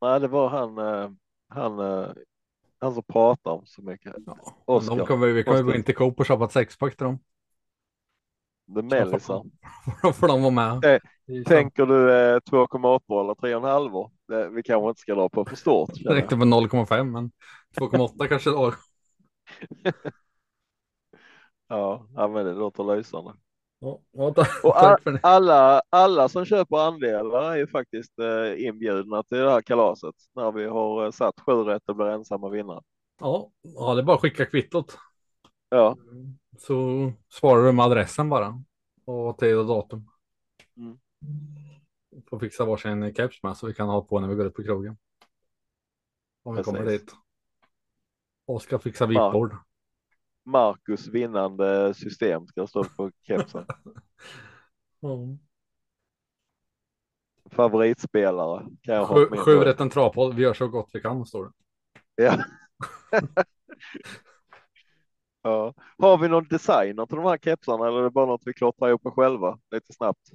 Nej, 0.00 0.20
det 0.20 0.28
var 0.28 0.48
han, 0.48 0.78
eh, 0.78 1.10
han, 1.48 1.78
eh, 1.78 2.08
han 2.78 2.94
som 2.94 3.02
pratar 3.02 3.50
om 3.50 3.62
så 3.66 3.82
mycket. 3.82 4.14
Ja. 4.26 4.38
Oskar. 4.64 4.96
De 4.96 5.06
kan 5.06 5.20
vi, 5.20 5.32
vi 5.32 5.44
kan 5.44 5.56
ju 5.56 5.62
gå 5.64 5.74
in 5.74 5.82
till 5.84 5.94
Coop 5.94 6.20
och 6.20 6.26
köpa 6.26 6.44
ett 6.44 6.52
sexpack 6.52 6.96
till 6.96 7.04
dem. 7.04 7.18
Det 8.66 8.80
är 8.80 8.82
mellisar. 8.82 9.44
Får 10.14 10.28
de 10.28 10.42
vara 10.42 10.50
med. 10.50 10.72
Eh, 10.94 11.00
Det 11.26 11.36
är 11.36 11.44
Tänker 11.44 11.86
du 11.86 12.12
eh, 12.12 12.36
2,8 12.50 13.20
eller 13.20 13.34
3,5? 13.34 14.10
Det, 14.28 14.48
vi 14.48 14.62
kanske 14.62 14.88
inte 14.88 15.00
ska 15.00 15.14
dra 15.14 15.28
på 15.28 15.44
för 15.44 15.56
stort. 15.56 15.90
Det 15.94 16.00
jag. 16.00 16.14
räckte 16.14 16.36
med 16.36 16.48
0,5 16.48 17.04
men 17.04 17.30
2,8 17.80 18.28
kanske 18.28 18.50
var. 18.50 18.74
Ja, 21.68 22.06
ja, 22.14 22.28
men 22.28 22.46
det 22.46 22.52
låter 22.54 22.96
lysande. 22.96 23.34
Ja, 23.78 24.00
ja, 24.10 24.32
tack, 24.36 24.64
Och 24.64 24.76
alla, 25.22 25.82
alla 25.90 26.28
som 26.28 26.44
köper 26.44 26.76
andelar 26.76 27.52
är 27.52 27.56
ju 27.56 27.66
faktiskt 27.66 28.18
eh, 28.18 28.66
inbjudna 28.66 29.22
till 29.22 29.38
det 29.38 29.50
här 29.50 29.62
kalaset 29.62 30.14
när 30.34 30.52
vi 30.52 30.64
har 30.64 31.04
eh, 31.04 31.10
satt 31.10 31.40
sju 31.40 31.52
rätt 31.52 31.88
och 31.88 31.96
blir 31.96 32.06
ensamma 32.06 32.48
vinnare. 32.48 32.82
Ja, 33.20 33.50
ja, 33.62 33.94
det 33.94 34.00
är 34.00 34.04
bara 34.04 34.16
att 34.16 34.22
skicka 34.22 34.46
kvittot. 34.46 34.98
Ja, 35.68 35.96
Så 36.58 37.12
svarar 37.28 37.62
du 37.64 37.72
med 37.72 37.84
adressen 37.84 38.28
bara. 38.28 38.62
Och 39.04 39.38
tid 39.38 39.56
och 39.56 39.66
datum. 39.66 40.10
Mm. 40.76 40.98
Får 42.30 42.38
fixa 42.38 42.64
varsin 42.64 43.14
keps 43.14 43.42
med 43.42 43.56
så 43.56 43.66
vi 43.66 43.74
kan 43.74 43.88
ha 43.88 44.02
på 44.02 44.20
när 44.20 44.28
vi 44.28 44.34
går 44.34 44.46
ut 44.46 44.54
på 44.54 44.62
krogen. 44.62 44.96
Om 46.42 46.56
vi 46.56 46.62
kommer 46.62 46.78
Precis. 46.78 47.00
dit. 47.00 47.14
Och 48.46 48.62
ska 48.62 48.78
fixa 48.78 49.06
Ja. 49.12 49.64
Marcus 50.46 51.08
vinnande 51.08 51.94
system 51.94 52.46
ska 52.46 52.66
stå 52.66 52.84
på 52.84 53.10
kepsen. 53.22 53.66
Ja. 55.00 55.36
Favoritspelare 57.50 58.66
kan 58.82 58.94
jag 58.94 59.08
Sju, 59.08 59.36
sju 59.36 59.72
travpodd. 59.88 60.34
Vi 60.34 60.42
gör 60.42 60.54
så 60.54 60.68
gott 60.68 60.90
vi 60.92 61.00
kan 61.00 61.26
står 61.26 61.44
det. 61.44 61.52
Ja. 62.24 62.44
ja. 65.42 65.74
Har 65.98 66.18
vi 66.18 66.28
någon 66.28 66.48
designer 66.48 67.06
till 67.06 67.16
de 67.16 67.24
här 67.26 67.38
kepsarna 67.38 67.86
eller 67.86 67.98
är 67.98 68.02
det 68.02 68.10
bara 68.10 68.26
något 68.26 68.42
vi 68.44 68.52
klottrar 68.52 68.88
ihop 68.88 69.14
själva 69.14 69.58
lite 69.70 69.92
snabbt? 69.92 70.30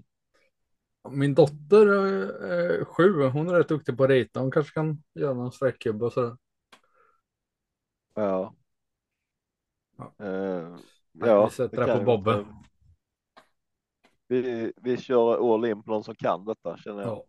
Min 1.10 1.36
dotter 1.36 1.88
är 1.88 2.86
sju. 2.86 3.24
Hon 3.24 3.50
är 3.50 3.54
rätt 3.54 3.70
duktig 3.70 3.98
på 3.98 4.04
att 4.04 4.10
rita. 4.10 4.40
Hon 4.40 4.52
kanske 4.52 4.74
kan 4.74 5.04
göra 5.14 5.34
någon 5.34 5.52
sträckkubbe 5.52 6.06
och 6.06 6.14
sådär. 6.14 6.38
Ja. 8.14 8.56
Ja. 10.18 10.26
Nej, 11.14 11.30
ja, 11.30 11.46
vi 11.46 11.52
sätter 11.52 11.88
det 11.88 11.98
på 12.00 12.04
Bobbe. 12.06 12.46
Vi, 14.28 14.74
vi 14.82 14.98
kör 14.98 15.54
all 15.56 15.66
in 15.66 15.84
på 15.84 15.92
någon 15.92 16.04
som 16.04 16.16
kan 16.16 16.46
detta 16.46 16.78
känner 16.78 17.02
jag. 17.02 17.10
Ja. 17.10 17.24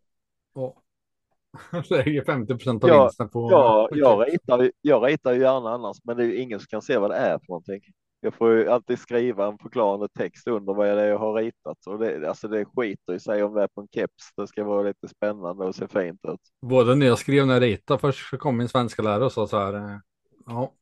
ja. 0.54 1.82
Lägger 1.96 2.24
50 2.24 2.54
procent 2.54 2.84
av 2.84 2.90
Ja, 2.90 3.02
vinsten 3.02 3.28
på. 3.28 3.48
Ja, 3.50 3.88
jag, 3.92 4.28
ritar, 4.28 4.62
ju- 4.62 4.72
jag 4.80 5.06
ritar 5.08 5.32
ju 5.32 5.40
gärna 5.40 5.70
annars, 5.70 5.96
men 6.04 6.16
det 6.16 6.22
är 6.22 6.26
ju 6.26 6.36
ingen 6.36 6.60
som 6.60 6.66
kan 6.66 6.82
se 6.82 6.98
vad 6.98 7.10
det 7.10 7.16
är 7.16 7.38
för 7.38 7.48
någonting. 7.48 7.80
Jag 8.20 8.34
får 8.34 8.50
ju 8.52 8.68
alltid 8.68 8.98
skriva 8.98 9.46
en 9.46 9.58
förklarande 9.58 10.08
text 10.08 10.46
under 10.46 10.74
vad 10.74 10.86
det 10.86 11.00
är 11.02 11.08
jag 11.08 11.18
har 11.18 11.34
ritat. 11.34 11.86
Och 11.86 11.98
det, 11.98 12.28
alltså 12.28 12.48
det 12.48 12.64
skiter 12.64 13.14
i 13.14 13.20
sig 13.20 13.42
om 13.42 13.54
det 13.54 13.62
är 13.62 13.68
på 13.68 13.80
en 13.80 13.88
keps. 13.88 14.34
Det 14.36 14.46
ska 14.46 14.64
vara 14.64 14.82
lite 14.82 15.08
spännande 15.08 15.64
och 15.64 15.74
se 15.74 15.88
fint 15.88 16.20
ut. 16.28 16.40
Både 16.62 16.94
när 16.94 17.06
jag 17.06 17.18
skrev 17.18 17.40
och 17.42 17.46
när 17.48 17.54
jag 17.54 17.62
ritade. 17.62 17.98
Först 18.00 18.30
så 18.30 18.38
kom 18.38 18.56
min 18.56 18.68
svenska 18.68 19.02
lärare 19.02 19.24
och 19.24 19.32
sa 19.32 19.46
så 19.46 19.58
här. 19.58 19.74
eh, 19.74 19.98
Ja, 20.46 20.72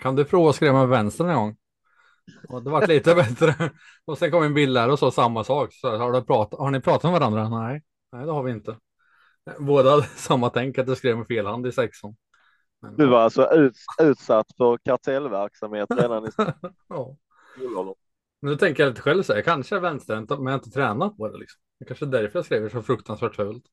kan 0.00 0.16
du 0.16 0.24
prova 0.24 0.50
att 0.50 0.56
skriva 0.56 0.72
med 0.72 0.88
vänster 0.88 1.24
en 1.24 1.34
gång? 1.36 1.56
Och 2.48 2.62
det 2.62 2.70
vart 2.70 2.88
lite 2.88 3.14
bättre. 3.14 3.70
Och 4.04 4.18
sen 4.18 4.30
kom 4.30 4.42
min 4.42 4.54
bildlärare 4.54 4.92
och 4.92 4.98
sa 4.98 5.10
samma 5.10 5.44
sak. 5.44 5.72
Så 5.72 5.96
har, 5.96 6.12
du 6.12 6.22
pratat, 6.22 6.58
har 6.60 6.70
ni 6.70 6.80
pratat 6.80 7.10
med 7.10 7.20
varandra? 7.20 7.48
Nej, 7.48 7.82
nej 8.12 8.26
det 8.26 8.32
har 8.32 8.42
vi 8.42 8.52
inte. 8.52 8.76
Båda 9.58 9.90
hade 9.90 10.02
samma 10.16 10.50
tänk 10.50 10.78
att 10.78 10.88
jag 10.88 10.96
skrev 10.96 11.18
med 11.18 11.26
fel 11.26 11.46
hand 11.46 11.66
i 11.66 11.72
sexan. 11.72 12.16
Men, 12.82 12.96
Du 12.96 13.06
var 13.06 13.20
alltså 13.20 13.50
ut, 13.54 13.76
utsatt 14.02 14.46
för 14.56 14.78
kartellverksamhet 14.84 15.88
redan 15.90 16.26
i 16.26 16.28
ja. 16.88 17.16
Men 18.40 18.50
nu 18.50 18.56
tänker 18.56 18.82
jag 18.82 18.90
lite 18.90 19.02
själv 19.02 19.22
så 19.22 19.32
här, 19.32 19.38
jag 19.38 19.44
kanske 19.44 19.76
är 19.76 19.80
vänsterhänt 19.80 20.30
men 20.30 20.38
jag 20.42 20.50
har 20.50 20.54
inte 20.54 20.70
tränat 20.70 21.16
på 21.16 21.28
det 21.28 21.38
liksom. 21.38 21.60
Det 21.78 21.84
kanske 21.84 22.04
är 22.04 22.10
därför 22.10 22.38
jag 22.38 22.46
skriver 22.46 22.68
så 22.68 22.82
fruktansvärt 22.82 23.36
fult. 23.36 23.64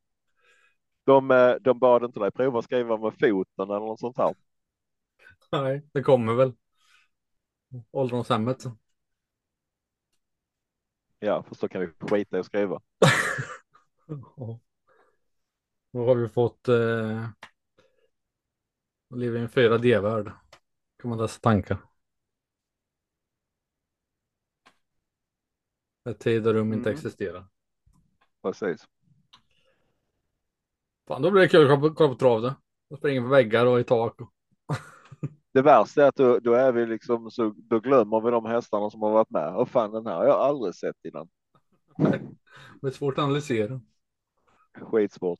De, 1.06 1.32
eh, 1.32 1.56
de 1.62 1.80
bad 1.80 2.04
inte 2.04 2.20
dig 2.20 2.32
prova 2.32 2.60
att 2.60 2.66
skriva 2.66 2.98
med 2.98 3.14
foten 3.14 3.70
eller 3.70 3.80
något 3.80 4.00
sånt 4.00 4.18
här. 4.18 4.34
Nej, 5.50 5.82
det 5.94 6.04
kommer 6.04 6.34
väl. 6.34 6.54
Ålderdomshemmet. 7.92 8.64
Ja, 11.20 11.44
fast 11.44 11.62
då 11.62 11.68
kan 11.68 11.82
vi 11.82 11.88
skita 12.10 12.38
i 12.38 12.40
att 12.40 12.46
skriva. 12.46 12.82
Då 15.94 16.06
har 16.06 16.16
vi 16.16 16.28
fått 16.30 16.68
eh, 16.68 17.30
leva 19.16 19.38
i 19.38 19.42
en 19.42 19.50
4D-värld. 19.50 20.32
Kan 21.02 21.10
man 21.10 21.18
läsa 21.20 21.40
tankar. 21.40 21.78
Där 26.04 26.14
tid 26.14 26.48
och 26.48 26.54
rum 26.54 26.74
inte 26.74 26.90
Mm. 26.90 26.98
existerar. 26.98 27.46
Precis. 28.42 28.88
Fan, 31.08 31.22
då 31.22 31.32
blir 31.32 31.42
det 31.42 31.48
kul 31.48 31.62
att 31.62 31.70
kolla 31.80 31.90
på, 31.90 31.96
kolla 31.96 32.10
på 32.10 32.16
trav. 32.16 32.54
Jag 32.88 32.98
springer 33.00 33.22
på 33.22 33.28
väggar 33.28 33.66
och 33.66 33.80
i 33.80 33.84
tak. 33.84 34.22
Och... 34.22 34.32
Det 35.54 35.62
värsta 35.62 36.04
är 36.04 36.08
att 36.08 36.16
då, 36.16 36.40
då 36.40 36.54
är 36.54 36.72
vi 36.72 36.86
liksom 36.86 37.32
så 37.32 37.54
då 37.58 37.80
glömmer 37.80 38.22
vi 38.22 38.32
de 38.32 38.46
hästarna 38.46 38.90
som 38.90 39.02
har 39.02 39.12
varit 39.12 39.30
med. 39.30 39.56
Och 39.56 39.70
fan 39.70 39.92
den 39.92 40.06
här 40.06 40.16
har 40.16 40.26
jag 40.26 40.40
aldrig 40.40 40.76
sett 40.76 41.06
innan. 41.06 41.28
Det 42.82 42.88
är 42.88 42.92
svårt 42.92 43.18
att 43.18 43.24
analysera. 43.24 43.82
Skitsvårt. 44.82 45.40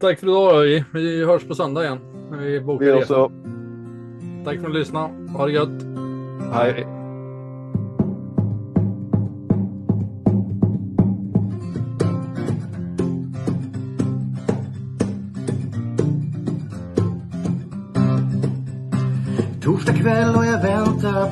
Tack 0.00 0.18
för 0.18 0.26
idag 0.26 0.54
Öj. 0.54 0.84
Vi 0.92 1.24
hörs 1.24 1.44
på 1.44 1.54
söndag 1.54 1.84
igen. 1.84 1.98
när 2.30 2.38
Vi 2.38 2.60
bokar 2.60 2.84
Vi 2.84 2.90
gör 2.90 3.04
så. 3.04 3.28
Tack 4.44 4.60
för 4.60 4.66
att 4.66 4.72
ni 4.72 4.78
lyssnade. 4.78 5.30
Ha 5.32 5.46
det 5.46 5.52
gött. 5.52 5.82
Hej. 6.52 6.84
Torsdag 6.84 6.99